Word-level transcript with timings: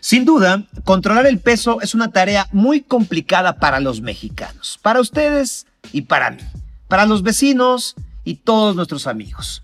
Sin 0.00 0.24
duda, 0.24 0.64
controlar 0.84 1.26
el 1.26 1.38
peso 1.38 1.82
es 1.82 1.94
una 1.94 2.10
tarea 2.10 2.48
muy 2.52 2.80
complicada 2.80 3.56
para 3.56 3.80
los 3.80 4.00
mexicanos, 4.00 4.78
para 4.80 5.00
ustedes 5.00 5.66
y 5.92 6.02
para 6.02 6.30
mí, 6.30 6.42
para 6.88 7.04
los 7.04 7.22
vecinos 7.22 7.94
y 8.24 8.36
todos 8.36 8.74
nuestros 8.74 9.06
amigos. 9.06 9.62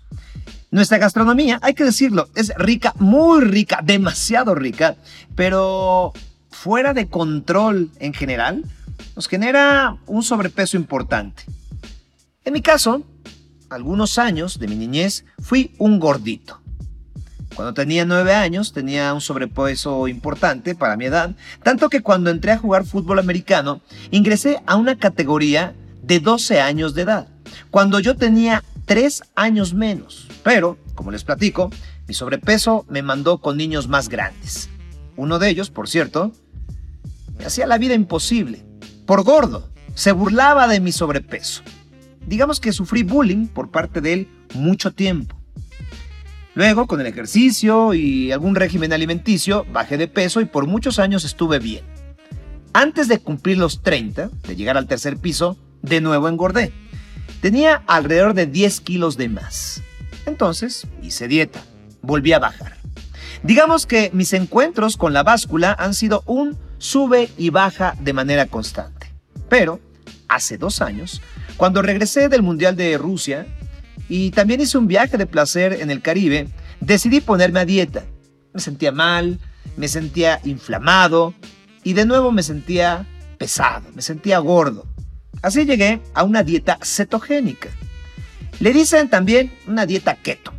Nuestra 0.69 0.99
gastronomía, 0.99 1.59
hay 1.63 1.73
que 1.73 1.83
decirlo, 1.83 2.29
es 2.35 2.53
rica, 2.55 2.93
muy 2.99 3.45
rica, 3.45 3.79
demasiado 3.83 4.53
rica, 4.53 4.95
pero 5.35 6.13
fuera 6.51 6.93
de 6.93 7.07
control 7.07 7.89
en 7.99 8.13
general, 8.13 8.63
nos 9.15 9.27
genera 9.27 9.97
un 10.05 10.21
sobrepeso 10.21 10.77
importante. 10.77 11.43
En 12.45 12.53
mi 12.53 12.61
caso, 12.61 13.01
algunos 13.69 14.19
años 14.19 14.59
de 14.59 14.67
mi 14.67 14.75
niñez 14.75 15.25
fui 15.39 15.73
un 15.79 15.99
gordito. 15.99 16.61
Cuando 17.57 17.73
tenía 17.73 18.05
nueve 18.05 18.35
años 18.35 18.71
tenía 18.71 19.11
un 19.15 19.19
sobrepeso 19.19 20.07
importante 20.07 20.75
para 20.75 20.95
mi 20.95 21.05
edad, 21.05 21.31
tanto 21.63 21.89
que 21.89 22.03
cuando 22.03 22.29
entré 22.29 22.51
a 22.51 22.59
jugar 22.59 22.85
fútbol 22.85 23.17
americano 23.17 23.81
ingresé 24.11 24.61
a 24.67 24.75
una 24.75 24.95
categoría 24.95 25.73
de 26.03 26.19
12 26.19 26.61
años 26.61 26.93
de 26.93 27.01
edad, 27.01 27.27
cuando 27.71 27.99
yo 27.99 28.15
tenía 28.15 28.63
3 28.85 29.23
años 29.33 29.73
menos. 29.73 30.27
Pero, 30.43 30.77
como 30.93 31.09
les 31.09 31.23
platico, 31.23 31.71
mi 32.07 32.13
sobrepeso 32.13 32.85
me 32.89 33.01
mandó 33.01 33.39
con 33.39 33.57
niños 33.57 33.87
más 33.87 34.07
grandes. 34.07 34.69
Uno 35.15 35.39
de 35.39 35.49
ellos, 35.49 35.71
por 35.71 35.89
cierto, 35.89 36.31
me 37.39 37.45
hacía 37.45 37.65
la 37.65 37.79
vida 37.79 37.95
imposible. 37.95 38.63
Por 39.07 39.23
gordo, 39.23 39.67
se 39.95 40.11
burlaba 40.11 40.67
de 40.67 40.79
mi 40.79 40.91
sobrepeso. 40.91 41.63
Digamos 42.27 42.59
que 42.59 42.71
sufrí 42.71 43.01
bullying 43.01 43.47
por 43.47 43.71
parte 43.71 43.99
de 43.99 44.13
él 44.13 44.27
mucho 44.53 44.93
tiempo. 44.93 45.36
Luego, 46.57 46.87
con 46.87 46.99
el 46.99 47.05
ejercicio 47.05 47.93
y 47.93 48.31
algún 48.31 48.55
régimen 48.55 48.91
alimenticio, 48.91 49.63
bajé 49.71 49.95
de 49.95 50.07
peso 50.07 50.41
y 50.41 50.45
por 50.45 50.65
muchos 50.65 50.97
años 50.97 51.23
estuve 51.23 51.59
bien. 51.59 51.85
Antes 52.73 53.07
de 53.07 53.19
cumplir 53.19 53.59
los 53.59 53.83
30, 53.83 54.31
de 54.47 54.55
llegar 54.55 54.75
al 54.75 54.87
tercer 54.87 55.17
piso, 55.17 55.55
de 55.83 56.01
nuevo 56.01 56.27
engordé. 56.27 56.73
Tenía 57.41 57.83
alrededor 57.85 58.33
de 58.33 58.47
10 58.47 58.81
kilos 58.81 59.17
de 59.17 59.29
más. 59.29 59.83
Entonces, 60.25 60.87
hice 61.03 61.27
dieta. 61.27 61.61
Volví 62.01 62.33
a 62.33 62.39
bajar. 62.39 62.75
Digamos 63.43 63.85
que 63.85 64.09
mis 64.11 64.33
encuentros 64.33 64.97
con 64.97 65.13
la 65.13 65.21
báscula 65.21 65.75
han 65.77 65.93
sido 65.93 66.23
un 66.25 66.57
sube 66.79 67.29
y 67.37 67.51
baja 67.51 67.95
de 68.01 68.13
manera 68.13 68.47
constante. 68.47 69.13
Pero, 69.47 69.79
hace 70.27 70.57
dos 70.57 70.81
años, 70.81 71.21
cuando 71.55 71.83
regresé 71.83 72.29
del 72.29 72.41
Mundial 72.41 72.75
de 72.75 72.97
Rusia, 72.97 73.45
y 74.09 74.31
también 74.31 74.61
hice 74.61 74.77
un 74.77 74.87
viaje 74.87 75.17
de 75.17 75.25
placer 75.25 75.73
en 75.73 75.91
el 75.91 76.01
Caribe, 76.01 76.47
decidí 76.79 77.21
ponerme 77.21 77.59
a 77.59 77.65
dieta. 77.65 78.05
Me 78.53 78.61
sentía 78.61 78.91
mal, 78.91 79.39
me 79.75 79.87
sentía 79.87 80.39
inflamado 80.43 81.33
y 81.83 81.93
de 81.93 82.05
nuevo 82.05 82.31
me 82.31 82.43
sentía 82.43 83.05
pesado, 83.37 83.89
me 83.93 84.01
sentía 84.01 84.39
gordo. 84.39 84.85
Así 85.41 85.65
llegué 85.65 86.01
a 86.13 86.23
una 86.23 86.43
dieta 86.43 86.79
cetogénica. 86.81 87.69
Le 88.59 88.73
dicen 88.73 89.09
también 89.09 89.51
una 89.67 89.85
dieta 89.85 90.15
keto. 90.15 90.53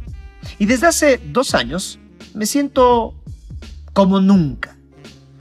Y 0.58 0.66
desde 0.66 0.86
hace 0.86 1.20
dos 1.32 1.54
años 1.54 1.98
me 2.34 2.46
siento 2.46 3.14
como 3.92 4.20
nunca. 4.20 4.76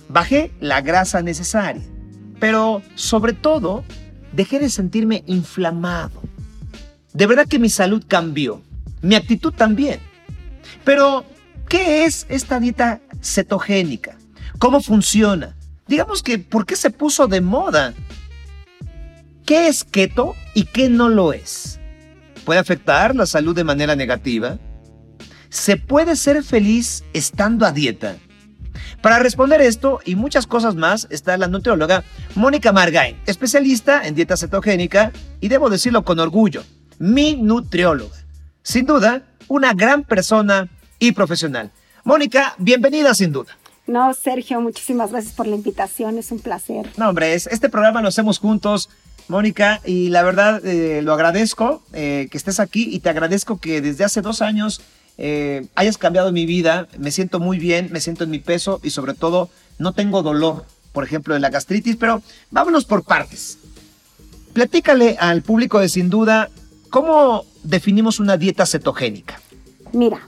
Bajé 0.09 0.51
la 0.59 0.81
grasa 0.81 1.21
necesaria, 1.21 1.83
pero 2.39 2.81
sobre 2.95 3.33
todo 3.33 3.83
dejé 4.31 4.59
de 4.59 4.69
sentirme 4.69 5.23
inflamado 5.27 6.26
de 7.17 7.25
verdad 7.25 7.47
que 7.47 7.57
mi 7.57 7.69
salud 7.69 8.03
cambió, 8.07 8.61
mi 9.01 9.15
actitud 9.15 9.51
también. 9.51 9.99
Pero, 10.83 11.25
¿qué 11.67 12.05
es 12.05 12.27
esta 12.29 12.59
dieta 12.59 13.01
cetogénica? 13.23 14.19
¿Cómo 14.59 14.81
funciona? 14.81 15.55
Digamos 15.87 16.21
que, 16.21 16.37
¿por 16.37 16.67
qué 16.67 16.75
se 16.75 16.91
puso 16.91 17.27
de 17.27 17.41
moda? 17.41 17.95
¿Qué 19.47 19.67
es 19.67 19.83
keto 19.83 20.35
y 20.53 20.65
qué 20.65 20.89
no 20.89 21.09
lo 21.09 21.33
es? 21.33 21.79
¿Puede 22.45 22.59
afectar 22.59 23.15
la 23.15 23.25
salud 23.25 23.55
de 23.55 23.63
manera 23.63 23.95
negativa? 23.95 24.59
¿Se 25.49 25.75
puede 25.75 26.15
ser 26.17 26.43
feliz 26.43 27.03
estando 27.13 27.65
a 27.65 27.71
dieta? 27.71 28.15
Para 29.01 29.17
responder 29.17 29.61
esto 29.61 30.01
y 30.05 30.15
muchas 30.15 30.45
cosas 30.45 30.75
más 30.75 31.07
está 31.09 31.35
la 31.37 31.47
nutrióloga 31.47 32.03
Mónica 32.35 32.71
Margain, 32.71 33.17
especialista 33.25 34.05
en 34.05 34.13
dieta 34.13 34.37
cetogénica 34.37 35.11
y 35.41 35.47
debo 35.47 35.71
decirlo 35.71 36.03
con 36.03 36.19
orgullo, 36.19 36.63
mi 36.99 37.35
nutrióloga. 37.35 38.15
Sin 38.63 38.85
duda, 38.85 39.23
una 39.47 39.73
gran 39.73 40.03
persona 40.03 40.69
y 40.99 41.11
profesional. 41.11 41.71
Mónica, 42.03 42.55
bienvenida 42.57 43.13
sin 43.13 43.31
duda. 43.31 43.57
No, 43.85 44.13
Sergio, 44.13 44.59
muchísimas 44.59 45.11
gracias 45.11 45.33
por 45.33 45.47
la 45.47 45.55
invitación, 45.55 46.17
es 46.17 46.31
un 46.31 46.39
placer. 46.39 46.89
No, 46.97 47.09
hombre, 47.09 47.33
este 47.33 47.69
programa 47.69 48.01
lo 48.01 48.09
hacemos 48.09 48.39
juntos, 48.39 48.89
Mónica, 49.29 49.81
y 49.85 50.09
la 50.09 50.23
verdad 50.23 50.65
eh, 50.65 51.01
lo 51.01 51.13
agradezco 51.13 51.81
eh, 51.93 52.27
que 52.29 52.37
estés 52.37 52.59
aquí 52.59 52.89
y 52.91 52.99
te 52.99 53.09
agradezco 53.09 53.59
que 53.59 53.79
desde 53.81 54.03
hace 54.03 54.21
dos 54.21 54.41
años 54.41 54.81
eh, 55.17 55.67
hayas 55.75 55.97
cambiado 55.97 56.33
mi 56.33 56.45
vida, 56.45 56.87
me 56.97 57.11
siento 57.11 57.39
muy 57.39 57.59
bien, 57.59 57.89
me 57.91 58.01
siento 58.01 58.25
en 58.25 58.29
mi 58.29 58.39
peso 58.39 58.81
y 58.83 58.89
sobre 58.89 59.13
todo 59.13 59.49
no 59.79 59.93
tengo 59.93 60.21
dolor, 60.21 60.65
por 60.91 61.05
ejemplo, 61.05 61.33
de 61.33 61.39
la 61.39 61.49
gastritis, 61.49 61.95
pero 61.95 62.21
vámonos 62.51 62.83
por 62.83 63.03
partes. 63.03 63.57
Platícale 64.51 65.15
al 65.19 65.43
público 65.43 65.79
de 65.79 65.87
Sin 65.87 66.09
Duda 66.09 66.49
¿Cómo 66.89 67.43
definimos 67.63 68.19
una 68.19 68.37
dieta 68.37 68.65
cetogénica? 68.65 69.39
Mira, 69.91 70.27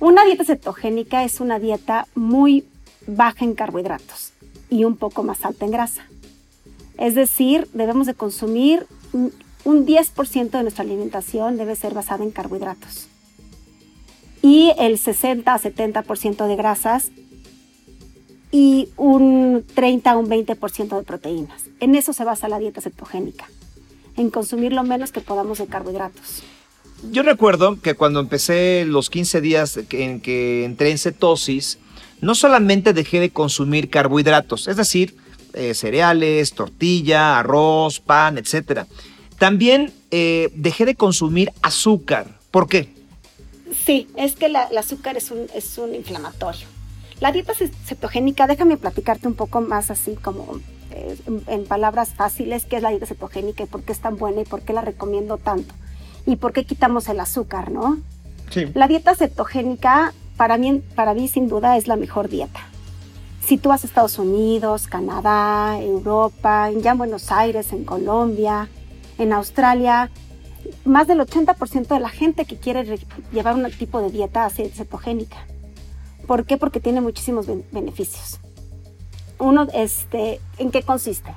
una 0.00 0.24
dieta 0.24 0.44
cetogénica 0.44 1.24
es 1.24 1.40
una 1.40 1.58
dieta 1.58 2.06
muy 2.14 2.66
baja 3.06 3.44
en 3.44 3.54
carbohidratos 3.54 4.32
y 4.70 4.84
un 4.84 4.96
poco 4.96 5.22
más 5.22 5.44
alta 5.44 5.64
en 5.64 5.70
grasa. 5.70 6.04
Es 6.98 7.14
decir, 7.14 7.68
debemos 7.72 8.06
de 8.06 8.14
consumir 8.14 8.86
un 9.12 9.86
10% 9.86 10.50
de 10.50 10.62
nuestra 10.62 10.84
alimentación 10.84 11.56
debe 11.56 11.74
ser 11.74 11.94
basada 11.94 12.24
en 12.24 12.30
carbohidratos. 12.30 13.08
Y 14.42 14.72
el 14.78 14.98
60 14.98 15.52
a 15.52 15.58
70% 15.58 16.46
de 16.46 16.56
grasas 16.56 17.10
y 18.50 18.88
un 18.96 19.64
30 19.74 20.10
a 20.10 20.16
un 20.16 20.28
20% 20.28 20.96
de 20.96 21.02
proteínas. 21.02 21.64
En 21.80 21.94
eso 21.94 22.12
se 22.12 22.24
basa 22.24 22.48
la 22.48 22.58
dieta 22.58 22.80
cetogénica 22.80 23.46
en 24.18 24.30
consumir 24.30 24.72
lo 24.72 24.82
menos 24.82 25.12
que 25.12 25.20
podamos 25.20 25.58
de 25.58 25.66
carbohidratos. 25.66 26.42
Yo 27.10 27.22
recuerdo 27.22 27.80
que 27.80 27.94
cuando 27.94 28.20
empecé 28.20 28.84
los 28.84 29.08
15 29.08 29.40
días 29.40 29.78
en 29.90 30.20
que 30.20 30.64
entré 30.64 30.90
en 30.90 30.98
cetosis, 30.98 31.78
no 32.20 32.34
solamente 32.34 32.92
dejé 32.92 33.20
de 33.20 33.30
consumir 33.30 33.88
carbohidratos, 33.88 34.66
es 34.66 34.76
decir, 34.76 35.16
eh, 35.54 35.74
cereales, 35.74 36.52
tortilla, 36.52 37.38
arroz, 37.38 38.00
pan, 38.00 38.36
etc. 38.38 38.82
También 39.38 39.92
eh, 40.10 40.50
dejé 40.54 40.84
de 40.84 40.96
consumir 40.96 41.52
azúcar. 41.62 42.38
¿Por 42.50 42.68
qué? 42.68 42.92
Sí, 43.86 44.08
es 44.16 44.34
que 44.34 44.46
el 44.46 44.56
azúcar 44.56 45.16
es 45.16 45.30
un, 45.30 45.46
es 45.54 45.78
un 45.78 45.94
inflamatorio. 45.94 46.66
La 47.20 47.32
dieta 47.32 47.52
cetogénica, 47.54 48.46
déjame 48.46 48.76
platicarte 48.76 49.26
un 49.28 49.34
poco 49.34 49.60
más 49.60 49.90
así 49.90 50.14
como 50.14 50.60
en, 51.46 51.64
palabras 51.64 52.10
fáciles, 52.10 52.66
qué 52.66 52.76
es 52.76 52.82
la 52.82 52.90
dieta 52.90 53.06
cetogénica 53.06 53.62
y 53.62 53.66
por 53.66 53.82
qué 53.82 53.92
es 53.92 54.00
tan 54.00 54.16
buena 54.16 54.42
y 54.42 54.44
por 54.44 54.62
qué 54.62 54.72
la 54.72 54.80
recomiendo 54.80 55.38
tanto. 55.38 55.74
Y 56.26 56.36
por 56.36 56.52
qué 56.52 56.64
quitamos 56.64 57.08
el 57.08 57.20
azúcar, 57.20 57.70
¿no? 57.70 57.98
Sí. 58.50 58.66
La 58.74 58.88
dieta 58.88 59.14
cetogénica, 59.14 60.12
para 60.36 60.58
mí, 60.58 60.82
para 60.94 61.14
mí 61.14 61.28
sin 61.28 61.48
duda, 61.48 61.76
es 61.76 61.86
la 61.86 61.96
mejor 61.96 62.28
dieta. 62.28 62.60
Si 63.44 63.56
tú 63.56 63.70
vas 63.70 63.82
a 63.82 63.86
Estados 63.86 64.18
Unidos, 64.18 64.86
Canadá, 64.86 65.80
Europa, 65.80 66.70
ya 66.70 66.92
en 66.92 66.98
Buenos 66.98 67.32
Aires, 67.32 67.72
en 67.72 67.84
Colombia, 67.84 68.68
en 69.16 69.32
Australia, 69.32 70.10
más 70.84 71.06
del 71.06 71.20
80% 71.20 71.86
de 71.88 72.00
la 72.00 72.10
gente 72.10 72.44
que 72.44 72.56
quiere 72.56 72.98
llevar 73.32 73.54
un 73.54 73.70
tipo 73.70 74.02
de 74.02 74.10
dieta 74.10 74.48
cetogénica. 74.50 75.38
¿Por 76.26 76.44
qué? 76.44 76.58
Porque 76.58 76.80
tiene 76.80 77.00
muchísimos 77.00 77.46
beneficios 77.72 78.38
uno, 79.38 79.66
este, 79.72 80.40
¿en 80.58 80.70
qué 80.70 80.82
consiste? 80.82 81.32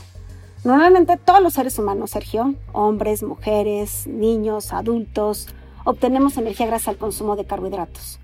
Normalmente 0.64 1.18
todos 1.18 1.42
los 1.42 1.54
seres 1.54 1.80
humanos, 1.80 2.12
Sergio, 2.12 2.54
hombres, 2.72 3.24
mujeres, 3.24 4.06
niños, 4.06 4.74
adultos, 4.74 5.48
obtenemos 5.86 6.38
energía 6.38 6.68
gracias 6.68 6.90
al 6.90 6.98
consumo 6.98 7.36
de 7.36 7.46
carbohidratos. 7.46 8.20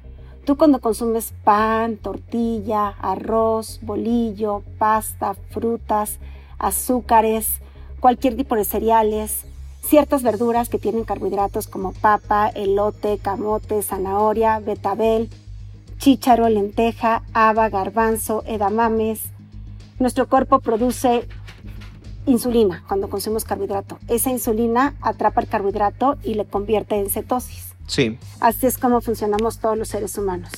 Tú 0.46 0.56
cuando 0.56 0.80
consumes 0.80 1.34
pan, 1.44 1.98
tortilla, 1.98 2.90
arroz, 3.02 3.80
bolillo, 3.82 4.64
pasta, 4.78 5.36
frutas, 5.50 6.20
azúcares, 6.60 7.60
cualquier 8.00 8.38
tipo 8.38 8.56
de 8.56 8.64
cereales, 8.66 9.46
ciertas 9.82 10.22
verduras 10.22 10.70
que 10.70 10.80
tienen 10.80 11.06
carbohidratos 11.06 11.68
como 11.68 11.92
papa, 11.94 12.50
elote, 12.50 13.18
camote, 13.18 13.82
zanahoria, 13.82 14.60
betabel, 14.60 15.30
chícharo, 15.98 16.48
lenteja, 16.50 17.24
haba, 17.34 17.70
garbanzo, 17.70 18.44
edamames, 18.46 19.32
nuestro 20.00 20.28
cuerpo 20.28 20.60
produce 20.60 21.28
insulina 22.26 22.84
cuando 22.88 23.10
consumimos 23.10 23.46
carbohidrato. 23.46 24.00
Esa 24.08 24.30
insulina 24.30 24.96
atrapa 25.02 25.42
el 25.42 25.48
carbohidrato 25.48 26.18
y 26.24 26.36
le 26.36 26.46
convierte 26.46 26.96
en 26.96 27.10
cetosis. 27.10 27.74
Sí. 27.88 28.20
Así 28.40 28.68
es 28.68 28.78
como 28.78 29.02
funcionamos 29.02 29.60
todos 29.60 29.78
los 29.78 29.88
seres 29.88 30.18
humanos. 30.18 30.52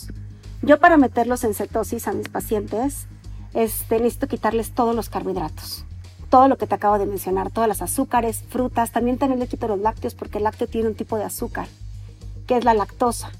Yo 0.62 0.80
para 0.80 0.98
meterlos 0.98 1.44
en 1.44 1.54
cetosis 1.54 2.08
a 2.08 2.12
mis 2.12 2.28
pacientes, 2.28 3.08
este, 3.54 4.00
necesito 4.00 4.28
quitarles 4.28 4.72
todos 4.72 4.96
los 4.96 5.10
carbohidratos, 5.10 5.86
todo 6.30 6.48
lo 6.48 6.58
que 6.58 6.68
te 6.68 6.76
acabo 6.76 7.00
de 7.00 7.06
mencionar, 7.06 7.50
todas 7.52 7.68
las 7.68 7.82
azúcares, 7.82 8.44
frutas, 8.50 8.92
también 8.92 9.18
también 9.18 9.40
le 9.40 9.48
quito 9.48 9.68
los 9.68 9.80
lácteos 9.80 10.16
porque 10.16 10.40
el 10.40 10.44
lácteo 10.44 10.68
tiene 10.68 10.90
un 10.90 10.96
tipo 10.96 11.18
de 11.18 11.24
azúcar, 11.24 11.68
que 12.46 12.58
es 12.58 12.66
la 12.66 12.74
lactosa. 12.74 13.32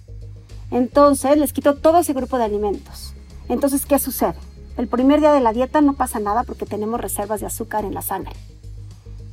Entonces 0.72 1.38
les 1.38 1.52
quito 1.52 1.76
todo 1.76 2.00
ese 2.00 2.14
grupo 2.14 2.38
de 2.38 2.46
alimentos. 2.46 3.14
Entonces, 3.50 3.86
¿qué 3.86 3.98
sucede? 3.98 4.36
El 4.80 4.88
primer 4.88 5.20
día 5.20 5.34
de 5.34 5.42
la 5.42 5.52
dieta 5.52 5.82
no 5.82 5.92
pasa 5.92 6.22
nada 6.22 6.44
porque 6.44 6.66
tenemos 6.66 7.02
reservas 7.02 7.42
de 7.42 7.48
azúcar 7.48 7.84
en 7.84 7.94
la 7.94 8.02
sangre. 8.02 8.32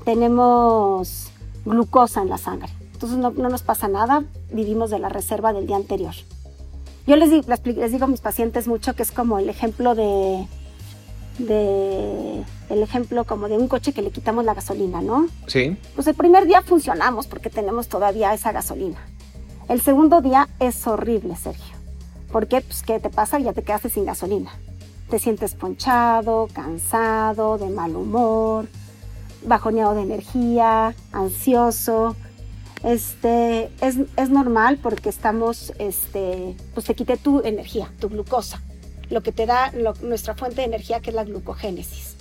Tenemos 0.04 1.28
glucosa 1.64 2.20
en 2.20 2.30
la 2.30 2.36
sangre. 2.36 2.68
Entonces 2.92 3.16
no, 3.16 3.30
nos 3.30 3.62
pasa 3.62 3.86
nada, 3.86 4.24
vivimos 4.50 4.90
de 4.90 4.98
la 4.98 5.08
reserva 5.08 5.52
del 5.52 5.68
día 5.68 5.76
anterior. 5.76 6.14
Yo 7.06 7.14
les, 7.14 7.30
les 7.46 7.92
digo 7.92 8.06
a 8.06 8.08
mis 8.08 8.20
pacientes 8.20 8.66
mucho 8.66 8.96
que 8.96 9.04
es 9.04 9.12
como 9.12 9.38
el 9.38 9.48
ejemplo 9.48 9.94
de, 9.94 10.48
de 11.38 12.42
el 12.68 12.82
ejemplo 12.82 13.22
como 13.22 13.46
de 13.46 13.56
un 13.56 13.68
coche 13.68 13.92
que 13.92 14.02
le 14.02 14.10
quitamos 14.10 14.44
la 14.44 14.54
gasolina, 14.54 15.00
¿no? 15.00 15.28
Sí. 15.46 15.76
Pues 15.94 16.08
el 16.08 16.16
primer 16.16 16.46
día 16.46 16.62
funcionamos 16.62 17.28
porque 17.28 17.50
tenemos 17.50 17.86
todavía 17.86 18.34
esa 18.34 18.50
gasolina. 18.50 18.98
El 19.68 19.80
segundo 19.80 20.20
día 20.22 20.48
es 20.58 20.84
horrible, 20.88 21.36
Sergio. 21.36 21.76
¿Por 22.32 22.48
qué? 22.48 22.62
Pues 22.62 22.82
¿qué 22.82 22.98
te 22.98 23.10
pasa? 23.10 23.38
Ya 23.38 23.52
te 23.52 23.62
quedaste 23.62 23.90
sin 23.90 24.06
gasolina. 24.06 24.50
Te 25.08 25.18
sientes 25.18 25.54
ponchado, 25.54 26.48
cansado, 26.52 27.58
de 27.58 27.68
mal 27.68 27.94
humor, 27.94 28.66
bajoneado 29.44 29.94
de 29.94 30.02
energía, 30.02 30.94
ansioso. 31.12 32.16
Este, 32.82 33.70
es, 33.80 33.96
es 34.16 34.30
normal 34.30 34.78
porque 34.82 35.08
estamos, 35.08 35.72
este, 35.78 36.56
pues 36.74 36.86
te 36.86 36.94
quite 36.94 37.16
tu 37.16 37.40
energía, 37.44 37.92
tu 38.00 38.08
glucosa 38.08 38.60
lo 39.10 39.22
que 39.22 39.32
te 39.32 39.46
da 39.46 39.72
nuestra 40.02 40.34
fuente 40.34 40.56
de 40.56 40.66
energía, 40.66 41.00
que 41.00 41.10
es 41.10 41.16
la 41.16 41.24
glucogénesis. 41.24 42.16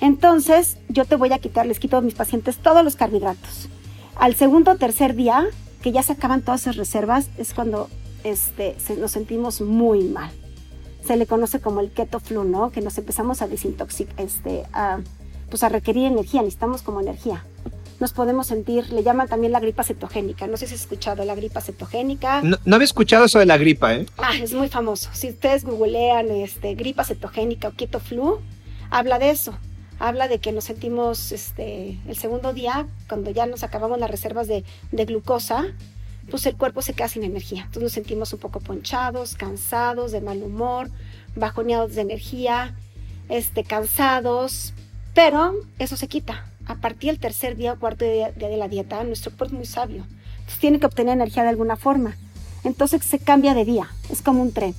Entonces, 0.00 0.78
yo 0.88 1.04
te 1.04 1.16
voy 1.16 1.32
a 1.32 1.38
quitar, 1.38 1.66
les 1.66 1.78
quito 1.78 1.96
a 1.96 2.00
mis 2.00 2.14
pacientes 2.14 2.58
todos 2.58 2.84
los 2.84 2.96
carbohidratos. 2.96 3.68
Al 4.16 4.34
segundo 4.34 4.72
o 4.72 4.76
tercer 4.76 5.14
día, 5.14 5.46
que 5.80 5.92
ya 5.92 6.02
se 6.02 6.12
acaban 6.12 6.42
todas 6.42 6.62
esas 6.62 6.76
reservas, 6.76 7.28
es 7.38 7.54
cuando 7.54 7.88
este, 8.24 8.76
nos 8.98 9.12
sentimos 9.12 9.60
muy 9.60 10.04
mal. 10.04 10.30
Se 11.04 11.16
le 11.16 11.26
conoce 11.26 11.60
como 11.60 11.80
el 11.80 11.90
keto 11.90 12.20
flu, 12.20 12.44
¿no? 12.44 12.70
Que 12.70 12.80
nos 12.80 12.96
empezamos 12.98 13.42
a 13.42 13.48
desintoxicar, 13.48 14.14
este, 14.20 14.64
a, 14.72 15.00
pues 15.50 15.62
a 15.62 15.68
requerir 15.68 16.06
energía, 16.06 16.42
necesitamos 16.42 16.82
como 16.82 17.00
energía 17.00 17.44
nos 18.02 18.12
podemos 18.12 18.48
sentir, 18.48 18.92
le 18.92 19.04
llaman 19.04 19.28
también 19.28 19.52
la 19.52 19.60
gripa 19.60 19.84
cetogénica. 19.84 20.48
No 20.48 20.56
sé 20.56 20.66
si 20.66 20.74
has 20.74 20.80
escuchado 20.80 21.24
la 21.24 21.36
gripa 21.36 21.60
cetogénica. 21.60 22.42
No, 22.42 22.58
había 22.74 22.84
escuchado 22.84 23.26
eso 23.26 23.38
de 23.38 23.46
la 23.46 23.56
gripa, 23.56 23.94
¿eh? 23.94 24.06
Ah, 24.18 24.32
es 24.34 24.52
muy 24.52 24.68
famoso. 24.68 25.08
Si 25.12 25.30
ustedes 25.30 25.64
googlean 25.64 26.28
este, 26.32 26.74
gripa 26.74 27.04
cetogénica 27.04 27.68
o 27.68 27.72
keto 27.72 28.00
flu, 28.00 28.40
habla 28.90 29.20
de 29.20 29.30
eso. 29.30 29.56
Habla 30.00 30.26
de 30.26 30.40
que 30.40 30.50
nos 30.50 30.64
sentimos 30.64 31.30
este, 31.30 31.96
el 32.08 32.16
segundo 32.16 32.52
día, 32.52 32.88
cuando 33.08 33.30
ya 33.30 33.46
nos 33.46 33.62
acabamos 33.62 34.00
las 34.00 34.10
reservas 34.10 34.48
de, 34.48 34.64
de 34.90 35.04
glucosa, 35.04 35.66
pues 36.32 36.46
el 36.46 36.56
cuerpo 36.56 36.80
se 36.80 36.94
queda 36.94 37.08
sin 37.08 37.24
energía. 37.24 37.60
Entonces 37.60 37.82
nos 37.82 37.92
sentimos 37.92 38.32
un 38.32 38.38
poco 38.38 38.58
ponchados, 38.58 39.36
cansados, 39.36 40.12
de 40.12 40.22
mal 40.22 40.42
humor, 40.42 40.90
bajoneados 41.36 41.94
de 41.94 42.00
energía, 42.00 42.74
este, 43.28 43.64
cansados, 43.64 44.72
pero 45.12 45.54
eso 45.78 45.98
se 45.98 46.08
quita 46.08 46.46
a 46.66 46.76
partir 46.76 47.10
del 47.10 47.20
tercer 47.20 47.54
día 47.54 47.74
o 47.74 47.78
cuarto 47.78 48.06
día, 48.06 48.32
de 48.32 48.56
la 48.56 48.66
dieta, 48.68 49.04
nuestro 49.04 49.30
cuerpo 49.30 49.44
es 49.44 49.52
muy 49.52 49.66
sabio. 49.66 50.06
Entonces 50.38 50.58
tiene 50.58 50.80
que 50.80 50.86
obtener 50.86 51.12
energía 51.12 51.42
de 51.42 51.50
alguna 51.50 51.76
forma. 51.76 52.16
Entonces 52.64 53.04
se 53.04 53.18
cambia 53.18 53.52
de 53.52 53.64
vía, 53.64 53.90
es 54.08 54.22
como 54.22 54.40
un 54.40 54.52
tren. 54.52 54.74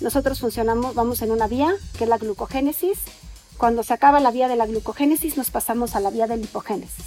Nosotros 0.00 0.38
funcionamos, 0.38 0.94
vamos 0.94 1.20
en 1.20 1.32
una 1.32 1.48
vía, 1.48 1.74
que 1.98 2.04
es 2.04 2.10
la 2.10 2.18
glucogénesis. 2.18 3.00
Cuando 3.56 3.82
se 3.82 3.92
acaba 3.92 4.20
la 4.20 4.30
vía 4.30 4.46
de 4.46 4.54
la 4.54 4.66
glucogénesis, 4.66 5.36
nos 5.36 5.50
pasamos 5.50 5.96
a 5.96 6.00
la 6.00 6.10
vía 6.10 6.28
de 6.28 6.36
la 6.36 6.44
hipogénesis, 6.44 7.06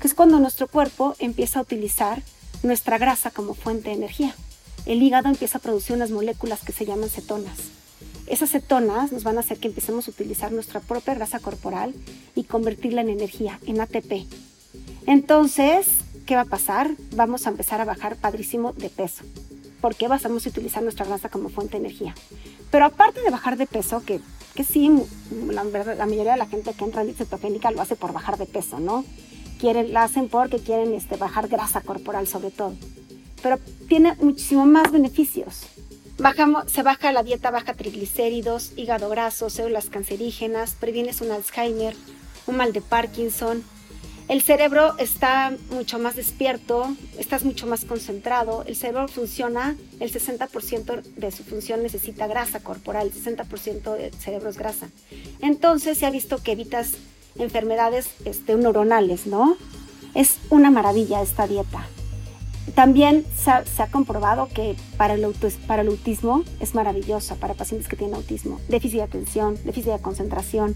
que 0.00 0.08
es 0.08 0.14
cuando 0.14 0.38
nuestro 0.38 0.68
cuerpo 0.68 1.16
empieza 1.18 1.58
a 1.58 1.62
utilizar 1.62 2.22
nuestra 2.64 2.98
grasa 2.98 3.30
como 3.30 3.54
fuente 3.54 3.90
de 3.90 3.94
energía. 3.94 4.34
El 4.84 5.02
hígado 5.02 5.28
empieza 5.28 5.58
a 5.58 5.60
producir 5.60 5.94
unas 5.94 6.10
moléculas 6.10 6.62
que 6.64 6.72
se 6.72 6.84
llaman 6.84 7.08
cetonas 7.08 7.58
esas 8.26 8.50
cetonas 8.50 9.12
nos 9.12 9.22
van 9.22 9.36
a 9.36 9.40
hacer 9.40 9.58
que 9.58 9.68
empecemos 9.68 10.08
a 10.08 10.10
utilizar 10.10 10.50
nuestra 10.50 10.80
propia 10.80 11.14
grasa 11.14 11.40
corporal 11.40 11.94
y 12.34 12.44
convertirla 12.44 13.02
en 13.02 13.10
energía, 13.10 13.58
en 13.66 13.80
ATP. 13.80 14.26
Entonces, 15.06 15.88
¿qué 16.26 16.34
va 16.34 16.42
a 16.42 16.46
pasar? 16.46 16.90
Vamos 17.14 17.46
a 17.46 17.50
empezar 17.50 17.80
a 17.80 17.84
bajar 17.84 18.16
padrísimo 18.16 18.72
de 18.72 18.88
peso. 18.88 19.24
porque 19.80 20.08
Vamos 20.08 20.46
a 20.46 20.48
utilizar 20.48 20.82
nuestra 20.82 21.04
grasa 21.04 21.28
como 21.28 21.50
fuente 21.50 21.72
de 21.72 21.86
energía. 21.86 22.14
Pero 22.70 22.86
aparte 22.86 23.20
de 23.20 23.30
bajar 23.30 23.58
de 23.58 23.66
peso, 23.66 24.02
que, 24.02 24.20
que 24.54 24.64
sí, 24.64 24.90
la, 25.50 25.62
mayoría 26.06 26.32
de 26.32 26.38
la 26.38 26.46
gente 26.46 26.72
que 26.72 26.84
entra 26.84 27.02
en 27.02 27.08
dieta 27.08 27.24
cetogénica 27.24 27.70
lo 27.70 27.82
hace 27.82 27.94
por 27.94 28.14
bajar 28.14 28.38
de 28.38 28.46
peso, 28.46 28.80
¿no? 28.80 29.04
Quieren, 29.64 29.94
la 29.94 30.02
hacen 30.02 30.28
porque 30.28 30.58
quieren 30.58 30.92
este, 30.92 31.16
bajar 31.16 31.48
grasa 31.48 31.80
corporal 31.80 32.26
sobre 32.26 32.50
todo. 32.50 32.74
Pero 33.42 33.58
tiene 33.88 34.14
muchísimo 34.20 34.66
más 34.66 34.92
beneficios 34.92 35.68
Bajamos, 36.18 36.70
se 36.70 36.84
baja 36.84 37.10
la 37.10 37.24
dieta 37.24 37.50
baja 37.50 37.74
triglicéridos, 37.74 38.72
hígado 38.76 39.08
graso, 39.08 39.50
células 39.50 39.90
cancerígenas, 39.90 40.76
previenes 40.78 41.20
un 41.20 41.32
Alzheimer, 41.32 41.96
un 42.46 42.56
mal 42.56 42.72
de 42.72 42.80
Parkinson. 42.80 43.64
El 44.28 44.40
cerebro 44.40 44.96
está 44.98 45.52
mucho 45.70 45.98
más 45.98 46.14
despierto, 46.14 46.86
estás 47.18 47.44
mucho 47.44 47.66
más 47.66 47.84
concentrado, 47.84 48.62
el 48.66 48.76
cerebro 48.76 49.08
funciona, 49.08 49.76
el 49.98 50.12
60% 50.12 51.02
de 51.02 51.30
su 51.32 51.42
función 51.42 51.82
necesita 51.82 52.28
grasa 52.28 52.60
corporal, 52.60 53.08
el 53.08 53.12
60% 53.12 53.96
del 53.96 54.14
cerebro 54.14 54.50
es 54.50 54.56
grasa. 54.56 54.88
Entonces 55.40 55.98
se 55.98 56.06
ha 56.06 56.10
visto 56.10 56.38
que 56.42 56.52
evitas 56.52 56.92
enfermedades 57.36 58.08
este, 58.24 58.54
neuronales, 58.56 59.26
¿no? 59.26 59.56
Es 60.14 60.38
una 60.50 60.70
maravilla 60.70 61.22
esta 61.22 61.46
dieta. 61.46 61.86
También 62.74 63.24
se 63.36 63.82
ha, 63.82 63.86
comprobado 63.88 64.48
que 64.48 64.74
para 64.96 65.14
el, 65.14 65.26
para 65.66 65.82
el 65.82 65.88
autismo 65.88 66.44
es 66.60 66.74
maravillosa, 66.74 67.34
para 67.36 67.54
pacientes 67.54 67.88
que 67.88 67.96
tienen 67.96 68.16
autismo, 68.16 68.58
déficit 68.68 68.98
de 68.98 69.02
atención, 69.02 69.58
déficit 69.64 69.92
de 69.92 69.98
concentración. 70.00 70.74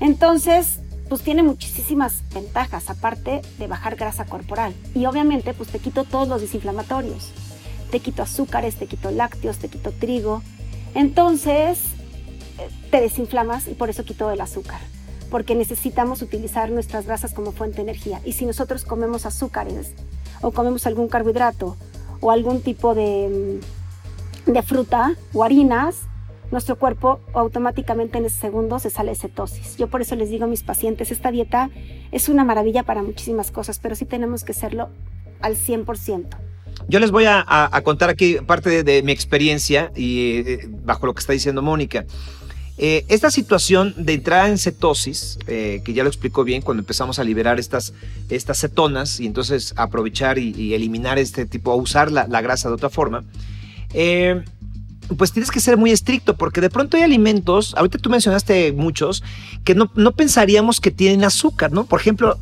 Entonces, 0.00 0.80
pues 1.10 1.22
tiene 1.22 1.42
muchísimas 1.42 2.22
ventajas, 2.32 2.88
aparte 2.88 3.42
de 3.58 3.66
bajar 3.66 3.96
grasa 3.96 4.24
corporal. 4.24 4.72
Y 4.94 5.04
obviamente, 5.06 5.52
pues 5.52 5.68
te 5.68 5.78
quito 5.78 6.04
todos 6.04 6.26
los 6.26 6.40
desinflamatorios. 6.40 7.30
Te 7.90 8.00
quito 8.00 8.22
azúcares, 8.22 8.76
te 8.76 8.86
quito 8.86 9.10
lácteos, 9.10 9.58
te 9.58 9.68
quito 9.68 9.92
trigo. 9.92 10.42
Entonces, 10.94 11.80
eh, 12.58 12.68
te 12.90 13.00
desinflamas 13.00 13.68
y 13.68 13.74
por 13.74 13.90
eso 13.90 14.04
quito 14.04 14.30
el 14.30 14.40
azúcar. 14.40 14.80
Porque 15.30 15.54
necesitamos 15.54 16.22
utilizar 16.22 16.70
nuestras 16.70 17.06
grasas 17.06 17.32
como 17.32 17.52
fuente 17.52 17.76
de 17.76 17.82
energía. 17.82 18.20
Y 18.24 18.32
si 18.32 18.46
nosotros 18.46 18.84
comemos 18.84 19.26
azúcares, 19.26 19.94
o 20.40 20.50
comemos 20.52 20.86
algún 20.86 21.08
carbohidrato 21.08 21.76
o 22.20 22.30
algún 22.30 22.60
tipo 22.60 22.94
de, 22.94 23.58
mm, 24.46 24.52
de 24.52 24.62
fruta 24.62 25.14
o 25.32 25.44
harinas, 25.44 26.02
nuestro 26.50 26.76
cuerpo 26.76 27.20
automáticamente 27.32 28.18
en 28.18 28.24
ese 28.24 28.40
segundo 28.40 28.78
se 28.78 28.90
sale 28.90 29.10
de 29.10 29.16
cetosis. 29.16 29.76
Yo 29.76 29.88
por 29.88 30.00
eso 30.00 30.16
les 30.16 30.30
digo 30.30 30.44
a 30.44 30.48
mis 30.48 30.62
pacientes, 30.62 31.12
esta 31.12 31.30
dieta 31.30 31.70
es 32.10 32.28
una 32.28 32.44
maravilla 32.44 32.82
para 32.82 33.02
muchísimas 33.02 33.50
cosas, 33.50 33.78
pero 33.78 33.94
sí 33.94 34.04
tenemos 34.04 34.44
que 34.44 34.52
hacerlo 34.52 34.88
al 35.40 35.56
100%. 35.56 36.26
Yo 36.88 36.98
les 36.98 37.10
voy 37.10 37.24
a, 37.26 37.70
contar 37.84 38.10
aquí 38.10 38.38
parte 38.46 38.82
de, 38.82 39.02
mi 39.02 39.12
experiencia 39.12 39.92
y 39.94 40.38
eh, 40.38 40.68
bajo 40.82 41.06
lo 41.06 41.14
que 41.14 41.20
está 41.20 41.32
diciendo 41.32 41.62
Mónica. 41.62 42.04
Eh, 42.82 43.04
esta 43.08 43.30
situación 43.30 43.92
de 43.98 44.14
entrada 44.14 44.48
en 44.48 44.56
cetosis, 44.56 45.38
eh, 45.46 45.82
que 45.84 45.92
ya 45.92 46.02
lo 46.02 46.08
explicó 46.08 46.44
bien 46.44 46.62
cuando 46.62 46.80
empezamos 46.80 47.18
a 47.18 47.24
liberar 47.24 47.60
estas, 47.60 47.92
estas 48.30 48.58
cetonas 48.58 49.20
y 49.20 49.26
entonces 49.26 49.74
aprovechar 49.76 50.38
y, 50.38 50.72
eliminar 50.72 51.18
este 51.18 51.44
tipo, 51.44 51.72
a 51.72 51.74
usar 51.74 52.10
la, 52.10 52.24
grasa 52.40 52.70
de 52.70 52.74
otra 52.76 52.88
forma, 52.88 53.22
eh, 53.92 54.42
pues 55.18 55.30
tienes 55.30 55.50
que 55.50 55.60
ser 55.60 55.76
muy 55.76 55.90
estricto 55.90 56.38
porque 56.38 56.62
de 56.62 56.70
pronto 56.70 56.96
hay 56.96 57.02
alimentos, 57.02 57.74
ahorita 57.76 57.98
tú 57.98 58.08
mencionaste 58.08 58.72
muchos, 58.72 59.22
que 59.62 59.74
no, 59.74 59.92
no 59.94 60.12
pensaríamos 60.12 60.80
que 60.80 60.90
tienen 60.90 61.22
azúcar, 61.22 61.72
¿no? 61.72 61.84
Por 61.84 62.00
ejemplo, 62.00 62.38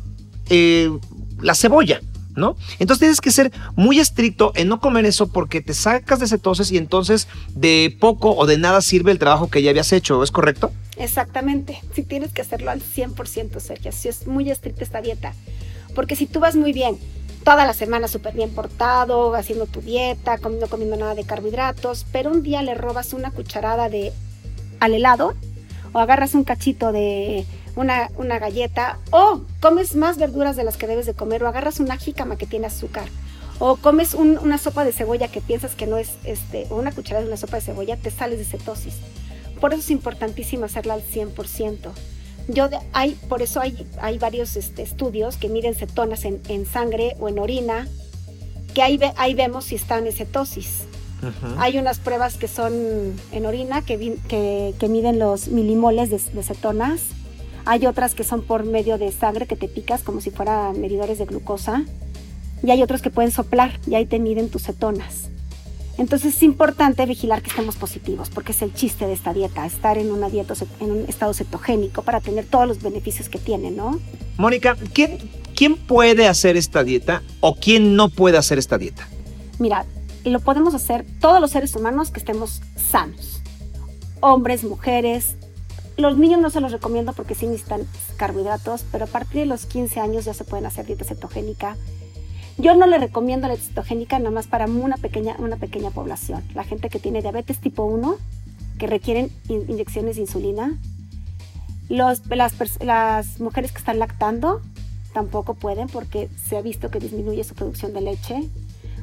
la 1.41 1.53
cebolla. 1.53 1.99
¿No? 2.39 2.55
Entonces 2.79 2.99
tienes 2.99 3.21
que 3.21 3.31
ser 3.31 3.51
muy 3.75 3.99
estricto 3.99 4.51
en 4.55 4.67
no 4.67 4.79
comer 4.79 5.05
eso 5.05 5.27
porque 5.27 5.61
te 5.61 5.73
sacas 5.73 6.19
de 6.19 6.27
cetosis 6.27 6.71
y 6.71 6.77
entonces 6.77 7.27
de 7.53 7.95
poco 7.99 8.35
o 8.35 8.45
de 8.45 8.57
nada 8.57 8.81
sirve 8.81 9.11
el 9.11 9.19
trabajo 9.19 9.49
que 9.49 9.61
ya 9.61 9.69
habías 9.69 9.91
hecho, 9.93 10.23
¿es 10.23 10.31
correcto? 10.31 10.71
Exactamente, 10.97 11.81
si 11.93 12.03
tienes 12.03 12.33
que 12.33 12.41
hacerlo 12.41 12.71
al 12.71 12.81
100%, 12.81 13.59
Sergio, 13.59 13.91
si 13.91 14.09
es 14.09 14.27
muy 14.27 14.49
estricta 14.49 14.83
esta 14.83 15.01
dieta, 15.01 15.33
porque 15.95 16.15
si 16.15 16.25
tú 16.25 16.39
vas 16.39 16.55
muy 16.55 16.73
bien, 16.73 16.97
toda 17.43 17.65
la 17.65 17.73
semana 17.73 18.07
súper 18.07 18.33
bien 18.33 18.49
portado, 18.51 19.33
haciendo 19.35 19.65
tu 19.65 19.81
dieta, 19.81 20.37
no 20.37 20.67
comiendo 20.67 20.97
nada 20.97 21.15
de 21.15 21.23
carbohidratos, 21.23 22.05
pero 22.11 22.31
un 22.31 22.43
día 22.43 22.61
le 22.63 22.75
robas 22.75 23.13
una 23.13 23.31
cucharada 23.31 23.89
de 23.89 24.11
al 24.79 24.93
helado 24.93 25.33
o 25.93 25.99
agarras 25.99 26.33
un 26.33 26.43
cachito 26.43 26.91
de 26.91 27.45
una, 27.79 28.39
galleta 28.39 28.99
o 29.11 29.41
comes 29.61 29.95
más 29.95 30.17
verduras 30.17 30.55
de 30.55 30.63
las 30.63 30.77
que 30.77 30.87
debes 30.87 31.05
de 31.05 31.13
comer 31.13 31.43
o 31.43 31.47
agarras 31.47 31.79
una 31.79 31.97
jícama 31.97 32.35
que 32.35 32.45
tiene 32.45 32.67
azúcar 32.67 33.07
O 33.59 33.77
comes 33.77 34.13
una 34.13 34.57
sopa 34.57 34.83
de 34.83 34.91
cebolla 34.91 35.29
que 35.29 35.41
piensas 35.41 35.75
que 35.75 35.87
no 35.87 35.97
es, 35.97 36.11
este, 36.23 36.67
o 36.69 36.75
una 36.75 36.91
cucharada 36.91 37.21
de 37.23 37.27
una 37.27 37.37
sopa 37.37 37.57
de 37.57 37.61
cebolla, 37.61 37.97
te 37.97 38.11
sales 38.11 38.39
de 38.39 38.45
cetosis. 38.45 38.95
Por 39.59 39.73
eso 39.73 39.81
es 39.81 39.91
importantísimo 39.91 40.65
hacerla 40.65 40.93
al 40.93 41.03
100%. 41.03 41.91
Yo 42.47 42.69
hay, 42.93 43.11
por 43.27 43.41
eso 43.41 43.59
hay, 43.59 43.85
hay 44.01 44.17
varios 44.17 44.55
este, 44.55 44.81
estudios 44.81 45.37
que 45.37 45.49
miden 45.49 45.75
cetonas 45.75 46.23
en, 46.25 46.65
sangre 46.65 47.15
o 47.19 47.27
en 47.27 47.37
orina, 47.37 47.87
que 48.73 48.81
ahí, 48.81 48.99
ahí 49.17 49.33
vemos 49.33 49.65
si 49.65 49.75
están 49.75 50.07
en 50.07 50.13
cetosis. 50.13 50.85
Hay 51.57 51.77
unas 51.77 51.99
pruebas 51.99 52.37
que 52.37 52.47
son 52.47 52.73
en 53.33 53.45
orina 53.45 53.81
que, 53.81 54.17
que, 54.29 54.87
miden 54.87 55.19
los 55.19 55.49
milimoles 55.49 56.09
de, 56.09 56.21
de, 56.33 56.43
cetonas. 56.43 57.01
Hay 57.69 57.85
otras 57.85 58.15
que 58.15 58.23
son 58.23 58.41
por 58.41 58.63
medio 58.63 58.97
de 58.97 59.11
sangre 59.11 59.45
que 59.45 59.55
te 59.55 59.67
picas 59.67 60.01
como 60.01 60.21
si 60.21 60.31
fueran 60.31 60.81
medidores 60.81 61.19
de 61.19 61.25
glucosa. 61.25 61.83
Y 62.63 62.71
hay 62.71 62.81
otros 62.81 63.03
que 63.03 63.11
pueden 63.11 63.29
soplar 63.29 63.79
y 63.85 63.93
ahí 63.93 64.07
te 64.07 64.17
miden 64.17 64.49
tus 64.49 64.63
cetonas. 64.63 65.29
Entonces 65.99 66.35
es 66.37 66.41
importante 66.41 67.05
vigilar 67.05 67.43
que 67.43 67.51
estemos 67.51 67.75
positivos, 67.75 68.31
porque 68.31 68.53
es 68.53 68.63
el 68.63 68.73
chiste 68.73 69.05
de 69.05 69.13
esta 69.13 69.33
dieta, 69.33 69.67
estar 69.67 69.99
en 69.99 70.11
una 70.11 70.29
dieta, 70.29 70.55
en 70.79 70.91
un 70.91 71.05
estado 71.07 71.31
cetogénico 71.35 72.01
para 72.01 72.21
tener 72.21 72.47
todos 72.47 72.67
los 72.67 72.81
beneficios 72.81 73.29
que 73.29 73.37
tiene, 73.37 73.69
¿no? 73.69 73.99
Mónica, 74.37 74.75
¿quién, 74.91 75.19
¿quién 75.55 75.77
puede 75.77 76.27
hacer 76.27 76.57
esta 76.57 76.83
dieta 76.83 77.21
o 77.39 77.53
quién 77.53 77.95
no 77.95 78.09
puede 78.09 78.39
hacer 78.39 78.57
esta 78.57 78.79
dieta? 78.79 79.07
Mira, 79.59 79.85
lo 80.25 80.39
podemos 80.39 80.73
hacer 80.73 81.05
todos 81.21 81.39
los 81.39 81.51
seres 81.51 81.75
humanos 81.75 82.09
que 82.09 82.17
estemos 82.17 82.63
sanos. 82.89 83.43
Hombres, 84.21 84.63
mujeres. 84.63 85.35
Los 85.99 86.17
niños 86.17 86.41
no 86.41 86.49
se 86.49 86.61
los 86.61 86.71
recomiendo 86.71 87.13
porque 87.13 87.35
sí 87.35 87.45
necesitan 87.45 87.87
carbohidratos, 88.17 88.85
pero 88.91 89.05
a 89.05 89.07
partir 89.07 89.41
de 89.41 89.45
los 89.45 89.65
15 89.65 89.99
años 89.99 90.25
ya 90.25 90.33
se 90.33 90.43
pueden 90.43 90.65
hacer 90.65 90.85
dieta 90.85 91.05
cetogénica 91.05 91.75
yo 92.59 92.75
no 92.75 92.87
le 92.87 92.97
recomiendo 92.97 93.47
la 93.47 93.55
cetogénica 93.55 94.19
nada 94.19 94.31
más 94.31 94.47
para 94.47 94.65
una 94.65 94.97
pequeña, 94.97 95.37
una 95.39 95.55
pequeña 95.55 95.91
población. 95.91 96.43
La 96.53 96.65
gente 96.65 96.89
que 96.89 96.99
tiene 96.99 97.21
diabetes 97.21 97.59
tipo 97.59 97.85
1, 97.85 98.17
que 98.77 98.85
requieren 98.85 99.31
inyecciones 99.47 100.17
de 100.17 100.23
insulina. 100.23 100.77
Las, 101.87 102.21
las 102.81 103.39
mujeres 103.39 103.71
que 103.71 103.77
están 103.77 103.97
lactando 103.97 104.61
tampoco 105.13 105.53
pueden 105.53 105.87
porque 105.87 106.29
se 106.35 106.57
ha 106.57 106.61
visto 106.61 106.91
que 106.91 106.99
disminuye 106.99 107.45
su 107.45 107.55
producción 107.55 107.93
de 107.93 108.01
leche. 108.01 108.49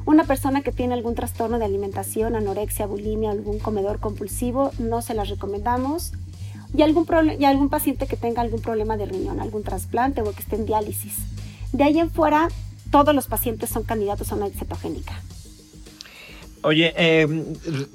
Una 0.05 0.23
persona 0.23 0.61
que 0.61 0.71
tiene 0.71 0.93
algún 0.93 1.15
trastorno 1.15 1.57
de 1.57 1.65
alimentación, 1.65 2.35
anorexia, 2.35 2.85
bulimia, 2.85 3.31
algún 3.31 3.57
comedor 3.57 3.99
compulsivo, 3.99 4.69
no 4.77 5.01
se 5.01 5.15
las 5.15 5.29
recomendamos. 5.29 6.13
Y 6.75 6.81
algún, 6.81 7.05
y 7.39 7.45
algún 7.45 7.69
paciente 7.69 8.07
que 8.07 8.17
tenga 8.17 8.41
algún 8.41 8.61
problema 8.61 8.97
de 8.97 9.05
riñón, 9.05 9.39
algún 9.39 9.63
trasplante 9.63 10.21
o 10.21 10.31
que 10.31 10.41
esté 10.41 10.55
en 10.57 10.65
diálisis. 10.65 11.15
De 11.71 11.83
ahí 11.83 11.99
en 11.99 12.11
fuera, 12.11 12.49
todos 12.91 13.13
los 13.13 13.27
pacientes 13.27 13.69
son 13.69 13.83
candidatos 13.83 14.31
a 14.31 14.35
una 14.35 14.49
cetogénica. 14.49 15.21
Oye, 16.61 16.93
em, 16.97 17.45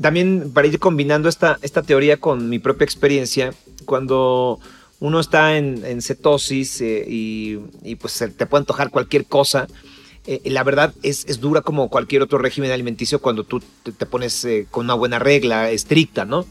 también 0.01 0.51
para 0.53 0.67
ir 0.67 0.79
combinando 0.79 1.29
esta, 1.29 1.59
esta 1.63 1.83
teoría 1.83 2.17
con 2.17 2.49
mi 2.49 2.59
propia 2.59 2.85
experiencia, 2.85 3.53
cuando 3.85 4.61
uno 5.01 5.21
está 5.21 5.57
en, 5.57 6.01
cetosis 6.01 6.81
eh, 6.81 7.05
y, 7.09 7.97
pues 7.97 8.25
te 8.37 8.47
puede 8.47 8.63
antojar 8.63 8.91
cualquier 8.91 9.27
cosa, 9.27 9.67
eh, 10.27 10.41
la 10.45 10.63
verdad 10.63 10.95
es, 11.03 11.25
es, 11.27 11.41
dura 11.41 11.63
como 11.63 11.89
cualquier 11.89 12.23
otro 12.23 12.39
régimen 12.39 12.71
alimenticio 12.71 13.21
cuando 13.21 13.43
tú 13.43 13.61
te, 13.83 14.07
pones 14.07 14.45
eh, 14.45 14.69
con 14.71 14.85
una 14.85 14.95
buena 14.95 15.19
regla 15.19 15.71
estricta, 15.71 16.25
¿no? 16.25 16.47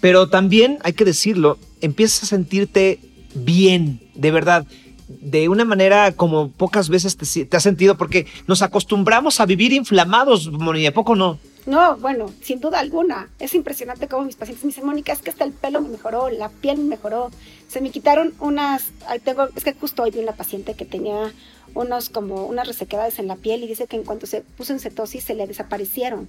Pero 0.00 0.28
también, 0.28 0.78
hay 0.82 0.92
que 0.92 1.04
decirlo, 1.04 1.58
empiezas 1.80 2.24
a 2.24 2.26
sentirte 2.26 3.00
bien, 3.34 4.00
de 4.14 4.30
verdad 4.30 4.66
de 5.08 5.48
una 5.48 5.64
manera 5.64 6.12
como 6.12 6.50
pocas 6.50 6.88
veces 6.88 7.16
te, 7.16 7.56
has 7.56 7.62
sentido, 7.62 7.96
porque 7.96 8.26
nos 8.46 8.62
acostumbramos 8.62 9.40
a 9.40 9.46
vivir 9.46 9.72
inflamados, 9.72 10.50
Mónica, 10.50 10.92
¿poco 10.92 11.16
no? 11.16 11.38
No, 11.66 11.96
bueno, 11.96 12.30
sin 12.42 12.60
duda 12.60 12.78
alguna. 12.78 13.28
Es 13.38 13.54
impresionante 13.54 14.08
cómo 14.08 14.24
mis 14.24 14.36
pacientes 14.36 14.64
me 14.64 14.68
dicen, 14.68 14.86
Mónica, 14.86 15.12
es 15.12 15.20
que 15.20 15.30
hasta 15.30 15.44
el 15.44 15.52
pelo 15.52 15.80
me 15.80 15.88
mejoró, 15.88 16.30
la 16.30 16.48
piel 16.48 16.78
me 16.78 16.84
mejoró. 16.84 17.30
Se 17.68 17.80
me 17.80 17.90
quitaron 17.90 18.32
unas, 18.38 18.90
tengo, 19.24 19.48
es 19.54 19.64
que 19.64 19.74
justo 19.74 20.02
hoy 20.02 20.10
vi 20.10 20.20
una 20.20 20.32
paciente 20.32 20.74
que 20.74 20.84
tenía 20.84 21.32
unos 21.74 22.08
como 22.08 22.46
unas 22.46 22.66
resequedades 22.66 23.18
en 23.18 23.28
la 23.28 23.36
piel 23.36 23.62
y 23.62 23.66
dice 23.66 23.86
que 23.86 23.96
en 23.96 24.04
cuanto 24.04 24.26
se 24.26 24.40
puso 24.40 24.72
en 24.72 24.80
cetosis 24.80 25.24
se 25.24 25.34
le 25.34 25.46
desaparecieron 25.46 26.26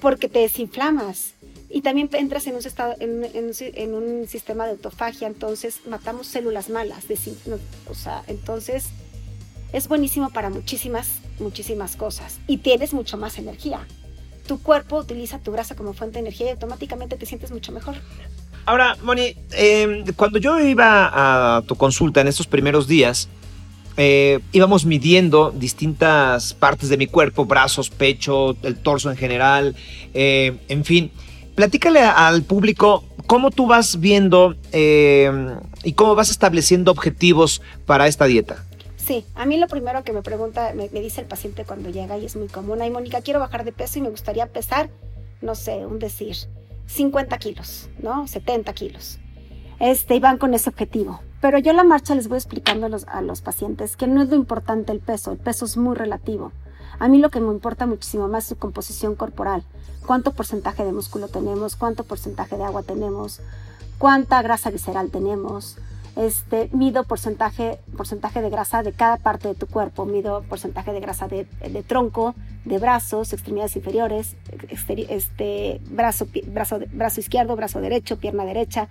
porque 0.00 0.28
te 0.28 0.38
desinflamas 0.38 1.34
y 1.72 1.82
también 1.82 2.10
entras 2.12 2.46
en 2.48 2.56
un, 2.56 2.66
estado, 2.66 2.96
en, 2.98 3.94
un 3.94 4.26
sistema 4.26 4.64
de 4.64 4.72
autofagia, 4.72 5.28
entonces 5.28 5.80
matamos 5.88 6.26
células 6.26 6.68
malas. 6.68 7.06
De, 7.06 7.16
o 7.88 7.94
sea, 7.94 8.24
entonces 8.26 8.86
es 9.72 9.86
buenísimo 9.86 10.30
para 10.30 10.50
muchísimas, 10.50 11.08
muchísimas 11.38 11.94
cosas 11.94 12.40
y 12.48 12.58
tienes 12.58 12.92
mucho 12.92 13.16
más 13.16 13.38
energía. 13.38 13.86
Tu 14.48 14.60
cuerpo 14.60 14.98
utiliza 14.98 15.38
tu 15.38 15.52
grasa 15.52 15.76
como 15.76 15.92
fuente 15.92 16.14
de 16.14 16.20
energía 16.20 16.46
y 16.46 16.50
automáticamente 16.50 17.16
te 17.16 17.24
sientes 17.24 17.52
mucho 17.52 17.70
mejor. 17.70 17.94
Ahora, 18.66 18.96
Moni, 19.02 19.36
em, 19.52 20.04
cuando 20.16 20.40
yo 20.40 20.58
iba 20.58 21.56
a 21.56 21.62
tu 21.62 21.76
consulta 21.76 22.20
en 22.20 22.28
estos 22.28 22.48
primeros 22.48 22.88
días, 22.88 23.28
eh, 23.96 24.40
íbamos 24.50 24.84
midiendo 24.86 25.52
distintas 25.52 26.52
partes 26.54 26.88
de 26.88 26.96
mi 26.96 27.06
cuerpo, 27.06 27.44
brazos, 27.44 27.90
pecho, 27.90 28.56
el 28.62 28.76
torso 28.76 29.10
en 29.10 29.16
general, 29.16 29.76
eh, 30.14 30.58
en 30.68 30.84
fin. 30.84 31.12
Platícale 31.60 32.00
al 32.00 32.42
público 32.42 33.04
cómo 33.26 33.50
tú 33.50 33.66
vas 33.66 34.00
viendo 34.00 34.56
eh, 34.72 35.30
y 35.84 35.92
cómo 35.92 36.14
vas 36.14 36.30
estableciendo 36.30 36.90
objetivos 36.90 37.60
para 37.84 38.06
esta 38.06 38.24
dieta. 38.24 38.64
Sí, 38.96 39.26
a 39.34 39.44
mí 39.44 39.58
lo 39.58 39.68
primero 39.68 40.02
que 40.02 40.14
me 40.14 40.22
pregunta, 40.22 40.72
me, 40.74 40.88
dice 40.88 41.20
el 41.20 41.26
paciente 41.26 41.66
cuando 41.66 41.90
llega 41.90 42.16
y 42.16 42.24
es 42.24 42.34
muy 42.34 42.48
común, 42.48 42.80
ay 42.80 42.90
Mónica, 42.90 43.20
quiero 43.20 43.40
bajar 43.40 43.66
de 43.66 43.72
peso 43.72 43.98
y 43.98 44.00
me 44.00 44.08
gustaría 44.08 44.46
pesar, 44.46 44.88
no 45.42 45.54
sé, 45.54 45.84
un 45.84 45.98
decir, 45.98 46.34
50 46.86 47.36
kilos, 47.36 47.90
¿no? 47.98 48.26
70 48.26 48.72
kilos. 48.72 49.18
Este, 49.80 50.14
y 50.14 50.18
van 50.18 50.38
con 50.38 50.54
ese 50.54 50.70
objetivo. 50.70 51.20
Pero 51.42 51.58
yo 51.58 51.72
en 51.72 51.76
la 51.76 51.84
marcha 51.84 52.14
les 52.14 52.28
voy 52.28 52.38
explicando 52.38 52.86
a 52.86 52.88
los, 52.88 53.06
a 53.06 53.20
los 53.20 53.42
pacientes 53.42 53.98
que 53.98 54.06
no 54.06 54.22
es 54.22 54.30
lo 54.30 54.36
importante 54.36 54.92
el 54.92 55.00
peso, 55.00 55.32
el 55.32 55.38
peso 55.38 55.66
es 55.66 55.76
muy 55.76 55.94
relativo. 55.94 56.52
A 57.00 57.08
mí 57.08 57.18
lo 57.18 57.30
que 57.30 57.40
me 57.40 57.50
importa 57.50 57.86
muchísimo 57.86 58.28
más 58.28 58.44
es 58.44 58.50
su 58.50 58.58
composición 58.58 59.16
corporal. 59.16 59.64
Cuánto 60.06 60.32
porcentaje 60.32 60.84
de 60.84 60.92
músculo 60.92 61.28
tenemos, 61.28 61.74
cuánto 61.74 62.04
porcentaje 62.04 62.58
de 62.58 62.64
agua 62.64 62.82
tenemos, 62.82 63.40
cuánta 63.98 64.42
grasa 64.42 64.70
visceral 64.70 65.10
tenemos. 65.10 65.78
Este, 66.16 66.68
mido 66.72 67.04
porcentaje, 67.04 67.78
porcentaje 67.96 68.42
de 68.42 68.50
grasa 68.50 68.82
de 68.82 68.92
cada 68.92 69.16
parte 69.16 69.48
de 69.48 69.54
tu 69.54 69.66
cuerpo, 69.66 70.04
mido 70.04 70.42
porcentaje 70.42 70.92
de 70.92 71.00
grasa 71.00 71.26
de, 71.26 71.46
tronco, 71.86 72.34
de 72.66 72.78
brazos, 72.78 73.32
extremidades 73.32 73.76
inferiores, 73.76 74.36
este, 75.08 75.80
brazo, 75.88 76.26
brazo, 76.48 76.80
brazo 76.92 77.20
izquierdo, 77.20 77.56
brazo 77.56 77.80
derecho, 77.80 78.18
pierna 78.18 78.44
derecha, 78.44 78.88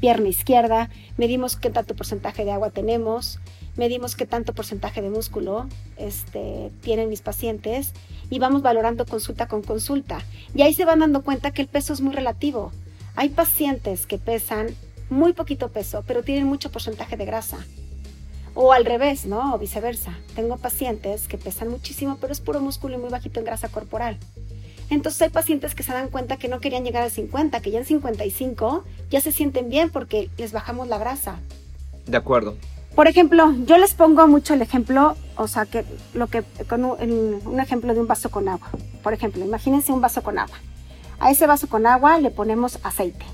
pierna 0.00 0.28
izquierda, 0.28 0.88
medimos 1.18 1.56
qué 1.56 1.68
tanto 1.68 1.94
porcentaje 1.94 2.44
de 2.44 2.52
agua 2.52 2.70
tenemos, 2.70 3.38
medimos 3.76 4.16
qué 4.16 4.26
tanto 4.26 4.52
porcentaje 4.52 5.02
de 5.02 5.10
músculo 5.10 5.66
este, 5.96 6.70
tienen 6.82 7.08
mis 7.08 7.22
pacientes 7.22 7.92
y 8.30 8.38
vamos 8.38 8.62
valorando 8.62 9.06
consulta 9.06 9.48
con 9.48 9.62
consulta. 9.62 10.22
Y 10.54 10.62
ahí 10.62 10.74
se 10.74 10.84
van 10.84 11.00
dando 11.00 11.22
cuenta 11.22 11.50
que 11.50 11.62
el 11.62 11.68
peso 11.68 11.92
es 11.92 12.00
muy 12.00 12.14
relativo. 12.14 12.72
Hay 13.16 13.30
pacientes 13.30 14.06
que 14.06 14.18
pesan 14.18 14.68
muy 15.10 15.32
poquito 15.32 15.68
peso, 15.68 16.04
pero 16.06 16.22
tienen 16.22 16.46
mucho 16.46 16.70
porcentaje 16.70 17.16
de 17.16 17.24
grasa. 17.24 17.58
O 18.54 18.72
al 18.72 18.84
revés, 18.84 19.26
¿no? 19.26 19.54
O 19.54 19.58
viceversa. 19.58 20.18
Tengo 20.34 20.56
pacientes 20.56 21.28
que 21.28 21.38
pesan 21.38 21.68
muchísimo, 21.68 22.18
pero 22.20 22.32
es 22.32 22.40
puro 22.40 22.60
músculo 22.60 22.96
y 22.96 22.98
muy 22.98 23.10
bajito 23.10 23.40
en 23.40 23.46
grasa 23.46 23.68
corporal. 23.68 24.18
Entonces 24.90 25.22
hay 25.22 25.30
pacientes 25.30 25.74
que 25.74 25.84
se 25.84 25.92
dan 25.92 26.08
cuenta 26.08 26.36
que 26.36 26.48
no 26.48 26.60
querían 26.60 26.84
llegar 26.84 27.04
a 27.04 27.10
50, 27.10 27.60
que 27.60 27.70
ya 27.70 27.78
en 27.78 27.84
55 27.84 28.84
ya 29.08 29.20
se 29.20 29.30
sienten 29.30 29.68
bien 29.68 29.90
porque 29.90 30.30
les 30.36 30.52
bajamos 30.52 30.88
la 30.88 30.98
grasa. 30.98 31.38
De 32.06 32.16
acuerdo. 32.16 32.56
Por 32.94 33.06
ejemplo, 33.06 33.54
yo 33.66 33.78
les 33.78 33.94
pongo 33.94 34.26
mucho 34.26 34.54
el 34.54 34.62
ejemplo, 34.62 35.16
o 35.36 35.48
sea, 35.48 35.64
que 35.64 35.84
lo 36.12 36.26
que 36.26 36.42
con 36.68 36.84
un, 36.84 37.60
ejemplo 37.60 37.94
de 37.94 38.00
un 38.00 38.06
vaso 38.06 38.30
con 38.30 38.48
agua. 38.48 38.68
Por 39.02 39.12
ejemplo, 39.12 39.44
imagínense 39.44 39.92
un 39.92 40.00
vaso 40.00 40.22
con 40.22 40.38
agua. 40.38 40.56
A 41.20 41.30
ese 41.30 41.46
vaso 41.46 41.68
con 41.68 41.86
agua 41.86 42.18
le 42.18 42.30
ponemos 42.30 42.78
aceite. 42.82 43.24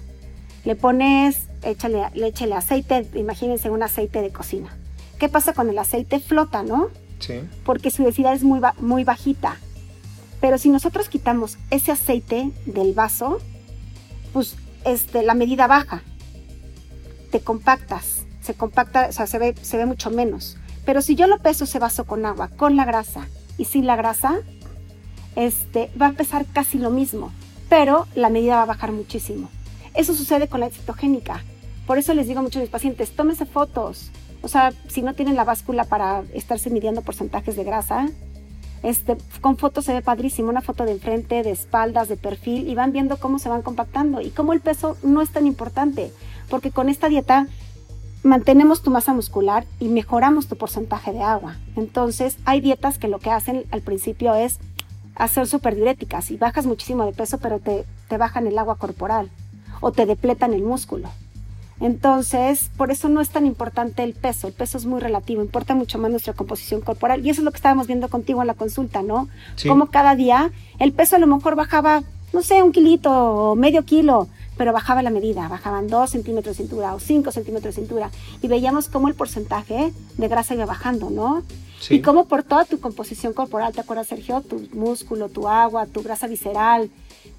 Le 0.64 0.76
pones, 0.76 1.48
échale, 1.62 2.10
le 2.14 2.28
échale 2.28 2.54
aceite, 2.54 3.08
imagínense 3.14 3.70
un 3.70 3.82
aceite 3.82 4.20
de 4.20 4.30
cocina. 4.30 4.76
¿Qué 5.18 5.28
pasa 5.28 5.54
con 5.54 5.70
el 5.70 5.78
aceite? 5.78 6.20
Flota, 6.20 6.62
¿no? 6.62 6.88
Sí. 7.20 7.40
Porque 7.64 7.90
su 7.90 8.02
densidad 8.02 8.34
es 8.34 8.42
muy, 8.42 8.60
muy 8.78 9.04
bajita. 9.04 9.56
Pero 10.40 10.58
si 10.58 10.68
nosotros 10.68 11.08
quitamos 11.08 11.56
ese 11.70 11.92
aceite 11.92 12.50
del 12.66 12.92
vaso, 12.92 13.38
pues 14.32 14.56
este, 14.84 15.22
la 15.22 15.34
medida 15.34 15.66
baja. 15.66 16.02
Te 17.30 17.40
compactas 17.40 18.15
se 18.46 18.54
compacta, 18.54 19.08
o 19.08 19.12
sea, 19.12 19.26
se 19.26 19.38
ve, 19.38 19.54
se 19.60 19.76
ve 19.76 19.86
mucho 19.86 20.10
menos. 20.10 20.56
Pero 20.84 21.02
si 21.02 21.16
yo 21.16 21.26
lo 21.26 21.38
peso 21.38 21.64
ese 21.64 21.78
vaso 21.78 22.04
con 22.04 22.24
agua, 22.24 22.48
con 22.48 22.76
la 22.76 22.84
grasa 22.84 23.26
y 23.58 23.64
sin 23.64 23.86
la 23.86 23.96
grasa, 23.96 24.36
este, 25.34 25.90
va 26.00 26.06
a 26.06 26.12
pesar 26.12 26.46
casi 26.46 26.78
lo 26.78 26.90
mismo, 26.90 27.32
pero 27.68 28.06
la 28.14 28.30
medida 28.30 28.56
va 28.56 28.62
a 28.62 28.66
bajar 28.66 28.92
muchísimo. 28.92 29.50
Eso 29.94 30.14
sucede 30.14 30.48
con 30.48 30.60
la 30.60 30.70
cetogénica. 30.70 31.42
Por 31.86 31.98
eso 31.98 32.14
les 32.14 32.26
digo 32.28 32.40
a 32.40 32.42
muchos 32.42 32.60
de 32.60 32.66
mis 32.66 32.70
pacientes, 32.70 33.14
tómense 33.16 33.46
fotos. 33.46 34.10
O 34.42 34.48
sea, 34.48 34.72
si 34.88 35.02
no 35.02 35.14
tienen 35.14 35.36
la 35.36 35.44
báscula 35.44 35.84
para 35.84 36.22
estarse 36.34 36.70
midiendo 36.70 37.02
porcentajes 37.02 37.56
de 37.56 37.64
grasa, 37.64 38.08
Este, 38.82 39.16
con 39.40 39.56
fotos 39.56 39.86
se 39.86 39.94
ve 39.94 40.02
padrísimo, 40.02 40.50
una 40.50 40.60
foto 40.60 40.84
de 40.84 40.92
enfrente, 40.92 41.42
de 41.42 41.50
espaldas, 41.50 42.08
de 42.08 42.16
perfil, 42.16 42.68
y 42.68 42.74
van 42.74 42.92
viendo 42.92 43.16
cómo 43.16 43.38
se 43.38 43.48
van 43.48 43.62
compactando 43.62 44.20
y 44.20 44.30
cómo 44.30 44.52
el 44.52 44.60
peso 44.60 44.96
no 45.02 45.22
es 45.22 45.30
tan 45.30 45.46
importante, 45.46 46.12
porque 46.48 46.70
con 46.70 46.88
esta 46.88 47.08
dieta 47.08 47.48
mantenemos 48.26 48.82
tu 48.82 48.90
masa 48.90 49.12
muscular 49.12 49.64
y 49.80 49.88
mejoramos 49.88 50.46
tu 50.46 50.56
porcentaje 50.56 51.12
de 51.12 51.22
agua. 51.22 51.56
Entonces, 51.76 52.36
hay 52.44 52.60
dietas 52.60 52.98
que 52.98 53.08
lo 53.08 53.18
que 53.18 53.30
hacen 53.30 53.64
al 53.70 53.82
principio 53.82 54.34
es 54.34 54.58
hacer 55.14 55.46
súper 55.46 55.74
diuréticas 55.74 56.30
y 56.30 56.36
bajas 56.36 56.66
muchísimo 56.66 57.04
de 57.06 57.12
peso, 57.12 57.38
pero 57.38 57.58
te, 57.58 57.84
te 58.08 58.18
bajan 58.18 58.46
el 58.46 58.58
agua 58.58 58.76
corporal 58.76 59.30
o 59.80 59.92
te 59.92 60.06
depletan 60.06 60.52
el 60.54 60.62
músculo. 60.62 61.08
Entonces, 61.80 62.70
por 62.76 62.90
eso 62.90 63.08
no 63.08 63.20
es 63.20 63.28
tan 63.28 63.44
importante 63.44 64.02
el 64.02 64.14
peso, 64.14 64.48
el 64.48 64.54
peso 64.54 64.78
es 64.78 64.86
muy 64.86 65.00
relativo, 65.00 65.42
importa 65.42 65.74
mucho 65.74 65.98
más 65.98 66.10
nuestra 66.10 66.32
composición 66.32 66.80
corporal. 66.80 67.24
Y 67.24 67.30
eso 67.30 67.42
es 67.42 67.44
lo 67.44 67.50
que 67.50 67.56
estábamos 67.56 67.86
viendo 67.86 68.08
contigo 68.08 68.40
en 68.40 68.46
la 68.46 68.54
consulta, 68.54 69.02
¿no? 69.02 69.28
Como 69.66 69.86
cada 69.86 70.16
día 70.16 70.50
el 70.78 70.92
peso 70.92 71.16
a 71.16 71.18
lo 71.18 71.26
mejor 71.26 71.54
bajaba, 71.54 72.02
no 72.32 72.42
sé, 72.42 72.62
un 72.62 72.72
kilito 72.72 73.12
o 73.12 73.56
medio 73.56 73.84
kilo, 73.84 74.28
pero 74.56 74.72
bajaba 74.72 75.02
la 75.02 75.10
medida, 75.10 75.48
bajaban 75.48 75.88
dos 75.88 76.10
centímetros 76.10 76.56
de 76.56 76.64
cintura 76.64 76.94
o 76.94 77.00
cinco 77.00 77.30
centímetros 77.32 77.74
de 77.74 77.82
cintura. 77.82 78.10
Y 78.42 78.48
veíamos 78.48 78.88
cómo 78.88 79.08
el 79.08 79.14
porcentaje 79.14 79.92
de 80.16 80.28
grasa 80.28 80.54
iba 80.54 80.66
bajando, 80.66 81.10
¿no? 81.10 81.42
Y 81.90 82.00
cómo 82.00 82.24
por 82.24 82.42
toda 82.42 82.64
tu 82.64 82.80
composición 82.80 83.32
corporal, 83.32 83.72
¿te 83.72 83.80
acuerdas, 83.80 84.06
Sergio? 84.06 84.40
Tu 84.40 84.68
músculo, 84.72 85.28
tu 85.28 85.46
agua, 85.46 85.86
tu 85.86 86.02
grasa 86.02 86.26
visceral, 86.26 86.90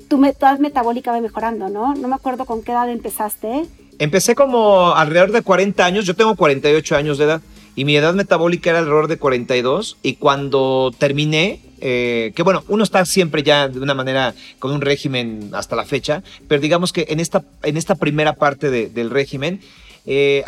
tu 0.08 0.24
edad 0.24 0.60
metabólica 0.60 1.12
va 1.12 1.20
mejorando, 1.20 1.70
¿no? 1.70 1.96
No 1.96 2.08
me 2.08 2.16
acuerdo 2.16 2.46
con 2.46 2.62
qué 2.62 2.72
edad 2.72 2.90
empezaste 2.90 3.68
Empecé 4.00 4.36
como 4.36 4.94
alrededor 4.94 5.32
de 5.32 5.42
40 5.42 5.84
años, 5.84 6.06
yo 6.06 6.16
tengo 6.16 6.36
48 6.36 6.96
años 6.96 7.18
de 7.18 7.26
edad 7.26 7.42
y 7.78 7.86
mi 7.86 7.96
edad 7.96 8.16
metabólica 8.16 8.72
era 8.72 8.80
alrededor 8.80 9.08
de 9.08 9.18
42 9.18 9.98
y 10.02 10.16
cuando 10.16 10.92
terminé, 10.98 11.62
eh, 11.80 12.34
que 12.36 12.42
bueno, 12.42 12.64
uno 12.70 12.84
está 12.84 13.06
siempre 13.06 13.44
ya 13.44 13.70
de 13.70 13.80
una 13.80 13.94
manera 13.94 14.34
con 14.58 14.72
un 14.72 14.82
régimen 14.82 15.52
hasta 15.54 15.76
la 15.76 15.86
fecha, 15.86 16.24
pero 16.48 16.60
digamos 16.60 16.92
que 16.92 17.06
en 17.10 17.20
esta, 17.20 17.46
en 17.62 17.78
esta 17.78 17.94
primera 17.94 18.34
parte 18.34 18.72
del 18.72 19.10
régimen, 19.12 19.62
eh, 20.08 20.44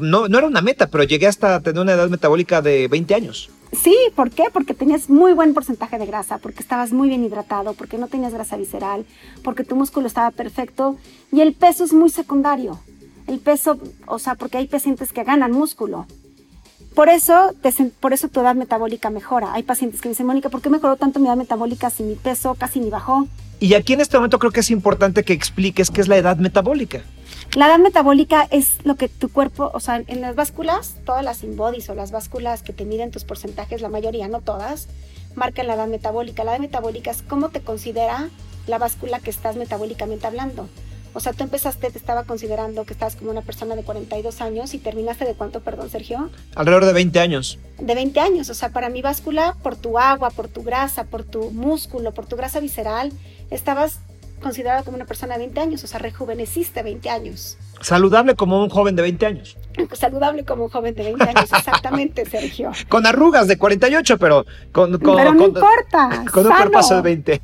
no, 0.00 0.26
no 0.26 0.38
era 0.38 0.48
una 0.48 0.60
meta, 0.60 0.88
pero 0.88 1.04
llegué 1.04 1.28
hasta 1.28 1.60
tener 1.60 1.80
una 1.80 1.92
edad 1.92 2.08
metabólica 2.08 2.60
de 2.60 2.88
20 2.88 3.14
años. 3.14 3.50
Sí, 3.72 3.94
¿por 4.16 4.30
qué? 4.32 4.46
Porque 4.52 4.74
tenías 4.74 5.08
muy 5.08 5.34
buen 5.34 5.54
porcentaje 5.54 5.96
de 5.96 6.06
grasa, 6.06 6.38
porque 6.38 6.60
estabas 6.60 6.90
muy 6.90 7.08
bien 7.08 7.22
hidratado, 7.22 7.74
porque 7.74 7.98
no 7.98 8.08
tenías 8.08 8.34
grasa 8.34 8.56
visceral, 8.56 9.06
porque 9.44 9.62
tu 9.62 9.76
músculo 9.76 10.08
estaba 10.08 10.32
perfecto 10.32 10.96
y 11.30 11.40
el 11.40 11.54
peso 11.54 11.84
es 11.84 11.92
muy 11.92 12.10
secundario. 12.10 12.80
El 13.28 13.38
peso, 13.38 13.78
o 14.06 14.18
sea, 14.18 14.34
porque 14.34 14.56
hay 14.56 14.66
pacientes 14.66 15.12
que 15.12 15.22
ganan 15.22 15.52
músculo. 15.52 16.06
Por 16.98 17.08
eso, 17.10 17.54
por 18.00 18.12
eso 18.12 18.26
tu 18.26 18.40
edad 18.40 18.56
metabólica 18.56 19.08
mejora. 19.08 19.52
Hay 19.52 19.62
pacientes 19.62 20.00
que 20.00 20.08
dicen, 20.08 20.26
Mónica, 20.26 20.48
¿por 20.48 20.60
qué 20.60 20.68
mejoró 20.68 20.96
tanto 20.96 21.20
mi 21.20 21.28
edad 21.28 21.36
metabólica 21.36 21.90
si 21.90 22.02
mi 22.02 22.16
peso 22.16 22.56
casi 22.56 22.80
ni 22.80 22.90
bajó? 22.90 23.28
Y 23.60 23.74
aquí 23.74 23.92
en 23.92 24.00
este 24.00 24.16
momento 24.16 24.40
creo 24.40 24.50
que 24.50 24.58
es 24.58 24.70
importante 24.72 25.22
que 25.22 25.32
expliques 25.32 25.92
qué 25.92 26.00
es 26.00 26.08
la 26.08 26.16
edad 26.16 26.38
metabólica. 26.38 27.02
La 27.54 27.68
edad 27.68 27.78
metabólica 27.78 28.48
es 28.50 28.78
lo 28.82 28.96
que 28.96 29.08
tu 29.08 29.28
cuerpo, 29.28 29.70
o 29.72 29.78
sea, 29.78 30.02
en 30.04 30.20
las 30.20 30.34
básculas, 30.34 30.96
todas 31.06 31.22
las 31.22 31.44
inbodies 31.44 31.88
o 31.88 31.94
las 31.94 32.10
básculas 32.10 32.64
que 32.64 32.72
te 32.72 32.84
miden 32.84 33.12
tus 33.12 33.22
porcentajes, 33.22 33.80
la 33.80 33.90
mayoría, 33.90 34.26
no 34.26 34.40
todas, 34.40 34.88
marcan 35.36 35.68
la 35.68 35.74
edad 35.74 35.86
metabólica. 35.86 36.42
La 36.42 36.50
edad 36.50 36.60
metabólica 36.60 37.12
es 37.12 37.22
cómo 37.22 37.50
te 37.50 37.60
considera 37.60 38.28
la 38.66 38.78
báscula 38.78 39.20
que 39.20 39.30
estás 39.30 39.54
metabólicamente 39.54 40.26
hablando. 40.26 40.68
O 41.14 41.20
sea, 41.20 41.32
tú 41.32 41.44
empezaste, 41.44 41.90
te 41.90 41.98
estaba 41.98 42.24
considerando 42.24 42.84
que 42.84 42.92
estabas 42.92 43.16
como 43.16 43.30
una 43.30 43.42
persona 43.42 43.76
de 43.76 43.82
42 43.82 44.40
años 44.40 44.74
y 44.74 44.78
terminaste 44.78 45.24
de 45.24 45.34
cuánto, 45.34 45.60
perdón, 45.60 45.90
Sergio? 45.90 46.30
Alrededor 46.54 46.84
de 46.84 46.92
20 46.92 47.18
años. 47.20 47.58
De 47.78 47.94
20 47.94 48.20
años. 48.20 48.50
O 48.50 48.54
sea, 48.54 48.70
para 48.70 48.88
mi 48.88 49.02
báscula, 49.02 49.56
por 49.62 49.76
tu 49.76 49.98
agua, 49.98 50.30
por 50.30 50.48
tu 50.48 50.62
grasa, 50.62 51.04
por 51.04 51.24
tu 51.24 51.50
músculo, 51.50 52.12
por 52.12 52.26
tu 52.26 52.36
grasa 52.36 52.60
visceral, 52.60 53.12
estabas 53.50 54.00
considerado 54.40 54.84
como 54.84 54.96
una 54.96 55.06
persona 55.06 55.34
de 55.34 55.40
20 55.40 55.60
años, 55.60 55.84
o 55.84 55.86
sea, 55.86 55.98
rejuveneciste 55.98 56.82
20 56.82 57.10
años. 57.10 57.58
Saludable 57.80 58.34
como 58.34 58.62
un 58.62 58.70
joven 58.70 58.96
de 58.96 59.02
20 59.02 59.26
años. 59.26 59.56
Saludable 59.92 60.44
como 60.44 60.64
un 60.64 60.70
joven 60.70 60.94
de 60.94 61.04
20 61.04 61.24
años, 61.24 61.52
exactamente, 61.52 62.24
Sergio. 62.30 62.72
con 62.88 63.06
arrugas 63.06 63.46
de 63.48 63.56
48, 63.56 64.18
pero 64.18 64.44
con... 64.72 64.98
con 64.98 65.16
pero 65.16 65.34
no 65.34 65.46
importa. 65.46 66.24
Con 66.32 66.46
un 66.46 66.52
cuerpazo 66.52 66.96
de 66.96 67.02
20. 67.02 67.40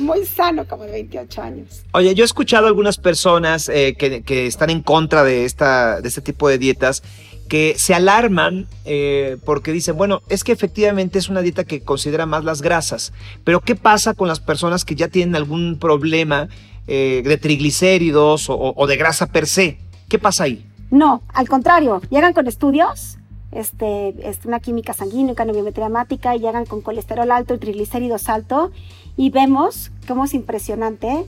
muy 0.00 0.24
sano 0.24 0.66
como 0.66 0.84
de 0.84 0.92
28 0.92 1.42
años. 1.42 1.84
Oye, 1.92 2.14
yo 2.14 2.24
he 2.24 2.26
escuchado 2.26 2.66
a 2.66 2.68
algunas 2.68 2.96
personas 2.96 3.68
eh, 3.68 3.94
que, 3.98 4.22
que, 4.22 4.46
están 4.46 4.70
en 4.70 4.82
contra 4.82 5.24
de, 5.24 5.44
esta, 5.44 6.00
de 6.00 6.08
este 6.08 6.20
tipo 6.20 6.48
de 6.48 6.58
dietas 6.58 7.02
que 7.48 7.74
se 7.78 7.94
alarman 7.94 8.66
eh, 8.84 9.38
porque 9.44 9.72
dicen, 9.72 9.96
bueno, 9.96 10.20
es 10.28 10.44
que 10.44 10.52
efectivamente 10.52 11.18
es 11.18 11.28
una 11.28 11.40
dieta 11.40 11.64
que 11.64 11.80
considera 11.80 12.26
más 12.26 12.44
las 12.44 12.62
grasas, 12.62 13.12
pero 13.44 13.60
¿qué 13.60 13.74
pasa 13.74 14.14
con 14.14 14.28
las 14.28 14.40
personas 14.40 14.84
que 14.84 14.94
ya 14.94 15.08
tienen 15.08 15.34
algún 15.34 15.78
problema 15.78 16.48
eh, 16.86 17.22
de 17.24 17.38
triglicéridos 17.38 18.46
o, 18.48 18.86
de 18.86 18.96
grasa 18.96 19.26
per 19.26 19.46
se? 19.46 19.78
¿Qué 20.08 20.18
pasa 20.18 20.44
ahí? 20.44 20.64
No, 20.90 21.22
al 21.32 21.48
contrario, 21.48 22.00
llegan 22.10 22.32
con 22.32 22.46
estudios, 22.46 23.18
este, 23.50 24.14
este 24.28 24.46
una 24.46 24.60
química 24.60 24.92
sanguínea, 24.92 25.34
una 25.34 25.52
biometría 25.52 25.88
y 26.34 26.38
llegan 26.38 26.66
con 26.66 26.82
colesterol 26.82 27.30
alto 27.30 27.54
y 27.54 27.58
triglicéridos 27.58 28.28
alto, 28.28 28.70
y 29.16 29.30
vemos 29.30 29.90
cómo 30.06 30.24
es 30.24 30.34
impresionante, 30.34 31.26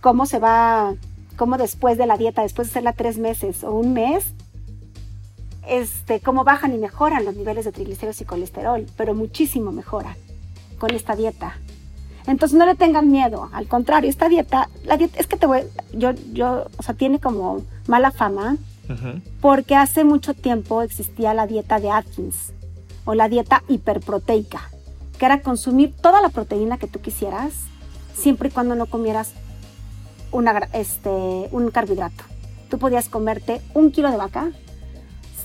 cómo 0.00 0.26
se 0.26 0.38
va, 0.38 0.94
cómo 1.36 1.56
después 1.56 1.98
de 1.98 2.06
la 2.06 2.16
dieta, 2.16 2.42
después 2.42 2.68
de 2.68 2.72
hacerla 2.72 2.92
tres 2.92 3.18
meses 3.18 3.64
o 3.64 3.72
un 3.72 3.92
mes, 3.92 4.34
este, 5.68 6.20
cómo 6.20 6.44
bajan 6.44 6.74
y 6.74 6.78
mejoran 6.78 7.24
los 7.24 7.36
niveles 7.36 7.64
de 7.64 7.72
triglicéridos 7.72 8.20
y 8.20 8.24
colesterol, 8.24 8.86
pero 8.96 9.14
muchísimo 9.14 9.72
mejoran 9.72 10.16
con 10.78 10.94
esta 10.94 11.14
dieta. 11.16 11.58
Entonces 12.26 12.58
no 12.58 12.66
le 12.66 12.74
tengan 12.74 13.10
miedo, 13.10 13.48
al 13.52 13.68
contrario, 13.68 14.10
esta 14.10 14.28
dieta, 14.28 14.68
la 14.84 14.96
dieta 14.96 15.18
es 15.18 15.26
que 15.26 15.36
te 15.36 15.46
voy, 15.46 15.62
yo, 15.92 16.12
yo, 16.32 16.66
o 16.76 16.82
sea, 16.82 16.94
tiene 16.94 17.20
como 17.20 17.62
mala 17.86 18.10
fama, 18.10 18.56
porque 19.42 19.76
hace 19.76 20.02
mucho 20.02 20.32
tiempo 20.32 20.80
existía 20.80 21.34
la 21.34 21.46
dieta 21.46 21.78
de 21.78 21.90
Atkins 21.90 22.52
o 23.04 23.14
la 23.14 23.28
dieta 23.28 23.62
hiperproteica, 23.68 24.70
que 25.18 25.26
era 25.26 25.42
consumir 25.42 25.94
toda 25.94 26.22
la 26.22 26.30
proteína 26.30 26.78
que 26.78 26.86
tú 26.86 27.00
quisieras, 27.00 27.52
siempre 28.14 28.48
y 28.48 28.52
cuando 28.52 28.74
no 28.74 28.86
comieras 28.86 29.32
una, 30.32 30.68
este, 30.72 31.48
un 31.50 31.70
carbohidrato. 31.70 32.24
Tú 32.70 32.78
podías 32.78 33.08
comerte 33.08 33.62
un 33.74 33.90
kilo 33.90 34.10
de 34.10 34.16
vaca, 34.16 34.50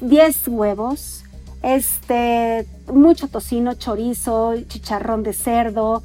10 0.01 0.47
huevos, 0.49 1.23
este, 1.61 2.67
mucho 2.91 3.27
tocino, 3.27 3.73
chorizo, 3.73 4.53
chicharrón 4.67 5.23
de 5.23 5.33
cerdo, 5.33 6.03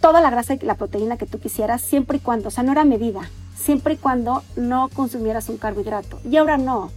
toda 0.00 0.20
la 0.20 0.30
grasa 0.30 0.54
y 0.54 0.58
la 0.60 0.74
proteína 0.74 1.16
que 1.16 1.26
tú 1.26 1.38
quisieras, 1.38 1.82
siempre 1.82 2.18
y 2.18 2.20
cuando, 2.20 2.48
o 2.48 2.50
sea, 2.50 2.64
no 2.64 2.72
era 2.72 2.84
medida, 2.84 3.20
siempre 3.56 3.94
y 3.94 3.96
cuando 3.96 4.42
no 4.56 4.88
consumieras 4.88 5.48
un 5.48 5.56
carbohidrato. 5.56 6.20
Y 6.28 6.36
ahora 6.36 6.58
no. 6.58 6.90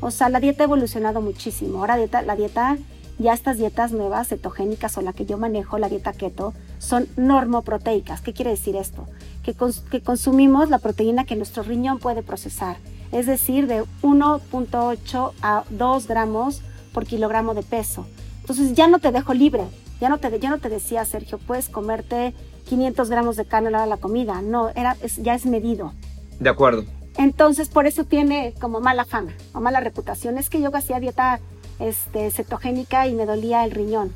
O 0.00 0.10
sea, 0.10 0.28
la 0.28 0.40
dieta 0.40 0.62
ha 0.62 0.66
evolucionado 0.66 1.20
muchísimo. 1.20 1.80
Ahora 1.80 1.96
dieta, 1.96 2.22
la 2.22 2.36
dieta, 2.36 2.78
ya 3.18 3.34
estas 3.34 3.58
dietas 3.58 3.92
nuevas, 3.92 4.28
cetogénicas 4.28 4.96
o 4.96 5.02
la 5.02 5.12
que 5.12 5.26
yo 5.26 5.36
manejo, 5.36 5.78
la 5.78 5.88
dieta 5.88 6.12
keto, 6.12 6.54
son 6.78 7.06
normoproteicas. 7.16 8.22
¿Qué 8.22 8.32
quiere 8.32 8.52
decir 8.52 8.76
esto? 8.76 9.06
Que, 9.42 9.54
que 9.90 10.02
consumimos 10.02 10.70
la 10.70 10.78
proteína 10.78 11.24
que 11.24 11.36
nuestro 11.36 11.62
riñón 11.62 11.98
puede 11.98 12.22
procesar 12.22 12.76
es 13.12 13.26
decir, 13.26 13.66
de 13.66 13.84
1.8 14.02 15.32
a 15.42 15.64
2 15.70 16.06
gramos 16.06 16.62
por 16.92 17.06
kilogramo 17.06 17.54
de 17.54 17.62
peso. 17.62 18.06
Entonces 18.40 18.74
ya 18.74 18.88
no 18.88 18.98
te 18.98 19.12
dejo 19.12 19.34
libre, 19.34 19.64
ya 20.00 20.08
no 20.08 20.18
te, 20.18 20.38
ya 20.38 20.50
no 20.50 20.58
te 20.58 20.68
decía, 20.68 21.04
Sergio, 21.04 21.38
puedes 21.38 21.68
comerte 21.68 22.34
500 22.68 23.10
gramos 23.10 23.36
de 23.36 23.44
carne 23.44 23.76
a 23.76 23.86
la 23.86 23.96
comida, 23.96 24.42
no, 24.42 24.70
era, 24.70 24.96
ya 25.18 25.34
es 25.34 25.46
medido. 25.46 25.92
De 26.38 26.48
acuerdo. 26.48 26.84
Entonces 27.16 27.68
por 27.68 27.86
eso 27.86 28.04
tiene 28.04 28.54
como 28.60 28.80
mala 28.80 29.04
fama 29.04 29.32
o 29.52 29.60
mala 29.60 29.80
reputación. 29.80 30.38
Es 30.38 30.48
que 30.48 30.60
yo 30.60 30.74
hacía 30.74 31.00
dieta 31.00 31.40
este, 31.78 32.30
cetogénica 32.30 33.06
y 33.06 33.14
me 33.14 33.26
dolía 33.26 33.64
el 33.64 33.72
riñón. 33.72 34.12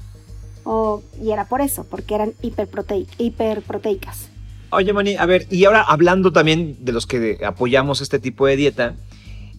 y 1.21 1.31
era 1.31 1.45
por 1.45 1.61
eso, 1.61 1.85
porque 1.85 2.15
eran 2.15 2.33
hiperproteicas. 2.41 4.31
Oye, 4.75 4.93
Mani, 4.93 5.17
a 5.17 5.27
ver, 5.27 5.47
y 5.51 5.65
ahora 5.65 5.83
hablando 5.83 6.33
también 6.33 6.77
de 6.81 6.93
los 6.93 7.07
que 7.07 7.39
apoyamos 7.45 8.01
este 8.01 8.19
tipo 8.19 8.47
de 8.47 8.57
dieta, 8.57 8.95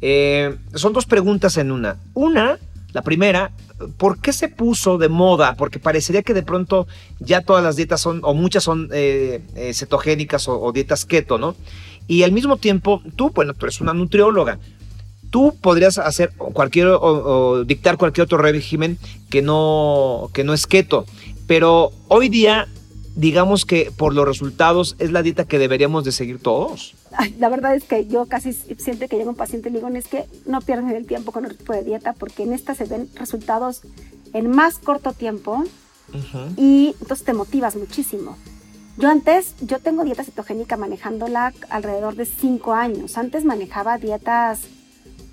eh, 0.01 0.55
son 0.73 0.93
dos 0.93 1.05
preguntas 1.05 1.57
en 1.57 1.71
una. 1.71 1.97
Una, 2.13 2.59
la 2.91 3.01
primera, 3.01 3.51
¿por 3.97 4.19
qué 4.19 4.33
se 4.33 4.49
puso 4.49 4.97
de 4.97 5.09
moda? 5.09 5.55
Porque 5.55 5.79
parecería 5.79 6.21
que 6.21 6.33
de 6.33 6.43
pronto 6.43 6.87
ya 7.19 7.41
todas 7.41 7.63
las 7.63 7.75
dietas 7.75 8.01
son, 8.01 8.19
o 8.23 8.33
muchas 8.33 8.63
son 8.63 8.89
eh, 8.91 9.41
eh, 9.55 9.73
cetogénicas 9.73 10.47
o, 10.47 10.71
dietas 10.73 11.05
keto, 11.05 11.37
¿no? 11.37 11.55
Y 12.07 12.23
al 12.23 12.31
mismo 12.31 12.57
tiempo, 12.57 13.01
tú, 13.15 13.31
bueno, 13.31 13.53
tú 13.53 13.65
eres 13.65 13.81
una 13.81 13.93
nutrióloga. 13.93 14.59
Tú 15.31 15.55
podrías 15.59 15.97
hacer 15.97 16.31
cualquier 16.37 16.87
o, 16.87 17.63
dictar 17.65 17.97
cualquier 17.97 18.25
otro 18.25 18.37
régimen 18.37 18.97
que 19.29 19.41
no, 19.41 20.29
que 20.33 20.43
no 20.43 20.53
es 20.53 20.67
keto. 20.67 21.05
Pero 21.47 21.91
hoy 22.07 22.29
día 22.29 22.67
digamos 23.15 23.65
que 23.65 23.91
por 23.95 24.13
los 24.13 24.27
resultados 24.27 24.95
es 24.99 25.11
la 25.11 25.21
dieta 25.23 25.45
que 25.45 25.57
deberíamos 25.57 26.03
de 26.03 26.11
seguir 26.11 26.39
todos. 26.39 26.95
la 27.39 27.49
verdad 27.49 27.75
es 27.75 27.85
que 27.85 28.05
yo 28.07 28.25
casi 28.25 28.53
siempre 28.53 29.07
que 29.07 29.17
llega 29.17 29.29
un 29.29 29.35
paciente 29.35 29.69
le 29.69 29.79
digo, 29.79 29.87
es 29.89 30.07
que 30.07 30.25
no 30.45 30.61
pierdan 30.61 30.91
el 30.91 31.07
tiempo 31.07 31.31
con 31.31 31.45
otro 31.45 31.57
tipo 31.57 31.73
de 31.73 31.83
dieta 31.83 32.13
porque 32.13 32.43
en 32.43 32.53
esta 32.53 32.75
se 32.75 32.85
ven 32.85 33.09
resultados 33.15 33.81
en 34.33 34.49
más 34.49 34.77
corto 34.79 35.13
tiempo 35.13 35.63
y 36.57 36.95
entonces 36.99 37.25
te 37.25 37.33
motivas 37.33 37.75
muchísimo. 37.75 38.37
Yo 38.97 39.09
antes, 39.09 39.55
yo 39.59 39.79
tengo 39.79 40.05
dieta 40.05 40.23
cetogénica 40.23 40.77
manejándola 40.77 41.53
alrededor 41.69 42.15
de 42.15 42.25
5 42.25 42.73
años. 42.73 43.17
Antes 43.17 43.43
manejaba 43.43 43.97
dietas 43.97 44.61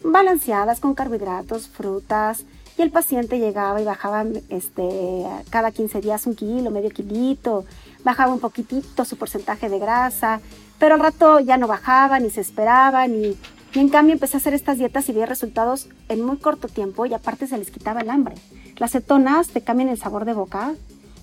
balanceadas 0.03 0.81
con 0.81 0.95
carbohidratos, 0.95 1.69
frutas, 1.69 2.45
y 2.77 2.83
el 2.83 2.91
paciente 2.91 3.39
llegaba 3.39 3.81
y 3.81 3.85
bajaba 3.85 4.25
este, 4.49 5.27
cada 5.51 5.71
15 5.71 6.01
días 6.01 6.27
un 6.27 6.35
kilo, 6.35 6.71
medio 6.71 6.91
kilito, 6.91 7.65
bajaba 8.05 8.33
un 8.33 8.41
poquitito 8.41 9.05
su 9.05 9.17
porcentaje 9.17 9.69
de 9.69 9.79
grasa, 9.79 10.41
pero 10.79 10.95
al 10.95 11.01
rato 11.01 11.39
ya 11.41 11.57
no 11.57 11.67
bajaba, 11.67 12.19
ni 12.19 12.31
se 12.31 12.41
esperaba, 12.41 13.07
ni... 13.07 13.37
Y 13.75 13.79
en 13.79 13.89
cambio 13.89 14.13
empecé 14.13 14.37
a 14.37 14.41
hacer 14.41 14.53
estas 14.53 14.77
dietas 14.77 15.09
y 15.09 15.13
vi 15.13 15.25
resultados 15.25 15.89
en 16.11 16.23
muy 16.23 16.37
corto 16.37 16.69
tiempo 16.69 17.07
y 17.07 17.15
aparte 17.15 17.47
se 17.47 17.57
les 17.57 17.71
quitaba 17.71 18.01
el 18.01 18.11
hambre. 18.11 18.35
Las 18.77 18.93
cetonas 18.93 19.49
te 19.49 19.63
cambian 19.63 19.89
el 19.89 19.97
sabor 19.97 20.27
de 20.27 20.35
boca 20.35 20.75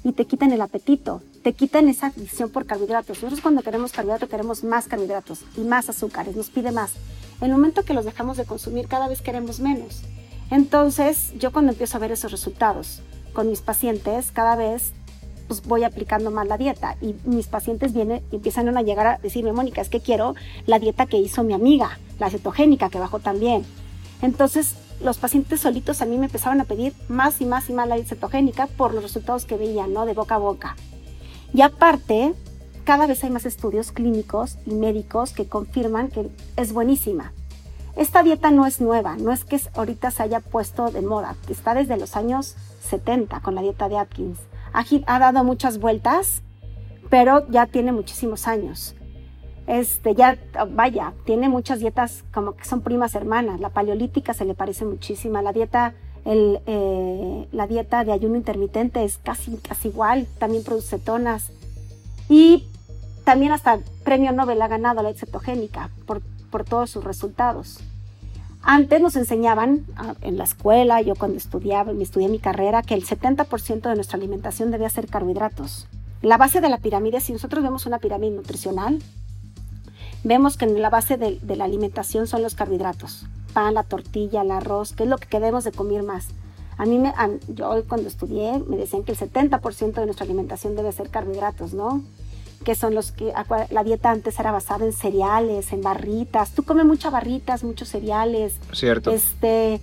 y 0.03 0.13
te 0.13 0.25
quitan 0.25 0.51
el 0.51 0.61
apetito, 0.61 1.21
te 1.43 1.53
quitan 1.53 1.89
esa 1.89 2.07
adicción 2.07 2.49
por 2.49 2.65
carbohidratos. 2.65 3.17
Nosotros 3.17 3.41
cuando 3.41 3.61
queremos 3.61 3.91
carbohidratos 3.91 4.29
queremos 4.29 4.63
más 4.63 4.87
carbohidratos 4.87 5.41
y 5.57 5.61
más 5.61 5.89
azúcares, 5.89 6.35
nos 6.35 6.49
pide 6.49 6.71
más. 6.71 6.93
En 7.39 7.47
el 7.47 7.51
momento 7.51 7.83
que 7.83 7.93
los 7.93 8.05
dejamos 8.05 8.37
de 8.37 8.45
consumir 8.45 8.87
cada 8.87 9.07
vez 9.07 9.21
queremos 9.21 9.59
menos. 9.59 10.01
Entonces 10.51 11.33
yo 11.37 11.51
cuando 11.51 11.71
empiezo 11.71 11.97
a 11.97 11.99
ver 11.99 12.11
esos 12.11 12.31
resultados 12.31 13.01
con 13.33 13.49
mis 13.49 13.61
pacientes, 13.61 14.31
cada 14.31 14.55
vez 14.55 14.93
pues 15.47 15.63
voy 15.63 15.83
aplicando 15.83 16.29
más 16.29 16.47
la 16.47 16.57
dieta 16.57 16.95
y 17.01 17.15
mis 17.25 17.47
pacientes 17.47 17.91
vienen 17.91 18.21
empiezan 18.31 18.75
a 18.77 18.81
llegar 18.83 19.07
a 19.07 19.17
decirme, 19.17 19.51
Mónica, 19.51 19.81
es 19.81 19.89
que 19.89 19.99
quiero 19.99 20.35
la 20.67 20.77
dieta 20.77 21.07
que 21.07 21.17
hizo 21.17 21.43
mi 21.43 21.53
amiga, 21.53 21.97
la 22.19 22.29
cetogénica, 22.29 22.89
que 22.89 22.99
bajó 22.99 23.19
también. 23.19 23.65
Entonces 24.21 24.75
los 25.01 25.17
pacientes 25.17 25.61
solitos 25.61 26.01
a 26.01 26.05
mí 26.05 26.17
me 26.17 26.25
empezaron 26.25 26.61
a 26.61 26.65
pedir 26.65 26.93
más 27.07 27.41
y 27.41 27.45
más 27.45 27.69
y 27.69 27.73
más 27.73 27.87
la 27.87 27.95
dieta 27.95 28.09
cetogénica 28.09 28.67
por 28.67 28.93
los 28.93 29.03
resultados 29.03 29.45
que 29.45 29.57
veían, 29.57 29.91
¿no? 29.91 30.05
De 30.05 30.13
boca 30.13 30.35
a 30.35 30.39
boca. 30.39 30.75
Y 31.53 31.61
aparte, 31.61 32.33
cada 32.83 33.07
vez 33.07 33.23
hay 33.23 33.31
más 33.31 33.45
estudios 33.45 33.91
clínicos 33.91 34.57
y 34.65 34.73
médicos 34.75 35.31
que 35.31 35.47
confirman 35.47 36.09
que 36.09 36.29
es 36.57 36.73
buenísima. 36.73 37.33
Esta 37.99 38.23
dieta 38.23 38.49
no 38.49 38.65
es 38.65 38.79
nueva, 38.79 39.17
no 39.17 39.33
es 39.33 39.43
que 39.43 39.59
ahorita 39.75 40.09
se 40.09 40.23
haya 40.23 40.39
puesto 40.39 40.89
de 40.89 41.01
moda, 41.01 41.35
está 41.49 41.73
desde 41.73 41.97
los 41.97 42.15
años 42.15 42.55
70 42.87 43.41
con 43.41 43.55
la 43.55 43.61
dieta 43.61 43.89
de 43.89 43.97
Atkins. 43.97 44.39
Ha, 44.71 45.19
dado 45.19 45.43
muchas 45.43 45.79
vueltas, 45.79 46.41
pero 47.09 47.45
ya 47.49 47.65
tiene 47.65 47.91
muchísimos 47.91 48.47
años. 48.47 48.95
Este, 49.67 50.15
ya, 50.15 50.37
vaya, 50.71 51.11
tiene 51.25 51.49
muchas 51.49 51.79
dietas 51.79 52.23
como 52.33 52.55
que 52.55 52.63
son 52.63 52.79
primas 52.79 53.15
hermanas. 53.15 53.59
La 53.59 53.71
paleolítica 53.71 54.33
se 54.33 54.45
le 54.45 54.53
parece 54.53 54.85
muchísima. 54.85 55.41
La 55.41 55.51
dieta, 55.51 55.93
eh, 56.23 57.49
la 57.51 57.67
dieta 57.67 58.05
de 58.05 58.13
ayuno 58.13 58.37
intermitente 58.37 59.03
es 59.03 59.17
casi, 59.17 59.57
casi 59.57 59.89
igual. 59.89 60.25
También 60.37 60.63
produce 60.63 60.99
cetonas. 60.99 61.51
Y 62.29 62.65
también 63.25 63.51
hasta 63.51 63.79
premio 64.05 64.31
Nobel 64.31 64.61
ha 64.61 64.69
ganado 64.69 65.03
la 65.03 65.13
cetogénica 65.13 65.89
por, 66.05 66.21
por 66.49 66.65
todos 66.65 66.89
sus 66.89 67.03
resultados. 67.03 67.79
Antes 68.61 69.01
nos 69.01 69.15
enseñaban 69.15 69.85
ah, 69.95 70.15
en 70.21 70.37
la 70.37 70.43
escuela, 70.43 71.01
yo 71.01 71.15
cuando 71.15 71.37
estudiaba, 71.37 71.93
me 71.93 72.03
estudié 72.03 72.27
mi 72.27 72.39
carrera, 72.39 72.81
que 72.81 72.93
el 72.93 73.05
70% 73.05 73.81
de 73.81 73.95
nuestra 73.95 74.17
alimentación 74.17 74.69
debía 74.69 74.89
ser 74.89 75.07
carbohidratos. 75.07 75.87
La 76.21 76.37
base 76.37 76.59
de 76.59 76.69
la 76.69 76.79
pirámide, 76.79 77.21
si 77.21 77.31
nosotros 77.31 77.63
vemos 77.63 77.85
una 77.85 77.99
pirámide 77.99 78.35
nutricional, 78.35 79.01
vemos 80.25 80.57
que 80.57 80.65
en 80.65 80.81
la 80.81 80.89
base 80.89 81.15
de, 81.17 81.39
la 81.55 81.63
alimentación 81.63 82.27
son 82.27 82.41
los 82.41 82.55
carbohidratos. 82.55 83.25
Pan, 83.53 83.73
la 83.73 83.83
tortilla, 83.83 84.41
el 84.41 84.51
arroz, 84.51 84.91
que 84.91 85.03
es 85.03 85.09
lo 85.09 85.17
que 85.17 85.39
debemos 85.39 85.63
de 85.63 85.71
comer 85.71 86.03
más. 86.03 86.27
A 86.77 86.85
mí, 86.85 86.99
me, 86.99 87.13
yo 87.47 87.71
cuando 87.87 88.09
estudié, 88.09 88.59
me 88.67 88.75
decían 88.75 89.03
que 89.03 89.13
el 89.13 89.17
70% 89.17 89.93
de 89.93 90.05
nuestra 90.05 90.25
alimentación 90.25 90.75
debe 90.75 90.91
ser 90.91 91.09
carbohidratos, 91.09 91.73
¿no? 91.73 92.03
Que 92.63 92.75
son 92.75 92.93
los 92.93 93.11
que 93.11 93.33
la 93.69 93.83
dieta 93.83 94.11
antes 94.11 94.39
era 94.39 94.51
basada 94.51 94.85
en 94.85 94.93
cereales, 94.93 95.71
en 95.71 95.81
barritas. 95.81 96.51
Tú 96.51 96.63
comes 96.63 96.85
muchas 96.85 97.11
barritas, 97.11 97.63
muchos 97.63 97.87
cereales. 97.87 98.55
Cierto. 98.73 99.11
Este, 99.11 99.81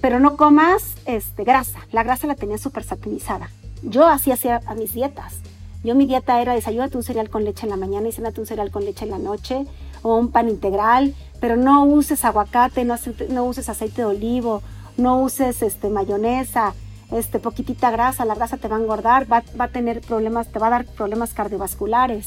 pero 0.00 0.20
no 0.20 0.36
comas 0.36 0.96
este, 1.06 1.44
grasa. 1.44 1.80
La 1.90 2.02
grasa 2.02 2.26
la 2.26 2.34
tenía 2.34 2.58
súper 2.58 2.84
satinizada. 2.84 3.50
Yo 3.82 4.06
así 4.06 4.30
hacía 4.30 4.60
a 4.66 4.74
mis 4.74 4.92
dietas. 4.92 5.36
Yo 5.84 5.94
mi 5.94 6.06
dieta 6.06 6.40
era 6.40 6.54
desayúnate 6.54 6.96
un 6.96 7.02
cereal 7.02 7.28
con 7.28 7.44
leche 7.44 7.66
en 7.66 7.70
la 7.70 7.76
mañana 7.76 8.08
y 8.08 8.12
cenate 8.12 8.40
un 8.40 8.46
cereal 8.46 8.70
con 8.70 8.84
leche 8.84 9.04
en 9.04 9.10
la 9.10 9.18
noche 9.18 9.66
o 10.02 10.16
un 10.16 10.30
pan 10.30 10.48
integral, 10.48 11.14
pero 11.40 11.56
no 11.56 11.84
uses 11.84 12.24
aguacate, 12.24 12.84
no, 12.84 12.96
no 13.30 13.44
uses 13.44 13.68
aceite 13.68 14.02
de 14.02 14.06
olivo, 14.06 14.62
no 14.96 15.20
uses 15.20 15.62
este, 15.62 15.88
mayonesa, 15.88 16.74
este, 17.12 17.38
poquitita 17.38 17.90
grasa, 17.90 18.24
la 18.24 18.34
grasa 18.34 18.56
te 18.56 18.68
va 18.68 18.76
a 18.76 18.80
engordar, 18.80 19.30
va, 19.30 19.42
a 19.58 19.68
tener 19.68 20.00
problemas, 20.00 20.48
te 20.48 20.58
va 20.58 20.68
a 20.68 20.70
dar 20.70 20.86
problemas 20.86 21.34
cardiovasculares. 21.34 22.26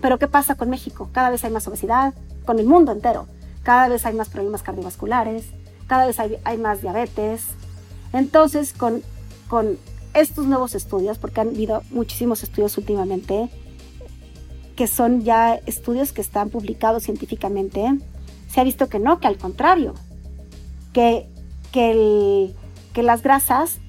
Pero 0.00 0.18
¿qué 0.18 0.28
pasa 0.28 0.54
con 0.54 0.70
México? 0.70 1.10
Cada 1.12 1.30
vez 1.30 1.44
hay 1.44 1.50
más 1.50 1.66
obesidad, 1.66 2.14
con 2.44 2.58
el 2.58 2.66
mundo 2.66 2.92
entero. 2.92 3.26
Cada 3.62 3.88
vez 3.88 4.06
hay 4.06 4.14
más 4.14 4.28
problemas 4.28 4.62
cardiovasculares, 4.62 5.46
cada 5.88 6.06
vez 6.06 6.18
hay, 6.20 6.58
más 6.58 6.82
diabetes. 6.82 7.46
Entonces, 8.12 8.72
con, 8.72 9.02
con 9.48 9.78
estos 10.14 10.46
nuevos 10.46 10.74
estudios, 10.74 11.18
porque 11.18 11.40
han 11.40 11.48
habido 11.48 11.82
muchísimos 11.90 12.44
estudios 12.44 12.78
últimamente, 12.78 13.50
que 14.76 14.86
son 14.86 15.22
ya 15.22 15.54
estudios 15.66 16.12
que 16.12 16.20
están 16.20 16.50
publicados 16.50 17.02
científicamente, 17.02 17.98
se 18.48 18.60
ha 18.60 18.64
visto 18.64 18.88
que 18.88 19.00
no, 19.00 19.18
que 19.18 19.26
al 19.26 19.38
contrario, 19.38 19.94
que, 20.92 21.26
que, 21.72 22.54
que 22.92 23.02
las 23.02 23.22
grasas 23.22 23.80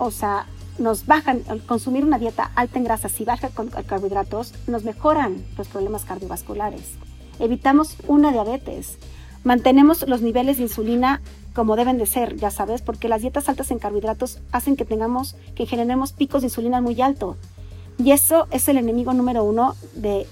o 0.00 0.10
sea, 0.10 0.46
nos 0.78 1.06
bajan, 1.06 1.42
consumir 1.66 2.04
una 2.04 2.18
dieta 2.18 2.50
alta 2.56 2.78
en 2.78 2.84
grasas 2.84 3.20
y 3.20 3.24
baja 3.24 3.50
con 3.50 3.68
carbohidratos, 3.68 4.54
nos 4.66 4.82
mejoran 4.82 5.44
los 5.58 5.68
problemas 5.68 6.04
cardiovasculares. 6.04 6.80
Evitamos 7.38 7.96
una 8.08 8.32
diabetes. 8.32 8.96
Mantenemos 9.44 10.08
los 10.08 10.22
niveles 10.22 10.56
de 10.56 10.64
insulina 10.64 11.20
como 11.54 11.76
deben 11.76 11.98
de 11.98 12.06
ser, 12.06 12.36
ya 12.36 12.50
sabes, 12.50 12.80
porque 12.80 13.08
las 13.08 13.22
dietas 13.22 13.48
altas 13.48 13.70
en 13.70 13.78
carbohidratos 13.78 14.38
hacen 14.52 14.76
que 14.76 14.84
tengamos, 14.84 15.36
que 15.54 15.66
generemos 15.66 16.12
picos 16.12 16.42
de 16.42 16.46
insulina 16.46 16.80
muy 16.80 17.00
alto. 17.02 17.36
Y 17.98 18.12
eso 18.12 18.46
es 18.50 18.68
el 18.68 18.78
enemigo 18.78 19.12
número 19.12 19.44
uno 19.44 19.74
de, 19.94 20.26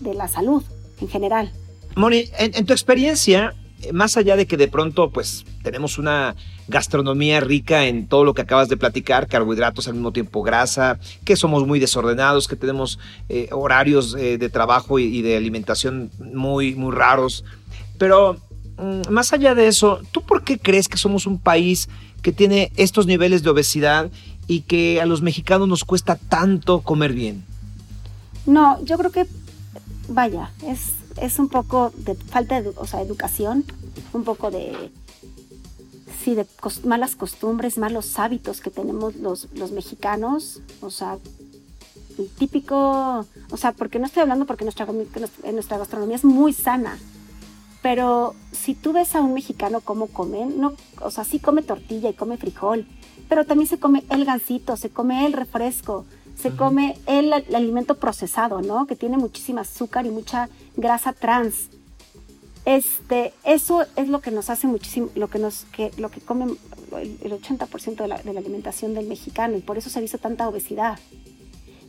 la 0.00 0.26
salud 0.26 0.64
en 1.00 1.08
general. 1.08 1.52
Moni, 1.94 2.24
en 2.38 2.66
tu 2.66 2.72
experiencia, 2.72 3.54
más 3.92 4.16
allá 4.16 4.36
de 4.36 4.46
que 4.46 4.56
de 4.56 4.68
pronto 4.68 5.10
pues 5.10 5.44
tenemos 5.62 5.98
una 5.98 6.36
gastronomía 6.68 7.40
rica 7.40 7.86
en 7.86 8.06
todo 8.06 8.24
lo 8.24 8.34
que 8.34 8.42
acabas 8.42 8.68
de 8.68 8.76
platicar, 8.76 9.26
carbohidratos 9.26 9.88
al 9.88 9.94
mismo 9.94 10.12
tiempo 10.12 10.42
grasa, 10.42 10.98
que 11.24 11.36
somos 11.36 11.66
muy 11.66 11.80
desordenados, 11.80 12.48
que 12.48 12.56
tenemos 12.56 12.98
eh, 13.28 13.48
horarios 13.52 14.14
eh, 14.14 14.38
de 14.38 14.48
trabajo 14.48 14.98
y, 14.98 15.22
de 15.22 15.36
alimentación 15.36 16.10
muy, 16.18 16.74
muy 16.74 16.94
raros. 16.94 17.44
Pero 17.98 18.36
mm, 18.78 19.10
más 19.10 19.32
allá 19.32 19.54
de 19.54 19.66
eso, 19.66 20.00
¿tú 20.12 20.22
por 20.22 20.44
qué 20.44 20.58
crees 20.58 20.88
que 20.88 20.96
somos 20.96 21.26
un 21.26 21.38
país 21.38 21.88
que 22.22 22.32
tiene 22.32 22.72
estos 22.76 23.06
niveles 23.06 23.42
de 23.42 23.50
obesidad 23.50 24.10
y 24.46 24.62
que 24.62 25.00
a 25.00 25.06
los 25.06 25.22
mexicanos 25.22 25.68
nos 25.68 25.84
cuesta 25.84 26.16
tanto 26.16 26.80
comer 26.80 27.12
bien? 27.12 27.44
No, 28.46 28.82
yo 28.84 28.96
creo 28.98 29.10
que, 29.10 29.26
vaya, 30.08 30.50
es 30.66 30.99
es 31.16 31.38
un 31.38 31.48
poco 31.48 31.92
de 31.96 32.14
falta 32.14 32.60
de 32.60 32.72
o 32.76 32.86
sea, 32.86 33.00
educación, 33.00 33.64
un 34.12 34.24
poco 34.24 34.50
de, 34.50 34.90
sí, 36.22 36.34
de 36.34 36.46
malas 36.84 37.16
costumbres, 37.16 37.78
malos 37.78 38.18
hábitos 38.18 38.60
que 38.60 38.70
tenemos 38.70 39.16
los, 39.16 39.48
los 39.54 39.72
mexicanos, 39.72 40.60
o 40.80 40.90
sea, 40.90 41.18
el 42.18 42.28
típico, 42.28 43.26
o 43.50 43.56
sea, 43.56 43.72
porque 43.72 43.98
no 43.98 44.06
estoy 44.06 44.22
hablando 44.22 44.46
porque 44.46 44.64
nuestra, 44.64 44.86
nuestra 44.86 45.78
gastronomía 45.78 46.16
es 46.16 46.24
muy 46.24 46.52
sana, 46.52 46.98
pero 47.82 48.34
si 48.52 48.74
tú 48.74 48.92
ves 48.92 49.14
a 49.14 49.20
un 49.20 49.32
mexicano 49.32 49.80
cómo 49.80 50.08
comen, 50.08 50.60
no, 50.60 50.74
o 51.00 51.10
sea, 51.10 51.24
sí 51.24 51.38
come 51.38 51.62
tortilla 51.62 52.10
y 52.10 52.14
come 52.14 52.36
frijol, 52.36 52.86
pero 53.28 53.46
también 53.46 53.68
se 53.68 53.78
come 53.78 54.04
el 54.10 54.24
gansito, 54.24 54.76
se 54.76 54.90
come 54.90 55.24
el 55.24 55.32
refresco, 55.32 56.04
se 56.40 56.56
come 56.56 56.96
el, 57.06 57.32
alimento 57.32 57.96
procesado, 57.96 58.62
¿no? 58.62 58.86
Que 58.86 58.96
tiene 58.96 59.18
muchísima 59.18 59.60
azúcar 59.60 60.06
y 60.06 60.10
mucha 60.10 60.48
grasa 60.76 61.12
trans. 61.12 61.68
Este, 62.64 63.32
eso 63.44 63.84
es 63.96 64.08
lo 64.08 64.20
que 64.20 64.30
nos 64.30 64.50
hace 64.50 64.66
muchísimo, 64.66 65.08
lo 65.14 65.28
que 65.28 65.38
nos, 65.38 65.64
que, 65.66 65.90
lo 65.98 66.10
que 66.10 66.20
come 66.20 66.46
el, 66.98 67.32
80% 67.32 67.96
de 67.96 68.08
la, 68.08 68.18
de 68.18 68.32
la, 68.32 68.40
alimentación 68.40 68.94
del 68.94 69.06
mexicano 69.06 69.56
y 69.56 69.60
por 69.60 69.78
eso 69.78 69.90
se 69.90 69.98
ha 69.98 70.02
visto 70.02 70.18
tanta 70.18 70.48
obesidad. 70.48 70.98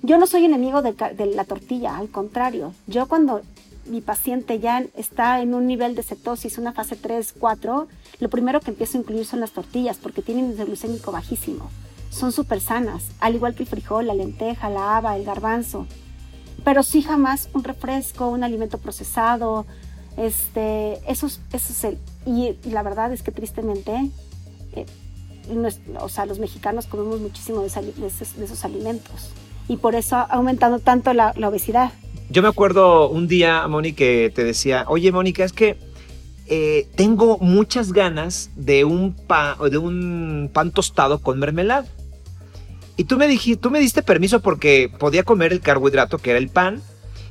Yo 0.02 0.18
no 0.18 0.28
soy 0.28 0.46
enemigo 0.46 0.82
de, 0.82 0.94
de 0.94 1.26
la 1.28 1.46
tortilla, 1.46 1.98
al 1.98 2.10
contrario. 2.10 2.74
Yo 2.88 3.08
cuando 3.08 3.42
mi 3.86 4.02
paciente 4.02 4.60
ya 4.60 4.86
está 4.96 5.42
en 5.42 5.54
un 5.54 5.68
nivel 5.68 5.96
de 5.96 6.04
cetosis, 6.04 6.58
una 6.58 6.72
fase 6.72 6.96
3, 6.96 7.36
4, 7.40 7.88
lo 8.20 8.30
primero 8.30 8.60
que 8.60 8.72
empiezo 8.72 8.98
a 8.98 9.02
incluir 9.02 9.26
son 9.26 9.40
las 9.40 9.52
tortillas 9.52 9.98
porque 9.98 10.22
tienen 10.22 10.46
un 10.46 10.56
glucémico 10.56 11.12
bajísimo 11.12 11.70
son 12.12 12.32
súper 12.32 12.60
sanas, 12.62 13.06
al 13.20 13.36
igual 13.36 13.56
que 13.56 13.64
el 13.64 13.70
frijol, 13.70 14.06
la 14.06 14.14
lenteja, 14.14 14.70
la 14.70 14.98
haba, 14.98 15.16
el 15.18 15.24
garbanzo. 15.24 15.88
Pero 16.64 16.84
sí 16.84 17.02
jamás 17.02 17.50
un 17.54 17.64
refresco, 17.64 18.28
un 18.28 18.44
alimento 18.44 18.78
procesado, 18.78 19.66
este, 20.18 21.00
eso, 21.10 21.28
eso 21.28 21.40
es 21.54 21.84
el, 21.86 21.98
y, 22.26 22.56
la 22.70 22.84
verdad 22.84 23.14
es 23.14 23.24
que 23.24 23.32
tristemente, 23.32 24.10
eh, 24.74 24.86
o 26.00 26.10
sea, 26.10 26.26
los 26.26 26.38
mexicanos 26.38 26.86
comemos 26.86 27.20
muchísimo 27.20 27.62
de, 27.62 27.68
esos, 27.68 28.66
alimentos 28.66 29.32
y 29.68 29.78
por 29.78 29.96
eso 29.96 30.18
ha 30.18 30.24
aumentado 30.24 30.80
tanto 30.80 31.14
la, 31.14 31.34
obesidad. 31.44 31.92
Yo 32.30 32.42
me 32.42 32.50
acuerdo 32.50 33.10
un 33.10 33.28
día, 33.28 33.68
Moni, 33.68 33.94
que 33.94 34.32
te 34.36 34.44
decía, 34.44 34.86
oye, 34.88 35.12
Mónica, 35.12 35.44
es 35.44 35.54
que 35.54 35.78
eh, 36.48 36.88
tengo 36.96 37.38
muchas 37.40 37.94
ganas 37.94 38.52
de 38.56 38.84
un, 38.86 39.16
de 39.70 39.78
un 39.78 40.50
pan 40.54 40.72
tostado 40.72 41.20
con 41.20 41.40
mermelada. 41.40 41.88
Y 43.02 43.06
tú 43.06 43.18
me, 43.18 43.28
dijiste, 43.28 43.60
tú 43.60 43.72
me 43.72 43.80
diste 43.80 44.04
permiso 44.04 44.42
porque 44.42 44.92
podía 45.00 45.24
comer 45.24 45.52
el 45.54 45.62
carbohidrato 45.62 46.20
que 46.20 46.30
era 46.30 46.38
el 46.38 46.50
pan. 46.50 46.84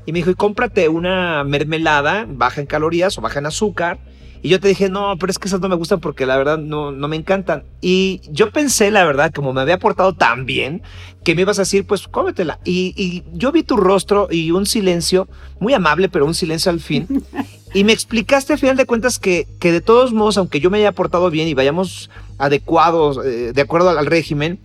Y 0.04 0.10
me 0.10 0.18
dijo, 0.18 0.30
y 0.30 0.34
cómprate 0.34 0.88
una 0.88 1.44
mermelada 1.44 2.26
baja 2.28 2.60
en 2.60 2.66
calorías 2.66 3.16
o 3.16 3.20
baja 3.20 3.38
en 3.38 3.46
azúcar 3.46 4.00
y 4.42 4.48
yo 4.48 4.58
te 4.58 4.68
dije, 4.68 4.88
no, 4.88 5.16
pero 5.18 5.30
es 5.30 5.38
que 5.38 5.48
esas 5.48 5.60
no 5.60 5.68
me 5.68 5.76
gustan 5.76 6.00
porque 6.00 6.24
la 6.24 6.36
verdad 6.36 6.58
no, 6.58 6.92
no 6.92 7.08
me 7.08 7.16
encantan. 7.16 7.62
Y 7.80 8.22
yo 8.30 8.50
pensé, 8.50 8.90
la 8.90 9.04
verdad, 9.04 9.32
como 9.32 9.52
me 9.52 9.60
había 9.60 9.78
portado 9.78 10.14
tan 10.14 10.46
bien, 10.46 10.82
que 11.24 11.34
me 11.34 11.42
ibas 11.42 11.58
a 11.58 11.62
decir, 11.62 11.86
pues 11.86 12.08
cómetela. 12.08 12.58
Y, 12.64 12.94
y 12.96 13.22
yo 13.32 13.52
vi 13.52 13.62
tu 13.62 13.76
rostro 13.76 14.28
y 14.30 14.50
un 14.50 14.64
silencio, 14.64 15.28
muy 15.60 15.74
amable, 15.74 16.08
pero 16.08 16.24
un 16.24 16.34
silencio 16.34 16.72
al 16.72 16.80
fin. 16.80 17.06
Y 17.72 17.84
me 17.84 17.92
explicaste 17.92 18.52
al 18.52 18.58
final 18.58 18.76
de 18.76 18.84
cuentas 18.84 19.20
que, 19.20 19.46
que 19.60 19.70
de 19.70 19.80
todos 19.80 20.12
modos, 20.12 20.36
aunque 20.36 20.58
yo 20.58 20.70
me 20.70 20.78
haya 20.78 20.90
portado 20.90 21.30
bien 21.30 21.46
y 21.46 21.54
vayamos 21.54 22.10
adecuados, 22.36 23.24
eh, 23.24 23.52
de 23.54 23.60
acuerdo 23.60 23.90
al, 23.90 24.06
régimen, 24.06 24.58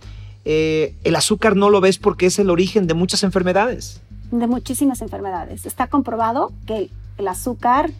eh, 0.48 0.94
el 1.02 1.16
azúcar 1.16 1.56
no 1.56 1.70
lo 1.70 1.80
ves 1.80 1.98
porque 1.98 2.26
es 2.26 2.38
el 2.38 2.50
origen 2.50 2.86
de 2.86 2.94
muchas 2.94 3.24
enfermedades. 3.24 4.00
De 4.30 4.46
muchísimas 4.46 5.02
enfermedades. 5.02 5.66
Está 5.66 5.88
comprobado 5.88 6.52
que 6.66 6.88
el 7.18 7.26
azúcar 7.26 7.90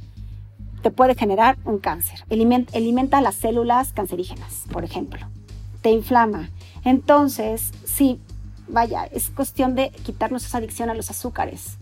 te 0.80 0.92
puede 0.92 1.16
generar 1.16 1.58
un 1.64 1.78
cáncer. 1.78 2.20
Alimenta, 2.30 3.20
las 3.20 3.34
células 3.34 3.92
cancerígenas, 3.92 4.62
por 4.70 4.84
ejemplo. 4.84 5.26
Te 5.82 5.90
inflama. 5.90 6.50
Entonces, 6.84 7.72
sí, 7.84 8.20
vaya, 8.68 9.06
es 9.06 9.30
cuestión 9.30 9.74
de 9.74 9.90
quitarnos 9.90 10.46
esa 10.46 10.58
adicción 10.58 10.88
a 10.88 10.94
los 10.94 11.10
azúcares. 11.10 11.78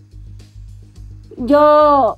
Yo, 1.36 2.16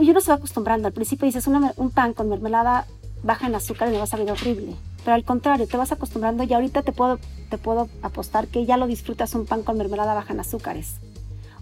yo 0.00 0.12
no 0.12 0.20
se 0.20 0.32
va 0.32 0.38
acostumbrando. 0.38 0.88
Al 0.88 0.92
principio 0.92 1.26
dices, 1.26 1.46
un 1.46 1.90
pan 1.92 2.14
con 2.14 2.28
mermelada 2.28 2.84
baja 3.22 3.46
en 3.46 3.54
azúcar 3.54 3.86
y 3.86 3.92
me 3.92 3.98
va 3.98 4.04
a 4.04 4.08
salir 4.08 4.28
horrible. 4.28 4.74
Pero 5.08 5.16
al 5.16 5.24
contrario, 5.24 5.66
te 5.66 5.78
vas 5.78 5.90
acostumbrando 5.90 6.44
y 6.44 6.52
ahorita 6.52 6.82
te 6.82 6.92
puedo, 6.92 7.18
te 7.48 7.56
puedo 7.56 7.88
apostar 8.02 8.46
que 8.46 8.66
ya 8.66 8.76
lo 8.76 8.86
disfrutas 8.86 9.34
un 9.34 9.46
pan 9.46 9.62
con 9.62 9.78
mermelada 9.78 10.12
baja 10.12 10.34
en 10.34 10.40
azúcares 10.40 10.96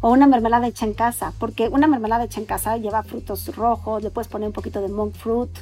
o 0.00 0.10
una 0.10 0.26
mermelada 0.26 0.66
hecha 0.66 0.84
en 0.84 0.94
casa, 0.94 1.32
porque 1.38 1.68
una 1.68 1.86
mermelada 1.86 2.24
hecha 2.24 2.40
en 2.40 2.46
casa 2.46 2.76
lleva 2.76 3.04
frutos 3.04 3.54
rojos, 3.54 4.02
le 4.02 4.10
puedes 4.10 4.26
poner 4.26 4.48
un 4.48 4.52
poquito 4.52 4.80
de 4.80 4.88
monk 4.88 5.14
fruit 5.14 5.56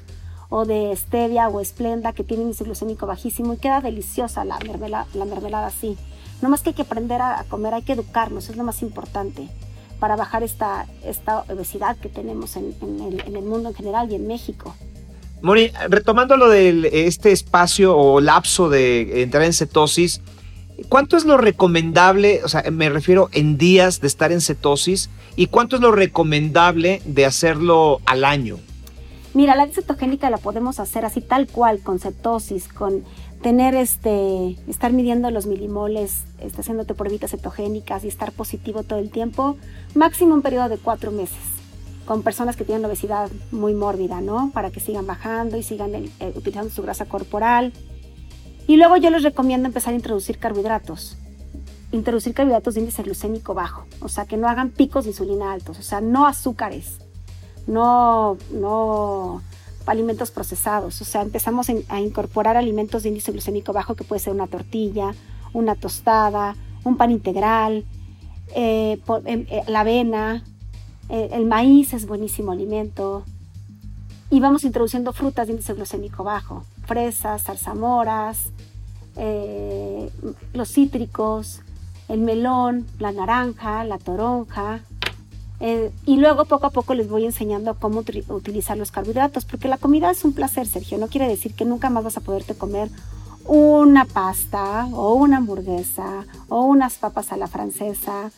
o 0.48 0.64
de 0.64 0.96
stevia 0.96 1.50
o 1.50 1.60
esplenda 1.60 2.14
que 2.14 2.24
tiene 2.24 2.44
índice 2.44 2.64
glucémico 2.64 3.06
bajísimo 3.06 3.52
y 3.52 3.58
queda 3.58 3.82
deliciosa 3.82 4.46
la 4.46 4.58
mermelada, 4.60 5.06
la 5.12 5.26
mermelada 5.26 5.66
así. 5.66 5.98
No 6.40 6.48
más 6.48 6.62
que 6.62 6.70
hay 6.70 6.74
que 6.74 6.82
aprender 6.88 7.20
a 7.20 7.44
comer, 7.50 7.74
hay 7.74 7.82
que 7.82 7.92
educarnos, 7.92 8.48
es 8.48 8.56
lo 8.56 8.64
más 8.64 8.80
importante 8.80 9.50
para 10.00 10.16
bajar 10.16 10.42
esta, 10.42 10.86
esta 11.04 11.40
obesidad 11.52 11.98
que 11.98 12.08
tenemos 12.08 12.56
en, 12.56 12.74
el, 12.80 13.20
en 13.26 13.36
el 13.36 13.44
mundo 13.44 13.68
en 13.68 13.74
general 13.74 14.10
y 14.10 14.14
en 14.14 14.26
México. 14.26 14.74
Mori, 15.44 15.70
retomando 15.90 16.36
lo 16.36 16.48
de 16.48 17.06
este 17.06 17.30
espacio 17.30 17.96
o 17.96 18.20
lapso 18.20 18.70
de 18.70 19.22
entrar 19.22 19.44
en 19.44 19.52
cetosis, 19.52 20.20
¿Cuánto 20.88 21.16
es 21.16 21.24
lo 21.24 21.36
recomendable, 21.36 22.40
o 22.42 22.48
sea, 22.48 22.64
me 22.72 22.90
refiero 22.90 23.28
en 23.32 23.56
días 23.56 24.00
de 24.00 24.08
estar 24.08 24.32
en 24.32 24.40
cetosis, 24.40 25.08
y 25.36 25.46
cuánto 25.46 25.76
es 25.76 25.82
lo 25.82 25.92
recomendable 25.92 27.00
de 27.04 27.26
hacerlo 27.26 28.00
al 28.06 28.24
año? 28.24 28.58
Mira, 29.34 29.54
la 29.54 29.68
cetogénica 29.68 30.30
la 30.30 30.38
podemos 30.38 30.80
hacer 30.80 31.04
así 31.04 31.20
tal 31.20 31.46
cual, 31.46 31.80
con 31.80 32.00
cetosis, 32.00 32.66
con 32.68 33.04
tener 33.40 33.74
este, 33.74 34.56
estar 34.66 34.92
midiendo 34.92 35.30
los 35.30 35.46
milimoles, 35.46 36.22
este, 36.40 36.62
haciéndote 36.62 36.94
pruebitas 36.94 37.30
cetogénicas 37.30 38.04
y 38.04 38.08
estar 38.08 38.32
positivo 38.32 38.82
todo 38.82 38.98
el 38.98 39.10
tiempo, 39.10 39.56
máximo 39.94 40.34
un 40.34 40.42
periodo 40.42 40.68
de 40.68 40.78
cuatro 40.78 41.12
meses, 41.12 41.36
con 42.04 42.22
personas 42.22 42.56
que 42.56 42.64
tienen 42.64 42.84
obesidad 42.84 43.30
muy 43.50 43.74
mórbida, 43.74 44.20
¿no? 44.20 44.50
Para 44.52 44.70
que 44.70 44.80
sigan 44.80 45.06
bajando 45.06 45.56
y 45.56 45.62
sigan 45.62 45.94
eh, 45.94 46.10
utilizando 46.34 46.70
su 46.70 46.82
grasa 46.82 47.06
corporal. 47.06 47.72
Y 48.66 48.76
luego 48.76 48.96
yo 48.96 49.10
les 49.10 49.22
recomiendo 49.22 49.68
empezar 49.68 49.92
a 49.92 49.96
introducir 49.96 50.38
carbohidratos. 50.38 51.16
Introducir 51.92 52.34
carbohidratos 52.34 52.74
de 52.74 52.80
índice 52.80 53.02
glucémico 53.02 53.54
bajo, 53.54 53.86
o 54.00 54.08
sea, 54.08 54.26
que 54.26 54.36
no 54.36 54.48
hagan 54.48 54.70
picos 54.70 55.04
de 55.04 55.10
insulina 55.10 55.52
altos, 55.52 55.78
o 55.78 55.82
sea, 55.82 56.00
no 56.00 56.26
azúcares, 56.26 56.98
no, 57.68 58.36
no 58.50 59.42
alimentos 59.86 60.32
procesados, 60.32 61.00
o 61.00 61.04
sea, 61.04 61.22
empezamos 61.22 61.68
a 61.88 62.00
incorporar 62.00 62.56
alimentos 62.56 63.04
de 63.04 63.10
índice 63.10 63.30
glucémico 63.30 63.72
bajo, 63.72 63.94
que 63.94 64.02
puede 64.02 64.18
ser 64.18 64.32
una 64.32 64.48
tortilla, 64.48 65.14
una 65.52 65.76
tostada, 65.76 66.56
un 66.84 66.96
pan 66.96 67.12
integral, 67.12 67.84
eh, 68.54 69.00
em, 69.24 69.46
eh, 69.48 69.62
la 69.68 69.80
avena, 69.80 70.44
eh, 71.08 71.30
el 71.32 71.46
maíz 71.46 71.92
es 71.94 72.06
buenísimo 72.06 72.52
alimento, 72.52 73.24
y 74.30 74.40
vamos 74.40 74.64
introduciendo 74.64 75.12
frutas 75.12 75.46
de 75.46 75.52
índice 75.52 75.74
glucémico 75.74 76.24
bajo, 76.24 76.64
fresas, 76.86 77.44
zarzamoras, 77.44 78.50
eh, 79.16 80.10
los 80.52 80.72
cítricos, 80.72 81.60
el 82.08 82.20
melón, 82.20 82.86
la 82.98 83.12
naranja, 83.12 83.84
la 83.84 83.98
toronja. 83.98 84.80
Eh, 85.60 85.92
y 86.04 86.16
luego 86.16 86.46
poco 86.46 86.66
a 86.66 86.70
poco 86.70 86.94
les 86.94 87.08
voy 87.08 87.24
enseñando 87.24 87.78
cómo 87.78 88.02
utilizar 88.28 88.76
los 88.76 88.90
carbohidratos, 88.90 89.44
porque 89.44 89.68
la 89.68 89.78
comida 89.78 90.10
es 90.10 90.24
un 90.24 90.32
placer, 90.32 90.66
Sergio. 90.66 90.98
No 90.98 91.06
quiere 91.06 91.28
decir 91.28 91.54
que 91.54 91.64
nunca 91.64 91.88
más 91.88 92.02
vas 92.04 92.16
a 92.16 92.20
poderte 92.20 92.54
comer 92.54 92.90
una 93.46 94.04
pasta 94.04 94.88
o 94.92 95.14
una 95.14 95.36
hamburguesa 95.36 96.24
o 96.48 96.64
unas 96.64 96.94
papas 96.94 97.30
a 97.30 97.36
la 97.36 97.46
francesa 97.46 98.32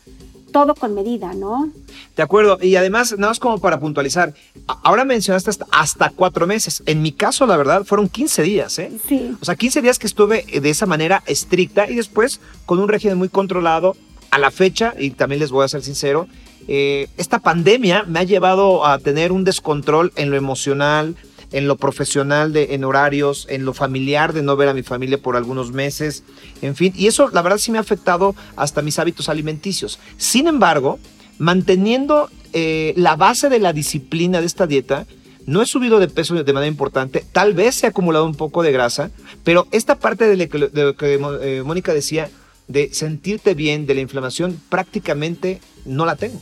todo 0.53 0.75
con 0.75 0.95
medida, 0.95 1.35
¿no? 1.35 1.71
De 2.17 2.23
acuerdo, 2.23 2.59
y 2.61 2.77
además, 2.77 3.13
nada 3.13 3.29
más 3.29 3.39
como 3.39 3.59
para 3.59 3.79
puntualizar, 3.79 4.35
ahora 4.83 5.05
mencionaste 5.05 5.51
hasta, 5.71 6.11
cuatro 6.11 6.47
meses. 6.47 6.83
En 6.87 7.03
mi 7.03 7.13
caso, 7.13 7.47
la 7.47 7.57
verdad, 7.57 7.85
fueron 7.85 8.09
15 8.09 8.43
días, 8.43 8.79
¿eh? 8.79 8.93
Sí. 9.09 9.37
O 9.41 9.45
sea, 9.45 9.57
15 9.57 9.83
días 9.83 9.99
que 9.99 10.07
estuve 10.07 10.45
de 10.45 10.71
esa 10.71 10.87
manera 10.87 11.23
estricta 11.27 11.91
y 11.91 11.97
después 11.97 12.41
con 12.65 12.79
un 12.79 12.89
régimen 12.89 13.19
muy 13.19 13.29
controlado. 13.29 13.97
A 14.31 14.39
la 14.39 14.51
fecha, 14.51 14.93
y 14.99 15.11
también 15.11 15.41
les 15.41 15.51
voy 15.51 15.65
a 15.65 15.69
ser 15.69 15.83
sincero, 15.83 16.27
eh, 16.69 17.09
esta 17.17 17.39
pandemia 17.39 18.03
me 18.09 18.19
ha 18.19 18.25
llevado 18.25 18.85
a 18.85 18.99
tener 18.99 19.31
un 19.31 19.45
descontrol 19.45 20.13
en 20.17 20.31
lo 20.31 20.37
emocional, 20.37 21.15
en 21.53 21.69
lo 21.69 21.77
profesional, 21.77 22.53
de, 22.53 22.75
en 22.75 22.85
horarios, 22.85 23.47
en 23.51 23.65
lo 23.65 23.73
familiar, 23.73 24.33
de 24.33 24.43
no 24.43 24.57
ver 24.57 24.69
a 24.69 24.75
mi 24.75 24.83
familia 24.83 25.19
por 25.19 25.37
algunos 25.37 25.73
meses, 25.73 26.25
en 26.63 26.75
fin, 26.77 26.93
y 26.97 27.07
eso 27.07 27.31
la 27.31 27.43
verdad 27.43 27.59
sí 27.59 27.71
me 27.71 27.79
ha 27.79 27.83
afectado 27.83 28.35
hasta 28.57 28.83
mis 28.83 28.99
hábitos 28.99 29.29
alimenticios. 29.29 29.99
Sin 30.17 30.47
embargo, 30.49 30.99
manteniendo 31.39 32.31
eh, 32.53 32.95
la 32.97 33.17
base 33.17 33.49
de 33.49 33.59
la 33.59 33.73
disciplina 33.73 34.41
de 34.41 34.47
esta 34.47 34.67
dieta, 34.67 35.07
no 35.47 35.63
he 35.63 35.67
subido 35.67 36.01
de 36.01 36.09
peso 36.09 36.35
de 36.35 36.53
manera 36.53 36.69
importante, 36.69 37.25
tal 37.33 37.55
vez 37.55 37.77
se 37.77 37.87
ha 37.87 37.91
acumulado 37.91 38.27
un 38.27 38.35
poco 38.35 38.63
de 38.63 38.73
grasa, 38.73 39.11
pero 39.45 39.69
esta 39.71 39.99
parte 39.99 40.27
de 40.27 40.37
lo 40.73 40.97
que, 40.97 41.21
eh, 41.43 41.63
Mónica 41.65 41.95
decía, 41.95 42.29
de 42.67 42.93
sentirte 42.93 43.55
bien, 43.55 43.87
de 43.87 43.95
la 43.95 44.01
inflamación, 44.01 44.61
prácticamente 44.69 45.61
no 45.85 46.05
la 46.05 46.17
tengo. 46.17 46.41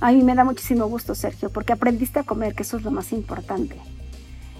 A 0.00 0.12
mí 0.12 0.22
me 0.22 0.34
da 0.34 0.44
muchísimo 0.44 0.86
gusto, 0.86 1.14
Sergio, 1.14 1.48
porque 1.48 1.72
aprendiste 1.72 2.18
a 2.18 2.24
comer, 2.24 2.54
que 2.54 2.62
eso 2.62 2.76
es 2.76 2.82
lo 2.82 2.90
más 2.90 3.12
importante. 3.12 3.76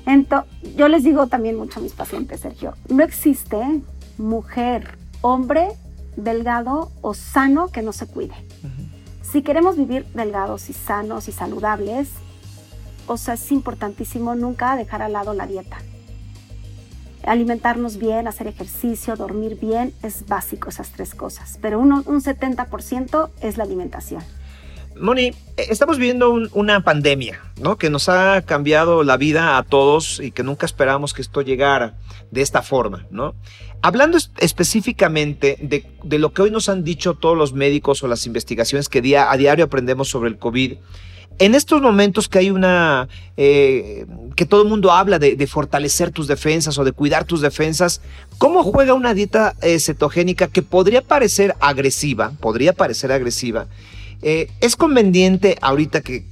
Entonces, 0.07 0.51
yo 0.77 0.89
les 0.89 1.03
digo 1.03 1.27
también 1.27 1.57
mucho 1.57 1.81
a 1.81 1.83
mis 1.83 1.93
pacientes, 1.93 2.41
Sergio, 2.41 2.75
no 2.89 3.03
existe 3.03 3.83
mujer, 4.19 4.97
hombre 5.21 5.69
delgado 6.17 6.91
o 7.03 7.13
sano 7.13 7.69
que 7.69 7.83
no 7.83 7.93
se 7.93 8.07
cuide. 8.07 8.35
Si 9.23 9.43
queremos 9.43 9.77
vivir 9.77 10.07
delgados 10.15 10.71
y 10.71 10.73
sanos 10.73 11.29
y 11.29 11.33
saludables, 11.33 12.11
o 13.09 13.17
sea, 13.17 13.35
es 13.35 13.53
importantísimo 13.53 14.35
nunca 14.35 14.77
dejar 14.77 15.03
al 15.03 15.13
lado 15.13 15.35
la 15.35 15.47
dieta. 15.47 15.77
Alimentarnos 17.25 17.99
bien, 17.99 18.29
hacer 18.29 18.47
ejercicio, 18.47 19.17
dormir 19.17 19.59
bien, 19.61 19.93
es 20.03 20.27
básico 20.27 20.69
esas 20.69 20.91
tres 20.91 21.15
cosas, 21.15 21.59
pero 21.61 21.81
un 21.81 21.91
70% 21.91 23.31
es 23.41 23.57
la 23.59 23.65
alimentación. 23.65 24.23
Moni, 24.99 25.33
estamos 25.57 25.99
viviendo 25.99 26.31
una 26.53 26.81
pandemia, 26.81 27.41
¿no? 27.61 27.77
Que 27.77 27.91
nos 27.91 28.09
ha 28.09 28.43
cambiado 28.43 29.05
la 29.05 29.17
vida 29.17 29.59
a 29.59 29.63
todos 29.63 30.21
y 30.21 30.31
que 30.31 30.43
nunca 30.43 30.65
esperábamos 30.65 31.13
que 31.13 31.23
esto 31.23 31.43
llegara 31.43 31.95
de 32.31 32.41
esta 32.41 32.63
forma, 32.63 33.07
¿no? 33.11 33.35
Hablando 33.83 34.19
específicamente 34.39 35.59
de, 35.61 36.19
lo 36.19 36.33
que 36.33 36.43
hoy 36.43 36.51
nos 36.51 36.69
han 36.69 36.83
dicho 36.83 37.15
todos 37.15 37.37
los 37.37 37.53
médicos 37.53 38.03
o 38.03 38.09
las 38.09 38.27
investigaciones 38.27 38.89
que 38.89 39.03
día, 39.03 39.31
a 39.31 39.37
diario 39.37 39.67
aprendemos 39.67 40.09
sobre 40.09 40.31
el 40.31 40.39
COVID, 40.39 40.75
en 41.39 41.55
estos 41.55 41.83
momentos 41.83 42.29
que 42.29 42.39
hay 42.39 42.51
una, 42.51 43.09
eh, 43.37 44.07
que 44.35 44.47
todo 44.47 44.63
el 44.63 44.69
mundo 44.69 44.93
habla 44.93 45.19
de, 45.19 45.47
fortalecer 45.47 46.11
tus 46.11 46.27
defensas 46.27 46.79
o 46.79 46.85
de 46.85 46.93
cuidar 46.93 47.25
tus 47.25 47.43
defensas, 47.43 48.01
¿cómo 48.39 48.63
juega 48.65 48.95
una 48.95 49.13
dieta 49.13 49.55
eh, 49.61 49.79
cetogénica 49.79 50.49
que 50.49 50.63
podría 50.63 51.03
parecer 51.03 51.55
agresiva, 51.61 52.33
podría 52.41 52.73
parecer 52.73 53.13
agresiva, 53.13 53.67
eh, 54.23 54.51
¿Es 54.61 54.77
conveniente 54.77 55.59
ahorita 55.61 56.01
que, 56.01 56.27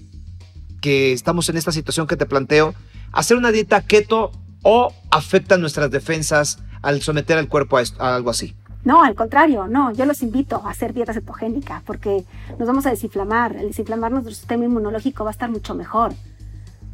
que 0.80 1.12
estamos 1.12 1.48
en 1.48 1.56
esta 1.56 1.72
situación 1.72 2.06
que 2.06 2.16
te 2.16 2.26
planteo, 2.26 2.74
hacer 3.12 3.36
una 3.36 3.52
dieta 3.52 3.80
keto 3.82 4.32
o 4.62 4.92
afecta 5.10 5.56
nuestras 5.56 5.90
defensas 5.90 6.58
al 6.82 7.00
someter 7.00 7.38
al 7.38 7.48
cuerpo 7.48 7.78
a, 7.78 8.14
algo 8.14 8.30
así. 8.30 8.54
No, 8.84 9.02
al 9.02 9.14
contrario, 9.14 9.66
no, 9.66 9.92
yo 9.92 10.04
los 10.04 10.22
invito 10.22 10.60
a 10.64 10.70
hacer 10.70 10.92
dieta 10.92 11.14
cetogénica 11.14 11.82
porque 11.86 12.24
nos 12.58 12.68
vamos 12.68 12.84
a 12.84 12.90
desinflamar. 12.90 13.56
El 13.56 13.68
desinflamar 13.68 14.12
nuestro 14.12 14.34
sistema 14.34 14.64
inmunológico 14.64 15.24
va 15.24 15.30
a 15.30 15.32
estar 15.32 15.48
mucho 15.48 15.74
mejor. 15.74 16.12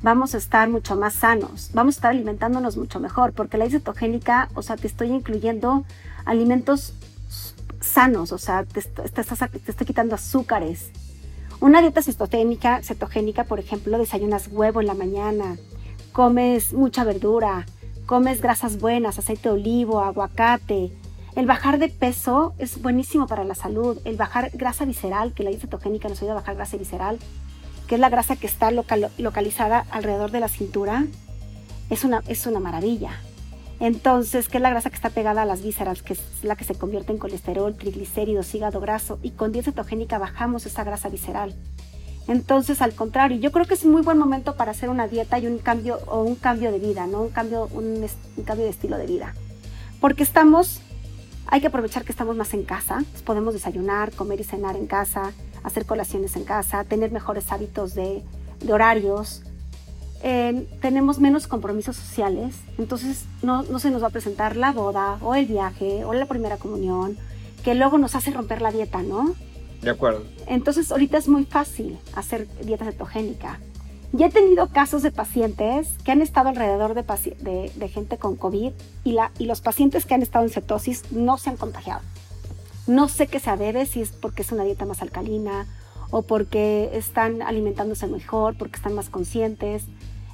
Vamos 0.02 0.34
a 0.34 0.38
estar 0.38 0.68
mucho 0.68 0.96
más 0.96 1.14
sanos, 1.14 1.70
vamos 1.74 1.96
a 1.96 1.98
estar 1.98 2.10
alimentándonos 2.12 2.76
mucho 2.76 3.00
mejor 3.00 3.32
porque 3.32 3.58
la 3.58 3.64
dieta 3.64 3.80
cetogénica, 3.80 4.48
o 4.54 4.62
sea, 4.62 4.76
te 4.76 4.86
estoy 4.86 5.08
incluyendo 5.08 5.84
alimentos 6.24 6.94
sanos, 7.80 8.32
o 8.32 8.38
sea, 8.38 8.64
te, 8.64 8.80
estoy 8.80 9.86
quitando 9.86 10.14
azúcares. 10.14 10.90
Una 11.60 11.80
dieta 11.80 12.02
cetogénica, 12.02 12.82
cetogénica, 12.82 13.44
por 13.44 13.58
ejemplo, 13.58 13.98
desayunas 13.98 14.48
huevo 14.50 14.80
en 14.80 14.86
la 14.86 14.94
mañana, 14.94 15.58
comes 16.12 16.72
mucha 16.72 17.04
verdura, 17.04 17.66
comes 18.06 18.40
grasas 18.40 18.78
buenas, 18.78 19.18
aceite 19.18 19.48
de 19.48 19.54
olivo, 19.54 20.00
aguacate. 20.00 20.92
El 21.36 21.46
bajar 21.46 21.78
de 21.78 21.88
peso 21.88 22.54
es 22.58 22.82
buenísimo 22.82 23.26
para 23.26 23.44
la 23.44 23.54
salud. 23.54 23.98
El 24.04 24.16
bajar 24.16 24.50
grasa 24.54 24.84
visceral, 24.84 25.32
que 25.32 25.44
la 25.44 25.50
dieta 25.50 25.66
cetogénica 25.66 26.08
nos 26.08 26.20
ayuda 26.20 26.32
a 26.32 26.36
bajar 26.36 26.56
grasa 26.56 26.76
visceral, 26.76 27.18
que 27.86 27.94
es 27.96 28.00
la 28.00 28.08
grasa 28.08 28.36
que 28.36 28.46
está 28.46 28.70
localizada 28.70 29.86
alrededor 29.90 30.30
de 30.30 30.40
la 30.40 30.48
cintura, 30.48 31.06
es 31.88 32.04
una, 32.04 32.22
es 32.26 32.46
una 32.46 32.60
maravilla. 32.60 33.20
Entonces, 33.80 34.48
¿qué 34.48 34.58
es 34.58 34.62
la 34.62 34.68
grasa 34.68 34.90
que 34.90 34.96
está 34.96 35.08
pegada 35.08 35.42
a 35.42 35.46
las 35.46 35.62
vísceras, 35.62 36.02
que 36.02 36.12
es 36.12 36.20
la 36.42 36.54
que 36.54 36.64
se 36.64 36.74
convierte 36.74 37.12
en 37.12 37.18
colesterol, 37.18 37.74
triglicéridos, 37.74 38.54
hígado 38.54 38.78
graso, 38.78 39.18
y 39.22 39.30
con 39.30 39.52
dieta 39.52 39.70
cetogénica 39.70 40.18
bajamos 40.18 40.66
esa 40.66 40.84
grasa 40.84 41.08
visceral. 41.08 41.54
Entonces, 42.28 42.82
al 42.82 42.92
contrario, 42.92 43.38
yo 43.38 43.50
creo 43.50 43.64
que 43.64 43.72
es 43.72 43.84
un 43.84 43.92
muy 43.92 44.02
buen 44.02 44.18
momento 44.18 44.54
para 44.54 44.72
hacer 44.72 44.90
una 44.90 45.08
dieta 45.08 45.38
y 45.38 45.46
un 45.46 45.58
cambio 45.58 45.98
o 46.06 46.22
un 46.22 46.36
cambio 46.36 46.70
de 46.70 46.78
vida, 46.78 47.06
¿no? 47.06 47.22
Un 47.22 47.30
cambio, 47.30 47.68
un, 47.72 48.06
cambio 48.44 48.66
de 48.66 48.70
estilo 48.70 48.98
de 48.98 49.06
vida. 49.06 49.34
Porque 49.98 50.22
estamos, 50.22 50.82
hay 51.46 51.62
que 51.62 51.68
aprovechar 51.68 52.04
que 52.04 52.12
estamos 52.12 52.36
más 52.36 52.52
en 52.52 52.64
casa, 52.64 53.02
podemos 53.24 53.54
desayunar, 53.54 54.12
comer 54.12 54.40
y 54.40 54.44
cenar 54.44 54.76
en 54.76 54.86
casa, 54.86 55.32
hacer 55.62 55.86
colaciones 55.86 56.36
en 56.36 56.44
casa, 56.44 56.84
tener 56.84 57.12
mejores 57.12 57.50
hábitos 57.50 57.94
de, 57.94 58.22
de 58.62 58.72
horarios, 58.74 59.42
tenemos 60.20 61.18
menos 61.18 61.46
compromisos 61.46 61.96
sociales, 61.96 62.56
entonces 62.78 63.24
no, 63.42 63.62
no, 63.62 63.78
se 63.78 63.90
nos 63.90 64.02
va 64.02 64.08
a 64.08 64.10
presentar 64.10 64.56
la 64.56 64.72
boda 64.72 65.18
o 65.22 65.34
el 65.34 65.46
viaje 65.46 66.04
o 66.04 66.12
la 66.12 66.26
primera 66.26 66.58
comunión, 66.58 67.16
que 67.64 67.74
luego 67.74 67.96
nos 67.96 68.14
hace 68.14 68.30
romper 68.30 68.60
la 68.60 68.70
dieta, 68.70 69.02
¿no? 69.02 69.34
De 69.80 69.90
acuerdo. 69.90 70.24
Entonces 70.46 70.92
ahorita 70.92 71.16
es 71.16 71.28
muy 71.28 71.46
fácil 71.46 71.98
hacer 72.14 72.48
dieta 72.64 72.84
cetogénica. 72.84 73.60
Ya 74.12 74.26
he 74.26 74.30
tenido 74.30 74.66
casos 74.68 75.02
de 75.02 75.12
pacientes 75.12 75.88
que 76.04 76.12
han 76.12 76.20
estado 76.20 76.48
alrededor 76.48 76.94
de, 76.94 77.04
de, 77.38 77.72
de 77.74 77.88
gente 77.88 78.18
con 78.18 78.36
COVID 78.36 78.72
y, 79.04 79.12
la, 79.12 79.30
y 79.38 79.46
los 79.46 79.60
pacientes 79.60 80.04
que 80.04 80.14
han 80.14 80.22
estado 80.22 80.44
en 80.44 80.50
cetosis 80.50 81.12
no 81.12 81.38
se 81.38 81.50
han 81.50 81.56
contagiado. 81.56 82.02
No 82.86 83.08
sé 83.08 83.28
qué 83.28 83.38
se 83.38 83.56
debe, 83.56 83.86
si 83.86 84.02
es 84.02 84.10
porque 84.10 84.42
es 84.42 84.52
una 84.52 84.64
dieta 84.64 84.84
más 84.84 85.00
alcalina 85.00 85.66
o 86.10 86.22
porque 86.22 86.90
están 86.92 87.40
alimentándose 87.40 88.06
mejor, 88.08 88.56
porque 88.58 88.76
están 88.76 88.94
más 88.94 89.08
conscientes 89.10 89.84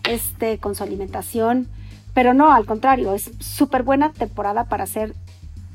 este, 0.08 0.58
con 0.58 0.74
su 0.74 0.82
alimentación. 0.82 1.68
Pero 2.14 2.34
no, 2.34 2.52
al 2.52 2.64
contrario, 2.64 3.14
es 3.14 3.30
súper 3.40 3.82
buena 3.82 4.12
temporada 4.12 4.64
para 4.64 4.84
hacer, 4.84 5.14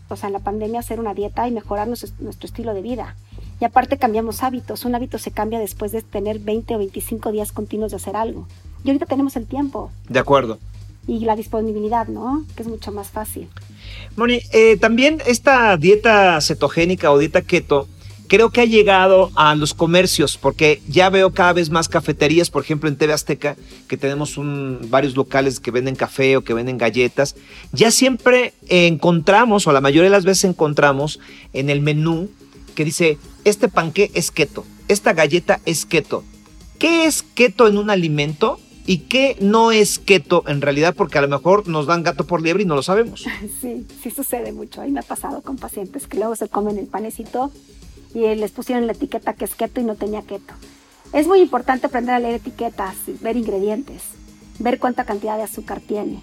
o 0.10 0.16
sea, 0.16 0.28
en 0.28 0.34
la 0.34 0.40
pandemia 0.40 0.80
hacer 0.80 1.00
una 1.00 1.14
dieta 1.14 1.48
y 1.48 1.52
mejorar 1.52 1.88
nuestro, 1.88 2.10
nuestro 2.20 2.48
estilo 2.48 2.74
de 2.74 2.82
vida. 2.82 3.16
Y 3.60 3.66
aparte 3.66 3.98
cambiamos 3.98 4.42
hábitos. 4.42 4.86
Un 4.86 4.96
hábito 4.96 5.20
se 5.20 5.32
cambia 5.32 5.60
después 5.60 5.92
de 5.92 6.02
tener 6.02 6.40
20 6.40 6.76
o 6.76 6.78
25 6.80 7.32
días 7.32 7.52
continuos 7.52 7.92
de 7.92 7.98
hacer 7.98 8.16
algo. 8.16 8.48
Y 8.84 8.90
ahorita 8.90 9.06
tenemos 9.06 9.36
el 9.36 9.46
tiempo. 9.46 9.92
De 10.10 10.18
acuerdo. 10.18 10.58
Y 11.08 11.20
la 11.26 11.36
disponibilidad, 11.36 12.08
¿no? 12.08 12.44
Que 12.56 12.64
es 12.64 12.68
mucho 12.68 12.92
más 12.92 13.10
fácil. 13.10 13.48
Moni, 14.16 14.40
eh, 14.52 14.78
también 14.78 15.22
esta 15.28 15.78
dieta 15.78 16.42
cetogénica 16.42 17.12
o 17.12 17.20
dieta 17.20 17.42
keto 17.42 17.88
creo 18.32 18.50
que 18.50 18.62
ha 18.62 18.66
llegado 18.66 19.30
a 19.36 19.56
los 19.56 19.74
comercios, 19.74 20.38
porque 20.38 20.82
ya 20.88 21.10
veo 21.10 21.32
cada 21.32 21.52
vez 21.52 21.70
más 21.70 21.90
cafeterías, 21.90 22.50
por 22.50 22.64
ejemplo 22.64 22.88
en 22.88 22.96
TV 22.96 23.12
Azteca, 23.12 23.58
que 23.90 23.98
tenemos 23.98 24.40
varios 24.88 25.18
locales 25.18 25.60
que 25.60 25.70
venden 25.70 25.98
café 25.98 26.38
o 26.38 26.42
que 26.42 26.54
venden 26.54 26.78
galletas. 26.78 27.36
Ya 27.74 27.92
siempre 27.92 28.54
encontramos, 28.70 29.68
o 29.68 29.74
la 29.74 29.82
mayoría 29.82 30.06
de 30.06 30.16
las 30.16 30.24
veces 30.24 30.46
encontramos 30.46 31.20
en 31.52 31.70
el 31.70 31.82
menú 31.82 32.30
que 32.74 32.86
dice, 32.86 33.18
este 33.44 33.68
panqué 33.68 34.12
es 34.14 34.32
keto, 34.32 34.64
esta 34.88 35.12
galleta 35.12 35.60
es 35.66 35.86
keto. 35.86 36.24
¿Qué 36.80 37.08
es 37.08 37.24
keto 37.24 37.68
en 37.68 37.78
un 37.78 37.90
alimento? 37.90 38.62
¿Y 38.86 39.00
qué 39.00 39.36
no 39.42 39.74
es 39.74 40.00
keto 40.00 40.46
en 40.48 40.62
realidad? 40.62 40.96
Porque 40.96 41.18
a 41.18 41.22
lo 41.22 41.28
mejor 41.28 41.68
nos 41.68 41.86
dan 41.86 42.02
gato 42.02 42.26
por 42.26 42.42
liebre 42.42 42.64
y 42.64 42.66
no 42.66 42.76
lo 42.76 42.82
sabemos. 42.82 43.26
Sí, 43.60 43.86
sí 44.02 44.10
sucede 44.10 44.54
mucho. 44.54 44.80
Ahí 44.80 44.90
me 44.90 45.02
ha 45.02 45.04
pasado 45.04 45.42
con 45.42 45.58
pacientes 45.58 46.08
que 46.08 46.16
luego 46.18 46.38
se 46.38 46.48
comen 46.48 46.78
el 46.78 46.88
panecito 46.88 47.52
y 48.14 48.36
les 48.36 48.52
pusieron 48.52 48.88
la 48.88 48.94
etiqueta 48.94 49.34
que 49.34 49.46
es 49.46 49.56
keto 49.56 49.82
y 49.82 49.84
no 49.84 49.96
tenía 49.96 50.22
keto. 50.22 50.54
Es 51.14 51.28
muy 51.28 51.42
importante 51.42 51.88
aprender 51.88 52.16
a 52.16 52.20
leer 52.20 52.36
etiquetas, 52.36 52.96
ver 53.22 53.36
ingredientes, 53.36 54.04
ver 54.60 54.80
cuánta 54.80 55.04
cantidad 55.04 55.38
de 55.38 55.44
azúcar 55.44 55.82
tiene. 55.82 56.22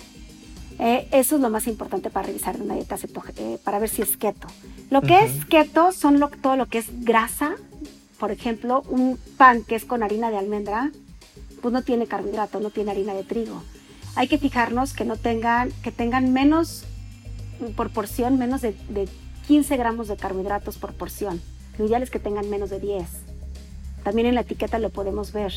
Eh, 0.79 1.09
eso 1.11 1.37
es 1.37 1.43
lo 1.43 1.51
más 1.51 1.67
importante 1.67 2.09
para 2.09 2.27
revisar 2.27 2.61
una 2.61 2.75
dieta 2.75 2.97
eh, 3.37 3.59
para 3.65 3.79
ver 3.81 3.89
si 3.89 4.03
es 4.03 4.17
keto. 4.17 4.47
Lo 4.91 5.03
que 5.03 5.25
es 5.25 5.45
keto 5.47 5.93
son 5.93 6.21
todo 6.41 6.57
lo 6.57 6.67
que 6.67 6.79
es 6.79 6.87
grasa. 7.05 7.57
Por 8.19 8.31
ejemplo, 8.31 8.83
un 8.89 9.19
pan 9.37 9.63
que 9.65 9.75
es 9.75 9.85
con 9.85 10.03
harina 10.03 10.31
de 10.31 10.39
almendra, 10.39 10.91
pues 11.61 11.73
no 11.73 11.83
tiene 11.83 12.07
carbohidrato, 12.07 12.61
no 12.61 12.71
tiene 12.71 12.93
harina 12.93 13.13
de 13.15 13.25
trigo. 13.25 13.63
Hay 14.15 14.29
que 14.29 14.39
fijarnos 14.39 14.95
que 14.95 15.05
no 15.05 15.17
tengan, 15.17 15.71
que 15.83 15.93
tengan 15.93 16.33
menos 16.33 16.85
por 17.77 17.91
porción, 17.91 18.39
menos 18.39 18.63
de, 18.63 18.73
de 18.89 19.09
15 19.49 19.77
gramos 19.77 20.09
de 20.09 20.17
carbohidratos 20.17 20.79
por 20.79 20.95
porción. 20.95 21.41
Lo 21.79 22.07
que 22.07 22.19
tengan 22.19 22.51
menos 22.51 22.71
de 22.71 22.81
10. 22.81 23.07
También 24.03 24.27
en 24.27 24.35
la 24.35 24.41
etiqueta 24.41 24.79
lo 24.79 24.91
podemos 24.91 25.33
ver. 25.33 25.53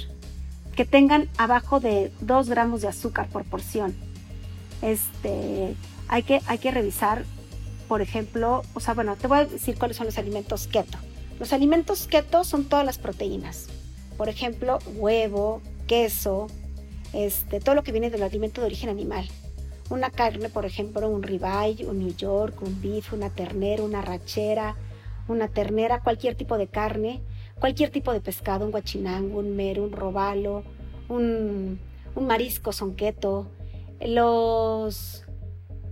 Que 0.76 0.86
tengan 0.86 1.28
abajo 1.38 1.80
de 1.80 2.12
2 2.22 2.50
gramos 2.50 2.82
de 2.82 2.88
azúcar 2.88 3.28
por 3.28 3.44
porción. 3.44 3.96
Este, 4.82 5.76
hay, 6.08 6.24
que, 6.24 6.42
hay 6.46 6.60
que 6.60 6.72
revisar, 6.72 7.24
por 7.88 8.02
ejemplo, 8.02 8.62
o 8.74 8.80
sea, 8.80 8.94
bueno, 8.94 9.16
te 9.16 9.28
voy 9.28 9.40
a 9.40 9.46
decir 9.46 9.78
cuáles 9.78 9.98
son 9.98 10.06
los 10.06 10.18
alimentos 10.18 10.68
keto. 10.68 10.98
Los 11.40 11.54
alimentos 11.54 12.08
keto 12.08 12.44
son 12.44 12.66
todas 12.66 12.86
las 12.86 13.00
proteínas. 13.00 13.68
Por 14.16 14.30
ejemplo, 14.30 14.78
huevo, 14.96 15.62
queso, 15.88 16.48
este, 17.14 17.60
todo 17.60 17.74
lo 17.74 17.84
que 17.84 17.92
viene 17.92 18.12
del 18.12 18.24
alimento 18.24 18.62
de 18.62 18.68
origen 18.68 18.90
animal. 18.90 19.28
Una 19.90 20.12
carne, 20.12 20.50
por 20.50 20.66
ejemplo, 20.66 21.10
un 21.10 21.24
ribeye, 21.24 21.86
un 21.86 22.00
New 22.00 22.16
York, 22.16 22.62
un 22.62 22.80
beef, 22.80 23.12
una 23.12 23.30
ternera, 23.30 23.84
una 23.84 24.02
rachera, 24.02 24.76
una 25.32 25.48
ternera, 25.48 26.02
cualquier 26.02 26.36
tipo 26.36 26.58
de 26.58 26.68
carne, 26.68 27.22
cualquier 27.60 27.90
tipo 27.90 28.12
de 28.14 28.22
pescado, 28.22 28.66
un 28.66 28.72
guachinango, 28.72 29.40
un 29.40 29.56
mero, 29.56 29.84
un 29.84 29.92
robalo, 29.92 30.64
un, 31.10 31.80
marisco 32.20 32.74
son 32.74 32.96
keto, 32.96 33.48
los, 34.02 35.24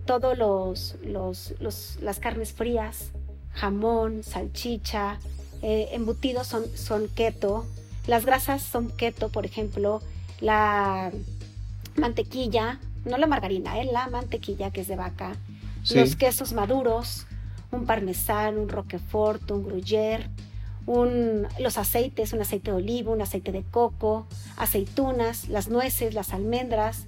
todos 0.05 0.37
los, 0.37 0.95
los, 1.59 1.97
las 2.01 2.19
carnes 2.19 2.53
frías, 2.53 3.11
jamón, 3.53 4.23
salchicha, 4.23 5.19
eh, 5.61 5.89
embutidos 5.91 6.47
son, 6.47 6.65
son 6.75 7.07
keto, 7.07 7.65
las 8.07 8.25
grasas 8.25 8.61
son 8.63 8.89
keto, 8.89 9.29
por 9.29 9.45
ejemplo, 9.45 10.01
la 10.41 11.11
mantequilla, 11.95 12.79
no 13.05 13.17
la 13.17 13.27
margarina, 13.27 13.79
eh, 13.79 13.85
la 13.91 14.07
mantequilla 14.07 14.71
que 14.71 14.81
es 14.81 14.87
de 14.87 14.95
vaca, 14.95 15.35
los 15.93 16.15
quesos 16.15 16.53
maduros, 16.53 17.25
un 17.71 17.85
parmesán, 17.85 18.57
un 18.57 18.69
roquefort, 18.69 19.51
un 19.51 19.63
gruyère, 19.63 20.29
un, 20.85 21.47
los 21.59 21.77
aceites, 21.77 22.33
un 22.33 22.41
aceite 22.41 22.71
de 22.71 22.77
olivo, 22.77 23.11
un 23.11 23.21
aceite 23.21 23.51
de 23.51 23.63
coco, 23.63 24.25
aceitunas, 24.57 25.47
las 25.47 25.69
nueces, 25.69 26.13
las 26.13 26.33
almendras, 26.33 27.05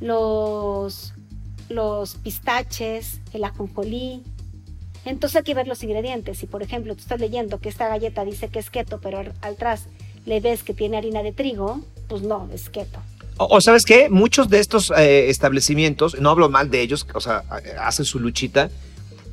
los, 0.00 1.12
los 1.68 2.14
pistaches, 2.16 3.20
el 3.32 3.44
ajonjolí. 3.44 4.22
Entonces 5.04 5.36
hay 5.36 5.42
que 5.42 5.54
ver 5.54 5.68
los 5.68 5.82
ingredientes. 5.82 6.38
Si 6.38 6.46
por 6.46 6.62
ejemplo 6.62 6.94
tú 6.94 7.00
estás 7.00 7.20
leyendo 7.20 7.60
que 7.60 7.68
esta 7.68 7.88
galleta 7.88 8.24
dice 8.24 8.48
que 8.48 8.58
es 8.58 8.70
keto, 8.70 9.00
pero 9.00 9.18
al 9.18 9.34
atrás 9.42 9.86
le 10.24 10.40
ves 10.40 10.62
que 10.62 10.72
tiene 10.72 10.96
harina 10.96 11.22
de 11.22 11.32
trigo, 11.32 11.80
pues 12.08 12.22
no, 12.22 12.48
es 12.52 12.70
keto. 12.70 13.00
O, 13.38 13.60
sabes 13.60 13.84
qué, 13.84 14.08
muchos 14.08 14.48
de 14.48 14.58
estos 14.60 14.92
eh, 14.96 15.30
establecimientos, 15.30 16.20
no 16.20 16.30
hablo 16.30 16.48
mal 16.48 16.70
de 16.70 16.82
ellos, 16.82 17.06
o 17.14 17.20
sea, 17.20 17.42
hacen 17.80 18.04
su 18.04 18.20
luchita, 18.20 18.70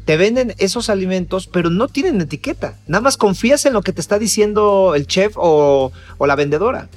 te 0.05 0.17
venden 0.17 0.55
esos 0.57 0.89
alimentos, 0.89 1.47
pero 1.47 1.69
no 1.69 1.87
tienen 1.87 2.19
etiqueta. 2.21 2.77
Nada 2.87 3.01
más 3.01 3.17
confías 3.17 3.65
en 3.65 3.73
lo 3.73 3.81
que 3.81 3.93
te 3.93 4.01
está 4.01 4.17
diciendo 4.19 4.93
el 4.95 5.07
chef 5.07 5.33
o, 5.35 5.91
la 6.19 6.35
vendedora. 6.35 6.89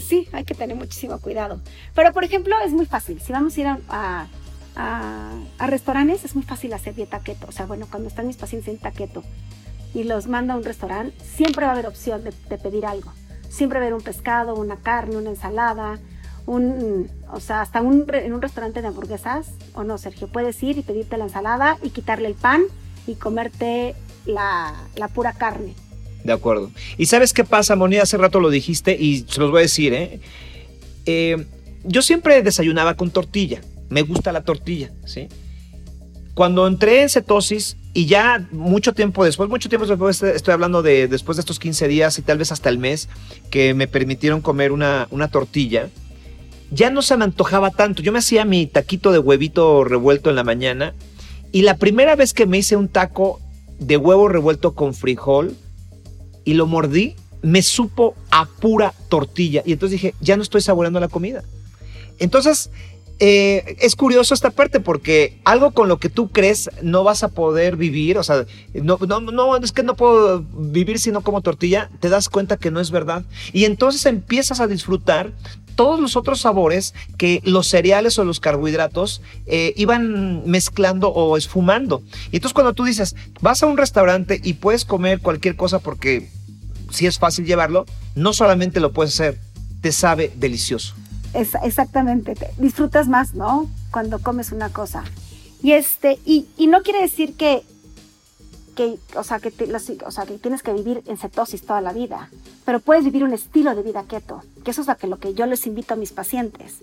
Sí, 0.00 0.28
hay 0.32 0.44
que 0.44 0.54
tener 0.54 0.76
muchísimo 0.76 1.18
cuidado. 1.20 1.60
Pero, 1.94 2.12
por 2.12 2.24
ejemplo, 2.24 2.54
es 2.64 2.72
muy 2.72 2.86
fácil. 2.86 3.20
Si 3.20 3.32
vamos 3.32 3.56
a 3.56 3.60
ir 3.60 3.66
a, 3.66 4.26
a, 4.78 5.66
restaurantes, 5.66 6.24
es 6.24 6.34
muy 6.34 6.44
fácil 6.44 6.72
hacer 6.72 6.94
dieta 6.94 7.20
keto. 7.20 7.46
O 7.48 7.52
sea, 7.52 7.66
bueno, 7.66 7.86
cuando 7.90 8.08
están 8.08 8.26
mis 8.26 8.36
pacientes 8.36 8.68
en 8.68 8.92
keto 8.92 9.22
y 9.94 10.04
los 10.04 10.28
manda 10.28 10.54
a 10.54 10.56
un 10.56 10.64
restaurante, 10.64 11.14
siempre 11.24 11.64
va 11.64 11.72
a 11.72 11.74
haber 11.74 11.86
opción 11.86 12.22
de, 12.24 12.58
pedir 12.58 12.86
algo. 12.86 13.12
Siempre 13.48 13.78
va 13.78 13.84
a 13.84 13.86
haber 13.88 13.94
un 13.94 14.02
pescado, 14.02 14.54
una 14.54 14.76
carne, 14.76 15.16
una 15.16 15.30
ensalada, 15.30 15.98
un, 16.48 17.10
o 17.30 17.40
sea, 17.40 17.60
hasta 17.60 17.82
un, 17.82 18.06
en 18.12 18.32
un 18.32 18.42
restaurante 18.42 18.80
de 18.80 18.88
hamburguesas, 18.88 19.50
o 19.74 19.84
no, 19.84 19.98
Sergio, 19.98 20.28
puedes 20.28 20.60
ir 20.62 20.78
y 20.78 20.82
pedirte 20.82 21.18
la 21.18 21.24
ensalada 21.24 21.78
y 21.82 21.90
quitarle 21.90 22.28
el 22.28 22.34
pan 22.34 22.62
y 23.06 23.14
comerte 23.14 23.94
la, 24.24 24.74
la 24.96 25.08
pura 25.08 25.34
carne. 25.34 25.74
De 26.24 26.32
acuerdo. 26.32 26.70
¿Y 26.96 27.06
sabes 27.06 27.32
qué 27.32 27.44
pasa, 27.44 27.76
Moni? 27.76 27.98
Hace 27.98 28.16
rato 28.16 28.40
lo 28.40 28.50
dijiste 28.50 28.96
y 28.98 29.26
se 29.28 29.40
los 29.40 29.50
voy 29.50 29.60
a 29.60 29.62
decir, 29.62 29.92
¿eh? 29.92 30.20
eh 31.06 31.46
yo 31.84 32.02
siempre 32.02 32.42
desayunaba 32.42 32.94
con 32.94 33.10
tortilla. 33.10 33.60
Me 33.88 34.02
gusta 34.02 34.32
la 34.32 34.42
tortilla, 34.42 34.90
¿sí? 35.06 35.28
Cuando 36.34 36.66
entré 36.66 37.02
en 37.02 37.08
cetosis 37.08 37.76
y 37.94 38.06
ya 38.06 38.46
mucho 38.52 38.92
tiempo 38.94 39.24
después, 39.24 39.48
mucho 39.48 39.68
tiempo 39.68 39.86
después, 39.86 40.22
estoy 40.22 40.54
hablando 40.54 40.82
de 40.82 41.08
después 41.08 41.36
de 41.36 41.40
estos 41.40 41.58
15 41.58 41.88
días 41.88 42.18
y 42.18 42.22
tal 42.22 42.38
vez 42.38 42.52
hasta 42.52 42.68
el 42.68 42.78
mes, 42.78 43.08
que 43.50 43.74
me 43.74 43.86
permitieron 43.86 44.40
comer 44.40 44.72
una, 44.72 45.08
una 45.10 45.28
tortilla, 45.28 45.88
ya 46.70 46.90
no 46.90 47.02
se 47.02 47.16
me 47.16 47.24
antojaba 47.24 47.70
tanto. 47.70 48.02
Yo 48.02 48.12
me 48.12 48.18
hacía 48.18 48.44
mi 48.44 48.66
taquito 48.66 49.12
de 49.12 49.18
huevito 49.18 49.84
revuelto 49.84 50.30
en 50.30 50.36
la 50.36 50.44
mañana 50.44 50.94
y 51.52 51.62
la 51.62 51.76
primera 51.76 52.14
vez 52.16 52.34
que 52.34 52.46
me 52.46 52.58
hice 52.58 52.76
un 52.76 52.88
taco 52.88 53.40
de 53.78 53.96
huevo 53.96 54.28
revuelto 54.28 54.74
con 54.74 54.94
frijol 54.94 55.56
y 56.44 56.54
lo 56.54 56.66
mordí, 56.66 57.14
me 57.42 57.62
supo 57.62 58.14
a 58.30 58.46
pura 58.46 58.92
tortilla. 59.08 59.62
Y 59.64 59.72
entonces 59.72 60.00
dije, 60.00 60.14
ya 60.20 60.36
no 60.36 60.42
estoy 60.42 60.60
saboreando 60.60 61.00
la 61.00 61.08
comida. 61.08 61.44
Entonces, 62.18 62.70
eh, 63.20 63.76
es 63.80 63.96
curioso 63.96 64.34
esta 64.34 64.50
parte 64.50 64.80
porque 64.80 65.38
algo 65.44 65.72
con 65.72 65.88
lo 65.88 65.98
que 65.98 66.08
tú 66.08 66.28
crees 66.28 66.70
no 66.82 67.02
vas 67.04 67.22
a 67.22 67.28
poder 67.28 67.76
vivir, 67.76 68.16
o 68.16 68.22
sea, 68.22 68.46
no, 68.74 68.98
no, 68.98 69.20
no, 69.20 69.56
es 69.56 69.72
que 69.72 69.82
no 69.82 69.96
puedo 69.96 70.44
vivir 70.56 70.98
si 71.00 71.10
no 71.10 71.22
como 71.22 71.40
tortilla, 71.40 71.90
te 72.00 72.08
das 72.08 72.28
cuenta 72.28 72.56
que 72.56 72.70
no 72.70 72.80
es 72.80 72.90
verdad. 72.90 73.24
Y 73.52 73.64
entonces 73.64 74.06
empiezas 74.06 74.60
a 74.60 74.66
disfrutar 74.66 75.32
todos 75.78 76.00
los 76.00 76.16
otros 76.16 76.40
sabores 76.40 76.92
que 77.18 77.40
los 77.44 77.68
cereales 77.68 78.18
o 78.18 78.24
los 78.24 78.40
carbohidratos 78.40 79.22
eh, 79.46 79.74
iban 79.76 80.42
mezclando 80.44 81.10
o 81.10 81.36
esfumando. 81.36 82.02
Y 82.32 82.36
entonces 82.36 82.52
cuando 82.52 82.74
tú 82.74 82.82
dices, 82.82 83.14
vas 83.40 83.62
a 83.62 83.66
un 83.66 83.76
restaurante 83.76 84.40
y 84.42 84.54
puedes 84.54 84.84
comer 84.84 85.20
cualquier 85.20 85.54
cosa 85.54 85.78
porque 85.78 86.28
si 86.90 87.06
es 87.06 87.20
fácil 87.20 87.46
llevarlo, 87.46 87.86
no 88.16 88.32
solamente 88.32 88.80
lo 88.80 88.92
puedes 88.92 89.14
hacer, 89.14 89.38
te 89.80 89.92
sabe 89.92 90.32
delicioso 90.34 90.96
exactamente, 91.62 92.34
disfrutas 92.56 93.06
más, 93.06 93.34
¿no? 93.34 93.70
Cuando 93.92 94.18
comes 94.18 94.50
una 94.50 94.70
cosa. 94.70 95.04
Y 95.62 95.72
este, 95.72 96.18
y, 96.24 96.48
no 96.66 96.82
quiere 96.82 97.02
decir 97.02 97.34
que, 97.34 97.62
que, 98.78 98.96
o 99.16 99.24
sea, 99.24 99.40
que, 99.40 99.52
o 100.06 100.10
sea, 100.12 100.24
que 100.24 100.38
tienes 100.38 100.62
que 100.62 100.72
vivir 100.72 101.02
en 101.06 101.16
cetosis 101.16 101.62
toda 101.62 101.80
la 101.80 101.92
vida, 101.92 102.30
pero 102.64 102.78
puedes 102.78 103.04
vivir 103.04 103.24
un 103.24 103.32
estilo 103.32 103.74
de 103.74 103.82
vida 103.82 104.04
keto, 104.04 104.44
que 104.64 104.70
eso 104.70 104.82
es 104.82 104.86
lo 104.86 104.96
que, 104.96 105.08
lo 105.08 105.18
que 105.18 105.34
yo 105.34 105.46
les 105.46 105.66
invito 105.66 105.94
a 105.94 105.96
mis 105.96 106.12
pacientes. 106.12 106.78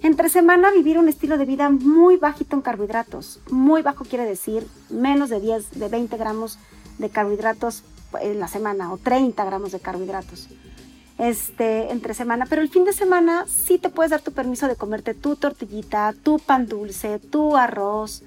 Entre 0.00 0.28
semana 0.28 0.70
vivir 0.70 0.98
un 0.98 1.08
estilo 1.08 1.38
de 1.38 1.46
vida 1.46 1.70
muy 1.70 2.18
bajito 2.18 2.56
en 2.56 2.62
carbohidratos. 2.62 3.40
Muy 3.50 3.80
bajo 3.80 4.04
quiere 4.04 4.26
decir 4.26 4.66
menos 4.90 5.30
de 5.30 5.40
10, 5.40 5.78
de 5.78 5.88
20 5.88 6.14
gramos 6.18 6.58
de 6.98 7.08
carbohidratos 7.08 7.84
en 8.20 8.38
la 8.38 8.48
semana 8.48 8.92
o 8.92 8.98
30 8.98 9.42
gramos 9.42 9.72
de 9.72 9.80
carbohidratos 9.80 10.48
este, 11.16 11.90
entre 11.90 12.12
semana, 12.12 12.44
pero 12.48 12.60
el 12.60 12.68
fin 12.68 12.84
de 12.84 12.92
semana 12.92 13.46
sí 13.46 13.78
te 13.78 13.88
puedes 13.88 14.10
dar 14.10 14.20
tu 14.20 14.32
permiso 14.32 14.68
de 14.68 14.76
comerte 14.76 15.14
tu 15.14 15.36
tortillita, 15.36 16.14
tu 16.22 16.38
pan 16.38 16.66
dulce, 16.66 17.18
tu 17.18 17.56
arroz, 17.56 18.22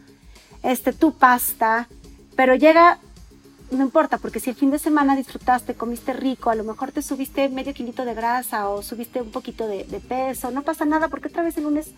este, 0.64 0.94
tu 0.94 1.12
pasta, 1.12 1.88
pero 2.36 2.56
llega, 2.56 3.00
no 3.72 3.84
importa, 3.84 4.18
porque 4.18 4.40
si 4.40 4.50
el 4.50 4.56
fin 4.56 4.72
de 4.72 4.80
semana 4.80 5.16
disfrutaste, 5.16 5.76
comiste 5.76 6.14
rico, 6.14 6.50
a 6.50 6.56
lo 6.56 6.64
mejor 6.64 6.92
te 6.92 7.02
subiste 7.02 7.50
medio 7.50 7.74
kilito 7.74 8.06
de 8.06 8.14
grasa 8.14 8.70
o 8.70 8.82
subiste 8.82 9.22
un 9.22 9.32
poquito 9.32 9.68
de, 9.68 9.84
peso, 10.08 10.52
no 10.52 10.64
pasa 10.64 10.86
nada 10.86 11.08
porque 11.08 11.28
otra 11.28 11.44
vez 11.44 11.58
el 11.58 11.64
lunes 11.64 11.92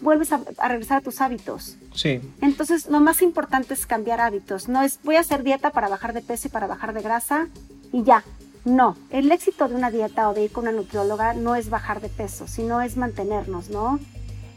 vuelves 0.00 0.32
a, 0.32 0.40
a, 0.58 0.68
regresar 0.68 0.98
a 0.98 1.00
tus 1.02 1.20
hábitos. 1.20 1.76
Sí. 1.94 2.20
Entonces, 2.40 2.88
lo 2.88 3.00
más 3.00 3.20
importante 3.20 3.74
es 3.74 3.86
cambiar 3.86 4.20
hábitos. 4.20 4.68
No 4.68 4.82
es 4.82 4.98
voy 5.04 5.16
a 5.16 5.20
hacer 5.20 5.42
dieta 5.42 5.70
para 5.70 5.88
bajar 5.88 6.14
de 6.14 6.22
peso 6.22 6.48
y 6.48 6.50
para 6.50 6.66
bajar 6.66 6.94
de 6.94 7.02
grasa 7.02 7.48
y 7.92 8.02
ya. 8.02 8.24
No, 8.64 8.96
el 9.10 9.32
éxito 9.32 9.68
de 9.68 9.74
una 9.74 9.90
dieta 9.90 10.28
o 10.28 10.34
de 10.34 10.44
ir 10.44 10.52
con 10.52 10.64
una 10.64 10.72
nutrióloga 10.72 11.32
no 11.32 11.54
es 11.54 11.70
bajar 11.70 12.00
de 12.00 12.08
peso, 12.08 12.46
sino 12.46 12.82
es 12.82 12.96
mantenernos, 12.96 13.70
¿no? 13.70 13.98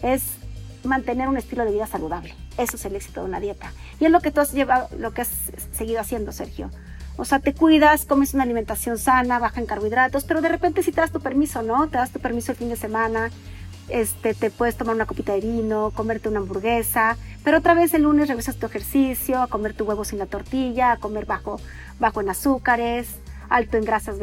Es 0.01 0.23
mantener 0.83 1.27
un 1.27 1.37
estilo 1.37 1.65
de 1.65 1.71
vida 1.71 1.87
saludable. 1.87 2.35
Eso 2.57 2.75
es 2.75 2.85
el 2.85 2.95
éxito 2.95 3.21
de 3.21 3.27
una 3.27 3.39
dieta. 3.39 3.71
Y 3.99 4.05
es 4.05 4.11
lo 4.11 4.21
que 4.21 4.31
tú 4.31 4.41
has 4.41 4.53
llevado, 4.53 4.89
lo 4.97 5.13
que 5.13 5.21
has 5.21 5.29
seguido 5.71 5.99
haciendo, 5.99 6.31
Sergio. 6.31 6.69
O 7.15 7.25
sea, 7.25 7.39
te 7.39 7.53
cuidas, 7.53 8.05
comes 8.05 8.33
una 8.33 8.43
alimentación 8.43 8.97
sana, 8.97 9.37
baja 9.39 9.59
en 9.59 9.67
carbohidratos, 9.67 10.23
pero 10.23 10.41
de 10.41 10.49
repente 10.49 10.81
sí 10.81 10.91
te 10.91 11.01
das 11.01 11.11
tu 11.11 11.19
permiso, 11.19 11.61
¿no? 11.61 11.87
Te 11.87 11.97
das 11.97 12.11
tu 12.11 12.19
permiso 12.19 12.51
el 12.51 12.57
fin 12.57 12.69
de 12.69 12.75
semana, 12.75 13.29
este, 13.89 14.33
te 14.33 14.49
puedes 14.49 14.77
tomar 14.77 14.95
una 14.95 15.05
copita 15.05 15.33
de 15.33 15.41
vino, 15.41 15.91
comerte 15.91 16.29
una 16.29 16.39
hamburguesa, 16.39 17.17
pero 17.43 17.59
otra 17.59 17.73
vez 17.73 17.93
el 17.93 18.03
lunes 18.03 18.29
regresas 18.29 18.55
tu 18.55 18.65
ejercicio, 18.65 19.41
a 19.41 19.47
comer 19.47 19.73
tu 19.73 19.83
huevo 19.83 20.05
sin 20.05 20.19
la 20.19 20.25
tortilla, 20.25 20.93
a 20.93 20.97
comer 20.97 21.25
bajo, 21.25 21.59
bajo 21.99 22.21
en 22.21 22.29
azúcares, 22.29 23.17
alto 23.49 23.77
en 23.77 23.85
grasas, 23.85 24.17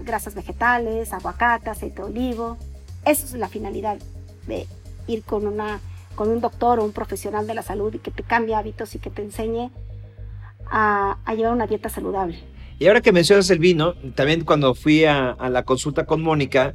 grasas 0.00 0.34
vegetales, 0.34 1.12
aguacate, 1.12 1.70
aceite 1.70 2.02
de 2.02 2.08
olivo. 2.08 2.56
Esa 3.04 3.24
es 3.24 3.32
la 3.34 3.48
finalidad 3.48 3.98
de 4.46 4.66
ir 5.06 5.22
con, 5.22 5.46
una, 5.46 5.80
con 6.14 6.28
un 6.28 6.40
doctor 6.40 6.80
o 6.80 6.84
un 6.84 6.92
profesional 6.92 7.46
de 7.46 7.54
la 7.54 7.62
salud 7.62 7.94
y 7.94 7.98
que 7.98 8.10
te 8.10 8.22
cambie 8.22 8.54
hábitos 8.54 8.94
y 8.94 8.98
que 8.98 9.10
te 9.10 9.22
enseñe 9.22 9.70
a, 10.70 11.16
llevar 11.36 11.52
una 11.52 11.66
dieta 11.66 11.88
saludable. 11.88 12.38
Y 12.78 12.86
ahora 12.88 13.00
que 13.00 13.12
mencionas 13.12 13.48
el 13.50 13.58
vino, 13.58 13.94
también 14.14 14.44
cuando 14.44 14.74
fui 14.74 15.04
a, 15.04 15.30
a 15.30 15.48
la 15.48 15.64
consulta 15.64 16.04
con 16.04 16.22
Mónica, 16.22 16.74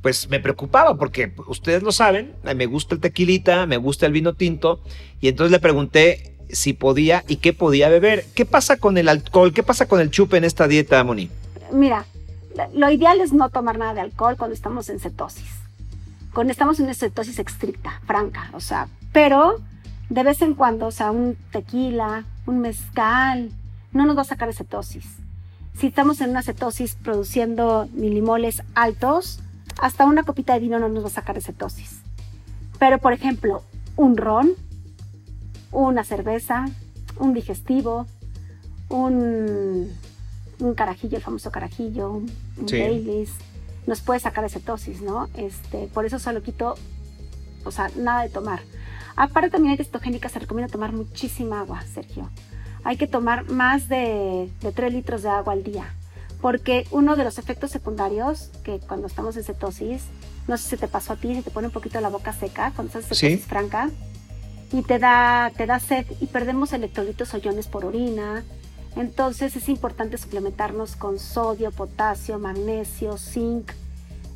pues 0.00 0.28
me 0.28 0.40
preocupaba 0.40 0.96
porque 0.96 1.32
ustedes 1.46 1.82
lo 1.82 1.92
saben, 1.92 2.34
me 2.42 2.66
gusta 2.66 2.94
el 2.94 3.00
tequilita, 3.00 3.66
me 3.66 3.76
gusta 3.76 4.06
el 4.06 4.12
vino 4.12 4.34
tinto, 4.34 4.80
y 5.20 5.28
entonces 5.28 5.52
le 5.52 5.60
pregunté 5.60 6.32
si 6.48 6.72
podía 6.74 7.24
y 7.28 7.36
qué 7.36 7.52
podía 7.52 7.88
beber. 7.88 8.24
¿Qué 8.34 8.44
pasa 8.44 8.76
con 8.76 8.98
el 8.98 9.08
alcohol? 9.08 9.52
¿Qué 9.52 9.62
pasa 9.62 9.86
con 9.86 10.00
el 10.00 10.10
chupe 10.10 10.36
en 10.36 10.44
esta 10.44 10.68
dieta, 10.68 11.02
Moni? 11.02 11.30
Mira, 11.72 12.04
lo 12.74 12.90
ideal 12.90 13.20
es 13.20 13.32
no 13.32 13.48
tomar 13.48 13.78
nada 13.78 13.94
de 13.94 14.00
alcohol 14.00 14.36
cuando 14.36 14.54
estamos 14.54 14.88
en 14.90 15.00
cetosis. 15.00 15.61
Cuando 16.32 16.52
estamos 16.52 16.78
en 16.78 16.86
una 16.86 16.94
cetosis 16.94 17.38
estricta, 17.38 18.00
franca, 18.06 18.50
o 18.52 18.60
sea, 18.60 18.88
pero 19.12 19.60
de 20.08 20.22
vez 20.22 20.42
en 20.42 20.54
cuando, 20.54 20.86
o 20.86 20.90
sea, 20.90 21.10
un 21.10 21.36
tequila, 21.50 22.24
un 22.46 22.60
mezcal, 22.60 23.50
no 23.92 24.06
nos 24.06 24.16
va 24.16 24.22
a 24.22 24.24
sacar 24.24 24.48
de 24.48 24.54
cetosis. 24.54 25.16
Si 25.74 25.86
estamos 25.86 26.20
en 26.20 26.30
una 26.30 26.42
cetosis 26.42 26.94
produciendo 26.94 27.88
milimoles 27.92 28.62
altos, 28.74 29.40
hasta 29.80 30.04
una 30.04 30.22
copita 30.22 30.54
de 30.54 30.60
vino 30.60 30.78
no 30.78 30.88
nos 30.88 31.04
va 31.04 31.08
a 31.08 31.10
sacar 31.10 31.34
de 31.34 31.40
cetosis. 31.40 32.00
Pero, 32.78 32.98
por 32.98 33.12
ejemplo, 33.12 33.62
un 33.96 34.16
ron 34.16 34.52
una 35.72 36.04
cerveza, 36.04 36.66
un 37.18 37.32
digestivo, 37.32 38.06
un, 38.88 39.90
un 40.60 40.74
carajillo, 40.74 41.16
el 41.16 41.22
famoso 41.22 41.50
carajillo, 41.50 42.12
un, 42.12 42.30
Baileys, 42.70 43.30
nos 43.86 44.00
puede 44.00 44.20
sacar 44.20 44.44
de 44.44 44.50
cetosis, 44.50 45.02
¿no? 45.02 45.28
Este, 45.34 45.88
por 45.88 46.04
eso 46.04 46.18
solo 46.18 46.42
quito, 46.42 46.74
o 47.64 47.70
sea, 47.70 47.90
nada 47.96 48.22
de 48.22 48.28
tomar. 48.28 48.60
Aparte 49.16 49.50
también 49.50 49.72
hay 49.72 49.84
cetogénica, 49.84 50.28
se 50.28 50.38
recomienda 50.38 50.72
tomar 50.72 50.92
muchísima 50.92 51.60
agua, 51.60 51.82
Sergio. 51.82 52.30
Hay 52.84 52.96
que 52.96 53.06
tomar 53.06 53.48
más 53.50 53.88
de, 53.88 54.50
de 54.60 54.72
3 54.72 54.92
litros 54.92 55.22
de 55.22 55.28
agua 55.28 55.52
al 55.52 55.62
día, 55.62 55.94
porque 56.40 56.86
uno 56.90 57.14
de 57.16 57.24
los 57.24 57.38
efectos 57.38 57.70
secundarios 57.70 58.50
que 58.64 58.80
cuando 58.80 59.06
estamos 59.06 59.36
en 59.36 59.44
cetosis, 59.44 60.02
no 60.48 60.56
sé 60.56 60.70
si 60.70 60.76
te 60.76 60.88
pasó 60.88 61.12
a 61.12 61.16
ti, 61.16 61.34
si 61.34 61.42
te 61.42 61.50
pone 61.50 61.68
un 61.68 61.72
poquito 61.72 62.00
la 62.00 62.08
boca 62.08 62.32
seca 62.32 62.72
cuando 62.74 62.98
estás 62.98 63.04
en 63.04 63.16
cetosis 63.16 63.46
franca, 63.46 63.90
y 64.72 64.82
te 64.82 64.98
da, 64.98 65.52
te 65.56 65.66
da 65.66 65.78
sed 65.78 66.06
y 66.20 66.26
perdemos 66.26 66.72
electrolitos 66.72 67.34
o 67.34 67.38
iones 67.38 67.68
por 67.68 67.84
orina. 67.84 68.42
Entonces 68.96 69.56
es 69.56 69.68
importante 69.68 70.18
suplementarnos 70.18 70.96
con 70.96 71.18
sodio, 71.18 71.70
potasio, 71.70 72.38
magnesio, 72.38 73.16
zinc, 73.16 73.72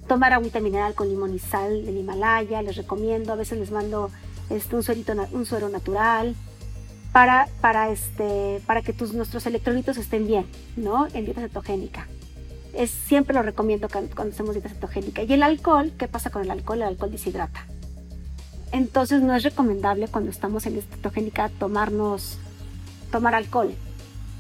tomar 0.09 0.33
agüita 0.33 0.61
mineral 0.61 0.95
con 0.95 1.09
limón 1.09 1.35
y 1.35 1.39
sal 1.39 1.85
del 1.85 1.99
Himalaya, 1.99 2.63
les 2.63 2.77
recomiendo, 2.77 3.33
a 3.33 3.37
veces 3.37 3.59
les 3.59 3.71
mando 3.71 4.11
este, 4.49 4.77
un, 4.77 5.47
suero 5.47 5.69
natural 5.69 6.35
para, 7.13 7.49
para, 7.61 7.91
este, 7.91 8.63
para 8.67 8.83
que 8.83 8.93
tus, 8.93 9.13
nuestros 9.13 9.47
electrolitos 9.47 9.99
estén 9.99 10.27
bien, 10.27 10.47
¿no? 10.77 11.07
En 11.13 11.25
dieta 11.25 11.41
cetogénica. 11.41 12.07
Es, 12.73 12.91
siempre 12.91 13.35
lo 13.35 13.43
recomiendo 13.43 13.89
cuando, 13.89 14.23
hacemos 14.23 14.55
dieta 14.55 14.69
cetogénica. 14.69 15.23
Y 15.23 15.33
el 15.33 15.43
alcohol, 15.43 15.93
¿qué 15.99 16.09
pasa 16.09 16.31
con 16.31 16.43
el 16.43 16.51
alcohol? 16.51 16.79
El 16.79 16.89
alcohol 16.89 17.11
deshidrata. 17.11 17.67
Entonces 18.73 19.23
no 19.23 19.35
es 19.35 19.43
recomendable 19.43 20.09
cuando 20.09 20.31
estamos 20.31 20.67
en 20.67 20.81
cetogénica 20.81 21.49
tomarnos, 21.59 22.39
tomar 23.11 23.35
alcohol, 23.35 23.75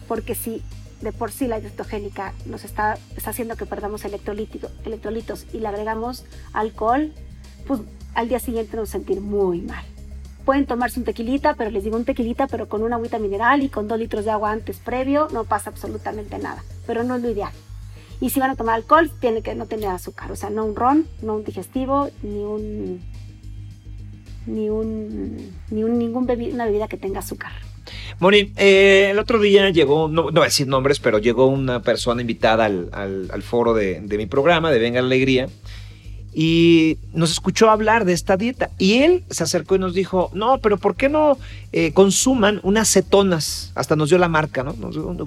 porque 0.08 0.34
si 0.34 0.62
de 1.00 1.12
por 1.12 1.30
sí 1.30 1.46
la 1.46 1.60
cetogénica 1.60 2.32
nos 2.46 2.64
está, 2.64 2.98
haciendo 3.24 3.56
que 3.56 3.66
perdamos 3.66 4.04
electrolitos 4.04 5.46
y 5.52 5.58
le 5.58 5.68
agregamos 5.68 6.24
alcohol, 6.52 7.12
pues 7.66 7.80
al 8.14 8.28
día 8.28 8.40
siguiente 8.40 8.76
nos 8.76 8.88
sentir 8.88 9.20
muy 9.20 9.60
mal. 9.60 9.84
Pueden 10.44 10.64
tomarse 10.64 11.00
un 11.00 11.04
tequilita, 11.04 11.54
pero 11.54 11.70
les 11.70 11.84
digo 11.84 11.96
un 11.96 12.04
tequilita, 12.04 12.46
pero 12.46 12.68
con 12.68 12.82
una 12.82 12.96
agüita 12.96 13.18
mineral 13.18 13.62
y 13.62 13.68
con 13.68 13.88
dos 13.88 13.98
litros 13.98 14.24
de 14.24 14.30
agua 14.30 14.52
antes 14.52 14.78
previo, 14.78 15.28
no 15.32 15.44
pasa 15.44 15.70
absolutamente 15.70 16.38
nada, 16.38 16.62
pero 16.86 17.02
no 17.02 17.16
es 17.16 17.22
lo 17.22 17.30
ideal. 17.30 17.52
Y 18.20 18.30
si 18.30 18.40
van 18.40 18.50
a 18.50 18.56
tomar 18.56 18.76
alcohol, 18.76 19.10
tiene 19.20 19.42
que 19.42 19.54
no 19.54 19.66
tener 19.66 19.90
azúcar, 19.90 20.32
o 20.32 20.36
sea, 20.36 20.48
no 20.48 20.64
un 20.64 20.76
ron, 20.76 21.06
no 21.20 21.34
un 21.34 21.44
digestivo, 21.44 22.08
ni 22.22 22.38
un 22.38 23.02
ni 24.46 24.70
un 24.70 25.52
ni 25.70 25.82
un 25.82 25.98
ningún 25.98 26.30
una 26.30 26.64
bebida 26.64 26.86
que 26.88 26.96
tenga 26.96 27.18
azúcar. 27.18 27.52
Moni, 28.18 28.52
eh, 28.56 29.08
el 29.10 29.18
otro 29.18 29.38
día 29.38 29.70
llegó, 29.70 30.08
no, 30.08 30.24
voy 30.24 30.40
a 30.40 30.44
decir 30.44 30.66
nombres, 30.66 31.00
pero 31.00 31.18
llegó 31.18 31.46
una 31.46 31.82
persona 31.82 32.20
invitada 32.20 32.64
al, 32.64 33.42
foro 33.42 33.74
de, 33.74 34.00
mi 34.00 34.26
programa, 34.26 34.70
de 34.70 34.78
Venga 34.78 35.00
Alegría, 35.00 35.48
y 36.38 36.98
nos 37.14 37.30
escuchó 37.30 37.70
hablar 37.70 38.04
de 38.04 38.12
esta 38.12 38.36
dieta. 38.36 38.70
Y 38.78 38.98
él 38.98 39.24
se 39.30 39.42
acercó 39.42 39.76
y 39.76 39.78
nos 39.78 39.94
dijo, 39.94 40.30
no, 40.34 40.58
pero 40.58 40.76
¿por 40.76 40.94
qué 40.94 41.08
no 41.08 41.38
eh, 41.72 41.92
consuman 41.92 42.60
unas 42.62 42.92
cetonas? 42.92 43.72
Hasta 43.74 43.96
nos 43.96 44.10
dio 44.10 44.18
la 44.18 44.28
marca, 44.28 44.62
¿no? 44.62 44.74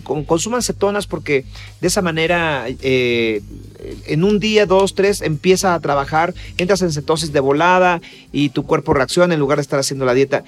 consuman 0.04 0.62
cetonas 0.62 1.08
porque 1.08 1.46
de 1.82 1.88
esa 1.88 2.04
manera 2.04 2.68
eh, 2.82 3.42
en 4.06 4.24
un 4.24 4.40
día, 4.40 4.66
dos, 4.66 4.94
tres, 4.94 5.22
empieza 5.22 5.74
a 5.74 5.80
trabajar, 5.80 6.34
entras 6.58 6.82
en 6.82 6.92
cetosis 6.92 7.32
de 7.32 7.40
volada 7.40 8.02
y 8.32 8.50
tu 8.50 8.64
cuerpo 8.64 8.94
reacciona 8.94 9.34
en 9.34 9.40
lugar 9.40 9.58
de 9.58 9.64
estar 9.64 9.80
haciendo 9.80 10.06
la 10.06 10.14
dieta. 10.14 10.44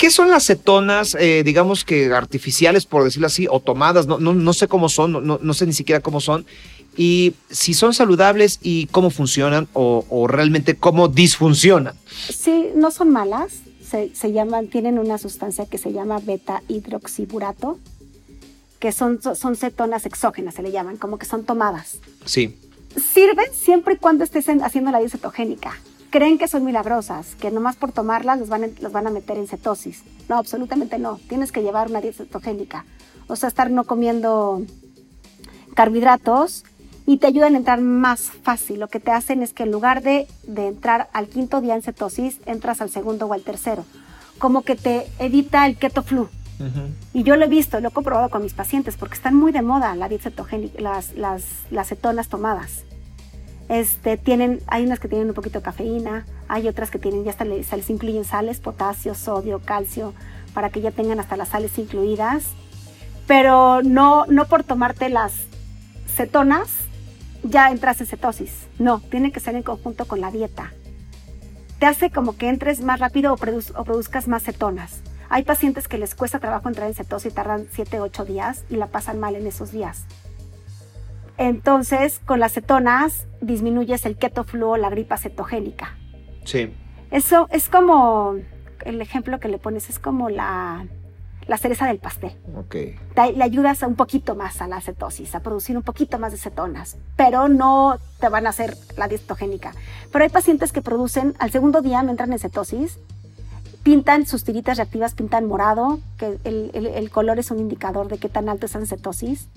¿Qué 0.00 0.10
son 0.10 0.30
las 0.30 0.46
cetonas, 0.46 1.14
eh, 1.14 1.42
digamos 1.44 1.84
que 1.84 2.10
artificiales, 2.10 2.86
por 2.86 3.04
decirlo 3.04 3.26
así, 3.26 3.46
o 3.50 3.60
tomadas? 3.60 4.06
No, 4.06 4.18
no, 4.18 4.52
sé 4.54 4.66
cómo 4.66 4.88
son, 4.88 5.12
no, 5.12 5.38
no 5.42 5.54
sé 5.54 5.66
ni 5.66 5.74
siquiera 5.74 6.00
cómo 6.00 6.22
son 6.22 6.46
y 6.96 7.34
si 7.50 7.74
son 7.74 7.92
saludables 7.92 8.60
y 8.62 8.86
cómo 8.86 9.10
funcionan 9.10 9.68
o, 9.74 10.26
realmente 10.26 10.74
cómo 10.74 11.08
disfuncionan. 11.08 11.94
Sí, 12.08 12.68
no 12.74 12.90
son 12.90 13.10
malas. 13.10 13.60
Se, 13.82 14.32
llaman, 14.32 14.68
tienen 14.68 14.98
una 14.98 15.18
sustancia 15.18 15.66
que 15.66 15.76
se 15.76 15.92
llama 15.92 16.18
beta 16.18 16.62
hidroxiburato, 16.68 17.78
que 18.78 18.92
son, 18.92 19.20
son 19.20 19.54
cetonas 19.54 20.06
exógenas, 20.06 20.54
se 20.54 20.62
le 20.62 20.72
llaman, 20.72 20.96
como 20.96 21.18
que 21.18 21.26
son 21.26 21.44
tomadas. 21.44 21.98
Sí. 22.24 22.56
Sirven 22.96 23.52
siempre 23.52 23.94
y 23.94 23.96
cuando 23.98 24.24
estés 24.24 24.46
haciendo 24.48 24.92
la 24.92 24.98
dieta 24.98 25.18
cetogénica. 25.18 25.76
Creen 26.10 26.38
que 26.38 26.48
son 26.48 26.64
milagrosas, 26.64 27.36
que 27.36 27.52
nomás 27.52 27.76
por 27.76 27.92
tomarlas 27.92 28.38
los 28.38 28.48
van, 28.48 28.72
los 28.80 28.92
van 28.92 29.06
a 29.06 29.10
meter 29.10 29.38
en 29.38 29.46
cetosis. 29.46 30.02
No, 30.28 30.38
absolutamente 30.38 30.98
no. 30.98 31.20
Tienes 31.28 31.52
que 31.52 31.62
llevar 31.62 31.88
una 31.88 32.00
dieta 32.00 32.24
cetogénica. 32.24 32.84
O 33.28 33.36
sea, 33.36 33.48
estar 33.48 33.70
no 33.70 33.84
comiendo 33.84 34.62
carbohidratos 35.74 36.64
y 37.06 37.18
te 37.18 37.26
ayudan 37.26 37.54
a 37.54 37.58
entrar 37.58 37.80
más 37.80 38.22
fácil. 38.22 38.80
Lo 38.80 38.88
que 38.88 39.00
te 39.00 39.12
hacen 39.12 39.42
es 39.42 39.52
que 39.52 39.62
en 39.62 39.70
lugar 39.70 40.02
de, 40.02 40.26
entrar 40.56 41.08
al 41.12 41.28
quinto 41.28 41.60
día 41.60 41.74
en 41.74 41.82
cetosis, 41.82 42.40
entras 42.46 42.80
al 42.80 42.90
segundo 42.90 43.26
o 43.26 43.32
al 43.32 43.42
tercero. 43.42 43.84
Como 44.38 44.62
que 44.62 44.74
te 44.76 45.06
evita 45.18 45.66
el 45.66 45.76
keto 45.76 46.02
flu. 46.02 46.28
Y 47.14 47.22
yo 47.22 47.36
lo 47.36 47.46
he 47.46 47.48
visto, 47.48 47.80
lo 47.80 47.88
he 47.88 47.92
comprobado 47.92 48.28
con 48.28 48.42
mis 48.42 48.52
pacientes 48.52 48.96
porque 48.98 49.14
están 49.14 49.34
muy 49.34 49.50
de 49.50 49.62
moda 49.62 49.94
la 49.96 50.08
dieta 50.08 50.24
cetogénica, 50.24 50.78
las, 50.80 51.14
las, 51.14 51.44
las 51.70 51.88
cetonas 51.88 52.28
tomadas. 52.28 52.84
Este, 53.70 54.16
tienen, 54.16 54.60
hay 54.66 54.84
unas 54.84 54.98
que 54.98 55.06
tienen 55.06 55.28
un 55.28 55.34
poquito 55.34 55.60
de 55.60 55.64
cafeína, 55.64 56.26
hay 56.48 56.66
otras 56.66 56.90
que 56.90 56.98
tienen, 56.98 57.22
ya 57.22 57.30
hasta 57.30 57.44
les, 57.44 57.68
se 57.68 57.76
les 57.76 57.88
incluyen 57.88 58.24
sales, 58.24 58.58
potasio, 58.58 59.14
sodio, 59.14 59.60
calcio, 59.60 60.12
para 60.52 60.70
que 60.70 60.80
ya 60.80 60.90
tengan 60.90 61.20
hasta 61.20 61.36
las 61.36 61.50
sales 61.50 61.78
incluidas. 61.78 62.46
Pero 63.28 63.80
no, 63.84 64.26
no 64.26 64.46
por 64.46 64.64
tomarte 64.64 65.08
las 65.08 65.32
cetonas 66.16 66.68
ya 67.44 67.70
entras 67.70 68.00
en 68.00 68.08
cetosis. 68.08 68.66
No, 68.80 68.98
tiene 69.08 69.30
que 69.30 69.38
ser 69.38 69.54
en 69.54 69.62
conjunto 69.62 70.04
con 70.04 70.20
la 70.20 70.32
dieta. 70.32 70.72
Te 71.78 71.86
hace 71.86 72.10
como 72.10 72.36
que 72.36 72.48
entres 72.48 72.80
más 72.80 72.98
rápido 72.98 73.32
o, 73.32 73.36
produzcas 73.36 74.26
más 74.26 74.42
cetonas. 74.42 75.00
Hay 75.28 75.44
pacientes 75.44 75.86
que 75.86 75.96
les 75.96 76.16
cuesta 76.16 76.40
trabajo 76.40 76.68
entrar 76.68 76.88
en 76.88 76.94
cetosis 76.94 77.30
y 77.30 77.34
tardan 77.36 77.68
7, 77.72 78.00
8 78.00 78.24
días 78.24 78.64
y 78.68 78.74
la 78.74 78.88
pasan 78.88 79.20
mal 79.20 79.36
en 79.36 79.46
esos 79.46 79.70
días. 79.70 80.06
Entonces, 81.40 82.20
con 82.26 82.38
las 82.38 82.52
cetonas 82.52 83.26
disminuyes 83.40 84.04
el 84.04 84.18
keto 84.18 84.44
flu 84.44 84.72
o 84.72 84.76
la 84.76 84.90
gripa 84.90 85.16
cetogénica. 85.16 85.96
Sí. 86.44 86.70
Eso 87.10 87.48
es 87.50 87.70
como, 87.70 88.36
el 88.84 89.00
ejemplo 89.00 89.40
que 89.40 89.48
le 89.48 89.56
pones 89.56 89.88
es 89.88 89.98
como 89.98 90.28
la, 90.28 90.86
la 91.46 91.56
cereza 91.56 91.86
del 91.86 91.98
pastel. 91.98 92.32
Okay. 92.66 92.98
le 93.34 93.42
ayudas 93.42 93.82
un 93.84 93.96
poquito 93.96 94.36
más 94.36 94.60
a 94.60 94.68
la 94.68 94.82
cetosis, 94.82 95.34
a 95.34 95.40
producir 95.40 95.78
un 95.78 95.82
poquito 95.82 96.18
más 96.18 96.32
de 96.32 96.36
cetonas, 96.36 96.98
pero 97.16 97.48
no 97.48 97.96
te 98.20 98.28
van 98.28 98.46
a 98.46 98.50
hacer 98.50 98.76
la 98.98 99.08
dietogénica. 99.08 99.72
Pero 100.12 100.22
hay 100.22 100.30
pacientes 100.30 100.72
que 100.72 100.82
producen, 100.82 101.34
al 101.38 101.50
segundo 101.50 101.80
día 101.80 102.02
me 102.02 102.10
entran 102.10 102.34
en 102.34 102.38
cetosis, 102.38 102.98
pintan 103.82 104.26
sus 104.26 104.44
tiritas 104.44 104.76
reactivas, 104.76 105.14
pintan 105.14 105.46
morado, 105.46 106.00
que 106.18 106.38
el, 106.44 107.10
color 107.10 107.38
es 107.38 107.50
un 107.50 107.60
indicador 107.60 108.08
de 108.08 108.18
qué 108.18 108.28
tan 108.28 108.50
alto 108.50 108.66
están 108.66 108.82
en 108.82 108.88
cetosis. 108.88 109.48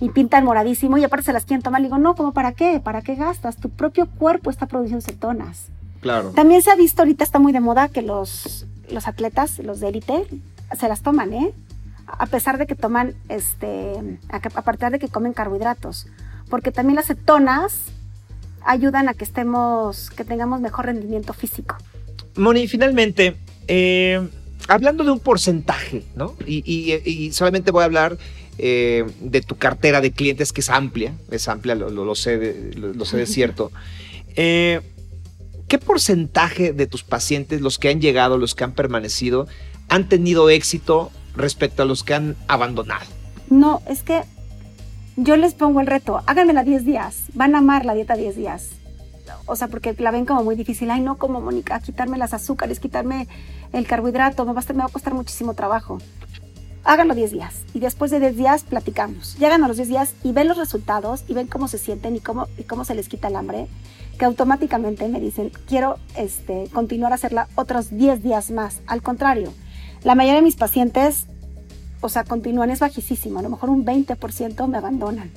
Y 0.00 0.10
pintan 0.10 0.44
moradísimo 0.44 0.98
y 0.98 1.04
aparte 1.04 1.26
se 1.26 1.32
las 1.32 1.44
quieren 1.44 1.62
tomar. 1.62 1.80
Le 1.80 1.88
digo, 1.88 1.98
no, 1.98 2.14
¿cómo 2.14 2.32
para 2.32 2.52
qué? 2.52 2.80
¿Para 2.80 3.02
qué 3.02 3.14
gastas? 3.14 3.56
Tu 3.56 3.70
propio 3.70 4.06
cuerpo 4.06 4.50
está 4.50 4.66
produciendo 4.66 5.04
cetonas. 5.04 5.68
Claro. 6.00 6.30
También 6.30 6.62
se 6.62 6.70
ha 6.70 6.76
visto, 6.76 7.02
ahorita 7.02 7.24
está 7.24 7.38
muy 7.38 7.52
de 7.52 7.60
moda 7.60 7.88
que 7.88 8.02
los, 8.02 8.66
los 8.90 9.08
atletas, 9.08 9.58
los 9.60 9.80
de 9.80 9.88
élite, 9.88 10.26
se 10.78 10.88
las 10.88 11.02
toman, 11.02 11.32
¿eh? 11.32 11.52
A 12.06 12.26
pesar 12.26 12.58
de 12.58 12.66
que 12.66 12.74
toman, 12.74 13.14
este, 13.28 14.18
a, 14.28 14.62
partir 14.62 14.90
de 14.90 14.98
que 14.98 15.08
comen 15.08 15.32
carbohidratos, 15.32 16.06
porque 16.50 16.70
también 16.70 16.96
las 16.96 17.06
cetonas 17.06 17.78
ayudan 18.64 19.08
a 19.08 19.14
que 19.14 19.24
estemos, 19.24 20.10
que 20.10 20.24
tengamos 20.24 20.60
mejor 20.60 20.86
rendimiento 20.86 21.32
físico. 21.32 21.76
Moni, 22.36 22.68
finalmente, 22.68 23.36
eh, 23.68 24.28
hablando 24.68 25.04
de 25.04 25.10
un 25.10 25.20
porcentaje, 25.20 26.04
¿no? 26.14 26.34
Y, 26.46 27.30
solamente 27.32 27.70
voy 27.70 27.82
a 27.82 27.86
hablar 27.86 28.18
eh, 28.58 29.04
de 29.20 29.40
tu 29.40 29.56
cartera 29.56 30.00
de 30.00 30.12
clientes 30.12 30.52
que 30.52 30.60
es 30.60 30.70
amplia, 30.70 31.14
es 31.30 31.48
amplia, 31.48 31.74
lo, 31.74 32.14
sé, 32.14 32.38
de, 32.38 32.74
lo, 32.74 33.04
sé 33.04 33.16
de 33.16 33.26
cierto. 33.26 33.72
Eh, 34.36 34.80
¿Qué 35.68 35.78
porcentaje 35.78 36.72
de 36.72 36.86
tus 36.86 37.02
pacientes, 37.02 37.60
los 37.60 37.78
que 37.78 37.88
han 37.88 38.00
llegado, 38.00 38.38
los 38.38 38.54
que 38.54 38.64
han 38.64 38.72
permanecido, 38.72 39.46
han 39.88 40.08
tenido 40.08 40.50
éxito 40.50 41.10
respecto 41.34 41.82
a 41.82 41.86
los 41.86 42.04
que 42.04 42.14
han 42.14 42.36
abandonado? 42.48 43.06
No, 43.50 43.82
es 43.88 44.02
que 44.02 44.22
yo 45.16 45.36
les 45.36 45.54
pongo 45.54 45.80
el 45.80 45.86
reto, 45.86 46.22
háganmela 46.26 46.64
10 46.64 46.84
días, 46.84 47.22
van 47.34 47.54
a 47.54 47.58
amar 47.58 47.84
la 47.84 47.94
dieta 47.94 48.16
10 48.16 48.36
días. 48.36 48.68
O 49.46 49.56
sea, 49.56 49.68
porque 49.68 49.94
la 49.98 50.10
ven 50.10 50.26
como 50.26 50.42
muy 50.44 50.56
difícil. 50.56 50.90
Ay, 50.90 51.00
no, 51.00 51.16
como 51.16 51.40
Mónica, 51.40 51.80
quitarme 51.80 52.18
las 52.18 52.34
azúcares, 52.34 52.80
quitarme 52.80 53.28
el 53.72 53.86
carbohidrato, 53.86 54.44
me 54.44 54.52
va, 54.52 54.60
a, 54.60 54.72
me 54.72 54.78
va 54.80 54.86
a 54.86 54.88
costar 54.88 55.14
muchísimo 55.14 55.54
trabajo. 55.54 55.98
Háganlo 56.86 57.14
10 57.14 57.32
días 57.32 57.64
y 57.72 57.80
después 57.80 58.10
de 58.10 58.20
10 58.20 58.36
días 58.36 58.62
platicamos. 58.62 59.38
Llegan 59.38 59.64
a 59.64 59.68
los 59.68 59.78
10 59.78 59.88
días 59.88 60.14
y 60.22 60.32
ven 60.32 60.48
los 60.48 60.58
resultados 60.58 61.24
y 61.28 61.32
ven 61.32 61.46
cómo 61.46 61.66
se 61.66 61.78
sienten 61.78 62.14
y 62.14 62.20
cómo, 62.20 62.46
y 62.58 62.64
cómo 62.64 62.84
se 62.84 62.94
les 62.94 63.08
quita 63.08 63.28
el 63.28 63.36
hambre, 63.36 63.68
que 64.18 64.26
automáticamente 64.26 65.08
me 65.08 65.18
dicen, 65.18 65.50
quiero 65.66 65.96
este, 66.14 66.68
continuar 66.74 67.12
a 67.12 67.14
hacerla 67.14 67.48
otros 67.54 67.90
10 67.90 68.22
días 68.22 68.50
más. 68.50 68.82
Al 68.86 69.02
contrario, 69.02 69.54
la 70.02 70.14
mayoría 70.14 70.40
de 70.40 70.44
mis 70.44 70.56
pacientes, 70.56 71.26
o 72.02 72.10
sea, 72.10 72.24
continúan, 72.24 72.68
es 72.68 72.80
bajísimo, 72.80 73.38
a 73.38 73.42
lo 73.42 73.48
mejor 73.48 73.70
un 73.70 73.86
20% 73.86 74.68
me 74.68 74.76
abandonan. 74.76 75.30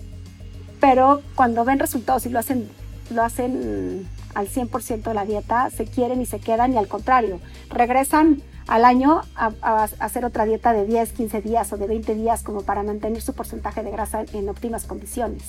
Pero 0.82 1.22
cuando 1.36 1.64
ven 1.64 1.80
resultados 1.80 2.26
y 2.26 2.30
lo 2.30 2.40
hacen, 2.40 2.68
lo 3.10 3.24
hacen 3.24 4.06
al 4.36 4.50
100% 4.50 5.02
de 5.02 5.14
la 5.14 5.26
dieta, 5.26 5.70
se 5.70 5.86
quieren 5.86 6.22
y 6.22 6.26
se 6.26 6.40
quedan 6.40 6.74
y 6.74 6.78
al 6.78 6.90
contrario, 6.90 7.40
regresan 7.70 8.44
al 8.68 8.86
año 8.86 9.22
a, 9.36 9.84
hacer 10.00 10.26
otra 10.26 10.46
dieta 10.46 10.74
de 10.74 10.86
10, 10.86 11.14
15 11.14 11.42
días 11.42 11.72
o 11.74 11.78
de 11.78 11.88
20 11.88 12.16
días 12.16 12.44
como 12.44 12.64
para 12.64 12.84
mantener 12.84 13.22
su 13.22 13.34
porcentaje 13.34 13.84
de 13.84 13.92
grasa 13.92 14.26
en 14.34 14.50
óptimas 14.50 14.86
condiciones. 14.86 15.44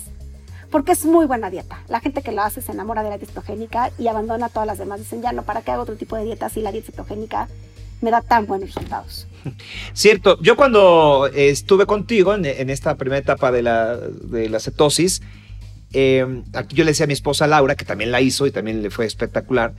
Porque 0.71 0.91
es 0.91 1.05
muy 1.05 1.25
buena 1.25 1.49
dieta. 1.49 1.83
La 1.87 1.99
gente 1.99 2.21
que 2.21 2.31
lo 2.31 2.43
hace 2.43 2.61
se 2.61 2.71
enamora 2.71 3.03
de 3.03 3.09
la 3.09 3.17
dieta 3.17 3.33
cetogénica 3.33 3.91
y 3.97 4.07
abandona 4.07 4.49
todas 4.49 4.67
las 4.67 4.77
demás. 4.77 4.99
Dicen, 4.99 5.21
ya 5.21 5.31
no, 5.31 5.43
¿para 5.43 5.61
qué 5.61 5.71
hago 5.71 5.83
otro 5.83 5.95
tipo 5.95 6.15
de 6.15 6.25
dieta 6.25 6.49
si 6.49 6.61
la 6.61 6.71
dieta 6.71 6.91
cetogénica 6.91 7.47
me 8.01 8.11
da 8.11 8.21
tan 8.21 8.45
buenos 8.45 8.73
resultados. 8.73 9.27
Cierto, 9.93 10.41
yo 10.41 10.55
cuando 10.55 11.29
estuve 11.33 11.85
contigo 11.85 12.33
en, 12.33 12.69
esta 12.69 12.95
primera 12.95 13.19
etapa 13.19 13.51
de 13.51 13.61
la, 13.61 13.97
de 13.97 14.49
la 14.49 14.59
cetosis, 14.59 15.21
eh, 15.93 16.25
aquí 16.53 16.75
yo 16.75 16.83
le 16.83 16.91
decía 16.91 17.05
a 17.05 17.07
mi 17.07 17.13
esposa 17.13 17.47
Laura, 17.47 17.75
que 17.75 17.85
también 17.85 18.11
la 18.11 18.21
hizo 18.21 18.47
y 18.47 18.51
también 18.51 18.81
le 18.81 18.89
fue 18.89 19.05
espectacular. 19.05 19.73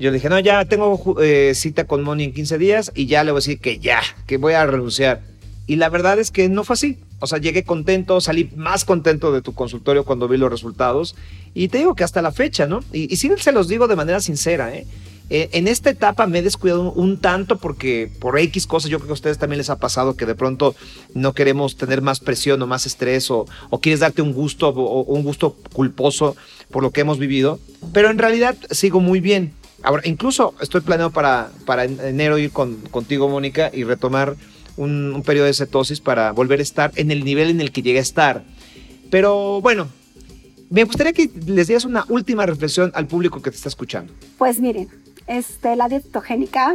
Yo 0.00 0.10
le 0.10 0.14
dije, 0.14 0.30
no, 0.30 0.40
ya 0.40 0.64
tengo 0.64 1.16
eh, 1.20 1.52
cita 1.54 1.84
con 1.84 2.02
Moni 2.02 2.24
en 2.24 2.32
15 2.32 2.56
días 2.56 2.90
y 2.94 3.06
ya 3.06 3.22
le 3.22 3.32
voy 3.32 3.38
a 3.38 3.42
decir 3.42 3.60
que 3.60 3.78
ya, 3.78 4.00
que 4.26 4.38
voy 4.38 4.54
a 4.54 4.64
renunciar. 4.64 5.20
Y 5.66 5.76
la 5.76 5.90
verdad 5.90 6.18
es 6.18 6.30
que 6.30 6.48
no 6.48 6.64
fue 6.64 6.74
así. 6.74 6.98
O 7.18 7.26
sea, 7.26 7.38
llegué 7.38 7.64
contento, 7.64 8.18
salí 8.22 8.50
más 8.56 8.86
contento 8.86 9.30
de 9.30 9.42
tu 9.42 9.52
consultorio 9.52 10.04
cuando 10.04 10.26
vi 10.26 10.38
los 10.38 10.50
resultados. 10.50 11.16
Y 11.52 11.68
te 11.68 11.78
digo 11.78 11.94
que 11.94 12.02
hasta 12.02 12.22
la 12.22 12.32
fecha, 12.32 12.66
¿no? 12.66 12.82
Y, 12.92 13.12
y 13.12 13.16
sí 13.18 13.30
se 13.36 13.52
los 13.52 13.68
digo 13.68 13.88
de 13.88 13.96
manera 13.96 14.20
sincera, 14.20 14.74
¿eh? 14.74 14.86
Eh, 15.32 15.48
en 15.52 15.68
esta 15.68 15.90
etapa 15.90 16.26
me 16.26 16.40
he 16.40 16.42
descuidado 16.42 16.90
un, 16.90 17.18
tanto 17.18 17.56
porque 17.56 18.10
por 18.18 18.36
X 18.36 18.66
cosas, 18.66 18.90
yo 18.90 18.98
creo 18.98 19.06
que 19.06 19.12
a 19.12 19.14
ustedes 19.14 19.38
también 19.38 19.58
les 19.58 19.70
ha 19.70 19.78
pasado 19.78 20.16
que 20.16 20.26
de 20.26 20.34
pronto 20.34 20.74
no 21.14 21.34
queremos 21.34 21.76
tener 21.76 22.02
más 22.02 22.18
presión 22.18 22.60
o 22.62 22.66
más 22.66 22.84
estrés 22.84 23.30
o, 23.30 23.46
quieres 23.80 24.00
darte 24.00 24.22
un 24.22 24.32
gusto 24.32 24.70
o, 24.70 25.02
un 25.04 25.22
gusto 25.22 25.56
culposo 25.72 26.36
por 26.72 26.82
lo 26.82 26.90
que 26.90 27.02
hemos 27.02 27.20
vivido, 27.20 27.60
pero 27.92 28.10
en 28.10 28.18
realidad 28.18 28.56
sigo 28.72 28.98
muy 28.98 29.20
bien. 29.20 29.52
Ahora, 29.82 30.02
incluso 30.04 30.54
estoy 30.60 30.82
planeando 30.82 31.12
para, 31.12 31.50
para 31.64 31.84
enero 31.84 32.38
ir 32.38 32.50
con, 32.50 32.76
contigo, 32.90 33.28
Mónica, 33.28 33.70
y 33.72 33.84
retomar 33.84 34.36
un, 34.76 35.22
periodo 35.24 35.46
de 35.46 35.54
cetosis 35.54 36.00
para 36.00 36.32
volver 36.32 36.60
a 36.60 36.62
estar 36.62 36.92
en 36.96 37.10
el 37.10 37.24
nivel 37.24 37.50
en 37.50 37.60
el 37.60 37.72
que 37.72 37.82
llegué 37.82 37.98
a 37.98 38.02
estar. 38.02 38.44
Pero 39.10 39.60
bueno, 39.60 39.88
me 40.70 40.84
gustaría 40.84 41.12
que 41.12 41.30
les 41.46 41.66
dieras 41.66 41.84
una 41.84 42.04
última 42.08 42.46
reflexión 42.46 42.92
al 42.94 43.06
público 43.06 43.42
que 43.42 43.50
te 43.50 43.56
está 43.56 43.68
escuchando. 43.68 44.12
Pues 44.38 44.60
miren, 44.60 44.88
este, 45.26 45.76
la 45.76 45.88
dieta 45.88 46.06
cetogénica 46.06 46.74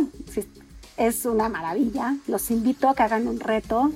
es 0.98 1.26
una 1.26 1.50
maravilla. 1.50 2.18
Los 2.28 2.52
invito 2.52 2.90
a 2.90 2.96
que 2.96 3.04
hagan 3.04 3.28
un 3.28 3.40
reto 3.40 3.92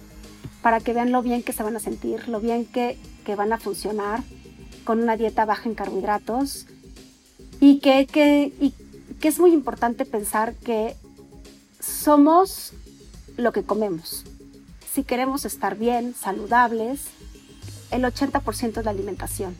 para 0.62 0.80
que 0.80 0.94
vean 0.94 1.12
lo 1.12 1.22
bien 1.22 1.44
que 1.44 1.54
se 1.54 1.64
van 1.64 1.76
a 1.76 1.80
sentir, 1.80 2.28
lo 2.28 2.40
bien 2.40 2.66
que, 2.66 2.98
que 3.26 3.36
van 3.36 3.54
a 3.54 3.58
funcionar 3.58 4.22
con 4.84 5.02
una 5.02 5.18
dieta 5.18 5.46
baja 5.46 5.70
en 5.70 5.76
carbohidratos 5.76 6.66
y 7.60 7.80
que, 7.80 8.08
que, 8.08 8.52
que 9.20 9.28
es 9.28 9.40
muy 9.40 9.54
importante 9.54 10.06
pensar 10.06 10.54
que 10.56 10.96
somos 11.80 12.74
lo 13.38 13.52
que 13.52 13.64
comemos. 13.64 14.26
Si 14.94 15.04
queremos 15.04 15.46
estar 15.46 15.78
bien, 15.78 16.14
saludables, 16.14 17.02
el 17.92 18.04
80% 18.04 18.80
es 18.80 18.86
la 18.86 18.92
alimentación. 18.92 19.56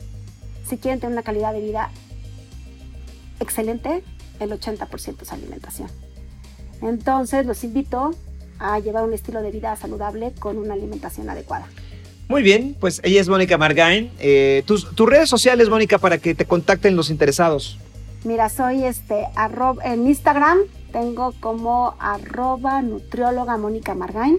Si 0.68 0.76
quieren 0.76 1.00
tener 1.00 1.12
una 1.12 1.22
calidad 1.22 1.52
de 1.52 1.60
vida 1.60 1.90
excelente, 3.40 4.02
el 4.38 4.50
80% 4.50 5.22
es 5.22 5.32
alimentación. 5.32 5.88
Entonces 6.82 7.46
los 7.46 7.62
invito 7.64 8.12
a 8.58 8.78
llevar 8.78 9.04
un 9.04 9.12
estilo 9.12 9.42
de 9.42 9.50
vida 9.50 9.74
saludable 9.76 10.32
con 10.38 10.58
una 10.58 10.74
alimentación 10.74 11.28
adecuada. 11.28 11.66
Muy 12.28 12.42
bien, 12.42 12.76
pues 12.78 13.00
ella 13.02 13.20
es 13.20 13.28
Mónica 13.28 13.58
Margain. 13.58 14.10
Eh, 14.20 14.62
tus, 14.66 14.94
redes 14.96 15.28
sociales, 15.28 15.68
Mónica, 15.68 15.98
para 15.98 16.18
que 16.18 16.34
te 16.34 16.44
contacten 16.44 16.94
los 16.94 17.10
interesados. 17.10 17.78
Mira, 18.24 18.50
soy 18.50 18.84
este, 18.84 19.28
en 19.84 20.06
Instagram, 20.06 20.58
tengo 20.92 21.32
como 21.40 21.94
arroba 21.98 22.82
nutrióloga 22.82 23.56
Mónica 23.56 23.94
Margain. 23.94 24.36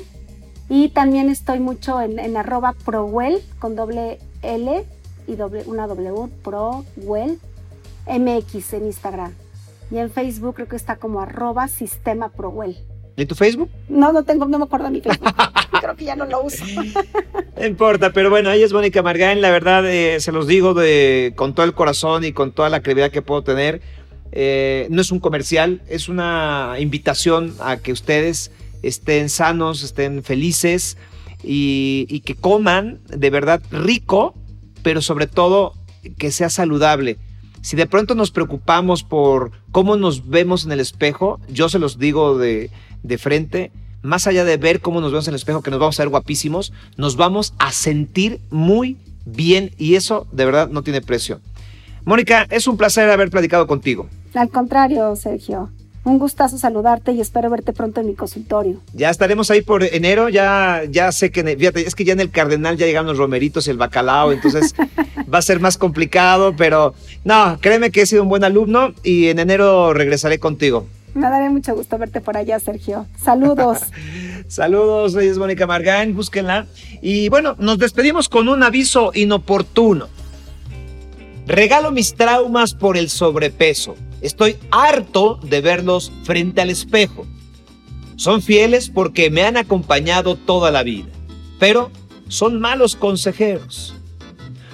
Y 0.70 0.90
también 0.90 1.30
estoy 1.30 1.60
mucho 1.60 2.00
en, 2.00 2.38
arroba 2.38 2.74
prowell 2.86 3.42
con 3.60 3.76
doble 3.76 4.20
L 4.42 4.86
y 5.28 5.36
doble, 5.36 5.64
una 5.66 5.88
W, 5.88 6.30
prowell 6.44 7.40
MX 8.08 8.74
en 8.74 8.86
Instagram. 8.86 9.34
Y 9.90 9.98
en 9.98 10.10
Facebook 10.12 10.56
creo 10.56 10.68
que 10.68 10.76
está 10.76 10.96
como 10.96 11.20
arroba 11.20 11.68
sistema 11.68 12.30
prowell. 12.30 12.78
¿Y 13.22 13.26
tu 13.28 13.36
Facebook? 13.36 13.70
No, 13.88 14.12
no 14.12 14.24
tengo, 14.24 14.48
no 14.48 14.58
me 14.58 14.66
acuerdo 14.66 14.86
de 14.86 14.92
mi 14.94 15.02
Facebook. 15.02 15.32
Creo 15.80 15.96
que 15.96 16.06
ya 16.06 16.16
no 16.16 16.26
lo 16.26 16.44
uso. 16.44 16.66
no 17.58 17.66
importa, 17.66 18.12
pero 18.12 18.32
bueno, 18.32 18.52
ella 18.52 18.66
es 18.66 18.74
Mónica 18.74 19.04
Margain. 19.04 19.42
La 19.42 19.52
verdad, 19.52 19.88
eh, 19.88 20.20
se 20.20 20.32
los 20.32 20.48
digo 20.48 20.74
de, 20.74 21.34
con 21.36 21.54
todo 21.54 21.66
el 21.66 21.74
corazón 21.74 22.24
y 22.24 22.34
con 22.34 22.52
toda 22.52 22.70
la 22.70 22.82
credibilidad 22.82 23.12
que 23.12 23.22
puedo 23.22 23.44
tener. 23.44 23.82
Eh, 24.32 24.88
no 24.90 25.02
es 25.02 25.12
un 25.12 25.20
comercial, 25.20 25.84
es 25.88 26.10
una 26.10 26.78
invitación 26.80 27.54
a 27.60 27.78
que 27.78 27.92
ustedes 27.92 28.52
estén 28.82 29.30
sanos, 29.30 29.84
estén 29.84 30.24
felices 30.24 30.98
y, 31.44 32.08
y 32.10 32.22
que 32.22 32.34
coman 32.34 33.02
de 33.08 33.30
verdad 33.30 33.62
rico, 33.70 34.34
pero 34.82 35.02
sobre 35.02 35.28
todo 35.28 35.74
que 36.18 36.32
sea 36.32 36.50
saludable. 36.50 37.20
Si 37.62 37.78
de 37.78 37.86
pronto 37.86 38.16
nos 38.16 38.32
preocupamos 38.32 39.04
por 39.04 39.52
cómo 39.72 39.96
nos 39.96 40.28
vemos 40.28 40.66
en 40.66 40.72
el 40.72 40.80
espejo, 40.80 41.40
yo 41.48 41.70
se 41.70 41.78
los 41.78 42.00
digo 42.00 42.38
de, 42.38 42.72
de 43.04 43.18
frente, 43.18 43.72
más 44.02 44.28
allá 44.28 44.44
de 44.44 44.58
ver 44.58 44.82
cómo 44.82 45.02
nos 45.02 45.12
vemos 45.12 45.28
en 45.28 45.34
el 45.34 45.38
espejo, 45.38 45.62
que 45.62 45.72
nos 45.72 45.80
vamos 45.80 46.00
a 46.00 46.04
ver 46.04 46.10
guapísimos, 46.10 46.74
nos 46.98 47.16
vamos 47.16 47.54
a 47.60 47.72
sentir 47.72 48.40
muy 48.50 48.98
bien 49.26 49.72
y 49.78 49.96
eso 49.96 50.28
de 50.32 50.46
verdad 50.46 50.70
no 50.70 50.84
tiene 50.84 51.02
precio. 51.02 51.40
Mónica, 52.04 52.48
es 52.50 52.68
un 52.68 52.78
placer 52.78 53.10
haber 53.10 53.30
platicado 53.30 53.68
contigo. 53.68 54.08
Al 54.34 54.50
contrario, 54.50 55.16
Sergio. 55.16 55.70
Un 56.04 56.18
gustazo 56.18 56.58
saludarte 56.58 57.12
y 57.12 57.22
espero 57.22 57.52
verte 57.52 57.74
pronto 57.74 58.02
en 58.02 58.08
mi 58.08 58.16
consultorio. 58.16 58.82
Ya 58.94 59.12
estaremos 59.12 59.52
ahí 59.52 59.62
por 59.62 59.84
enero, 59.84 60.30
ya, 60.30 60.82
ya 60.90 61.12
sé 61.12 61.30
que, 61.30 61.44
fíjate, 61.44 61.88
es 61.88 61.94
que 61.94 62.06
ya 62.06 62.14
en 62.14 62.20
el 62.20 62.32
Cardenal 62.32 62.76
ya 62.76 62.88
llegan 62.88 63.06
los 63.06 63.20
romeritos 63.20 63.68
y 63.68 63.70
el 63.70 63.78
bacalao, 63.78 64.32
entonces 64.32 64.74
va 65.32 65.38
a 65.38 65.44
ser 65.44 65.60
más 65.60 65.78
complicado, 65.78 66.56
pero 66.58 66.96
no, 67.24 67.60
créeme 67.62 67.92
que 67.92 68.02
he 68.02 68.06
sido 68.08 68.24
un 68.24 68.30
buen 68.30 68.44
alumno 68.44 68.94
y 69.04 69.28
en 69.28 69.38
enero 69.38 69.94
regresaré 69.94 70.40
contigo. 70.40 70.88
Me 71.14 71.30
daré 71.30 71.50
mucho 71.50 71.76
gusto 71.76 71.98
verte 71.98 72.22
por 72.22 72.38
allá, 72.38 72.60
Sergio. 72.60 73.06
Saludos. 73.22 73.80
Saludos, 74.48 75.16
es 75.16 75.38
Mónica 75.38 75.68
Margain, 75.68 76.16
búsquenla. 76.16 76.68
Y 77.02 77.30
bueno, 77.30 77.56
nos 77.60 77.78
despedimos 77.78 78.30
con 78.30 78.48
un 78.48 78.64
aviso 78.64 79.12
inoportuno. 79.14 80.08
Regalo 81.48 81.92
mis 81.92 82.16
traumas 82.16 82.74
por 82.74 82.98
el 82.98 83.10
sobrepeso. 83.10 83.96
Estoy 84.22 84.58
harto 84.70 85.40
de 85.44 85.62
verlos 85.62 86.12
frente 86.24 86.62
al 86.62 86.70
espejo. 86.70 87.26
Son 88.16 88.42
fieles 88.42 88.90
porque 88.90 89.30
me 89.30 89.44
han 89.44 89.58
acompañado 89.58 90.36
toda 90.36 90.72
la 90.72 90.84
vida, 90.84 91.10
pero 91.60 91.92
son 92.28 92.60
malos 92.60 92.96
consejeros. 92.96 93.96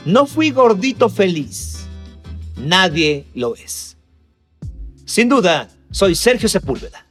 No 0.06 0.26
fui 0.26 0.52
gordito 0.52 1.10
feliz. 1.10 1.88
Nadie 2.58 3.26
lo 3.34 3.56
es. 3.56 3.98
Sin 5.06 5.30
duda, 5.30 5.70
soy 5.92 6.16
Sergio 6.16 6.50
Sepúlveda. 6.50 7.07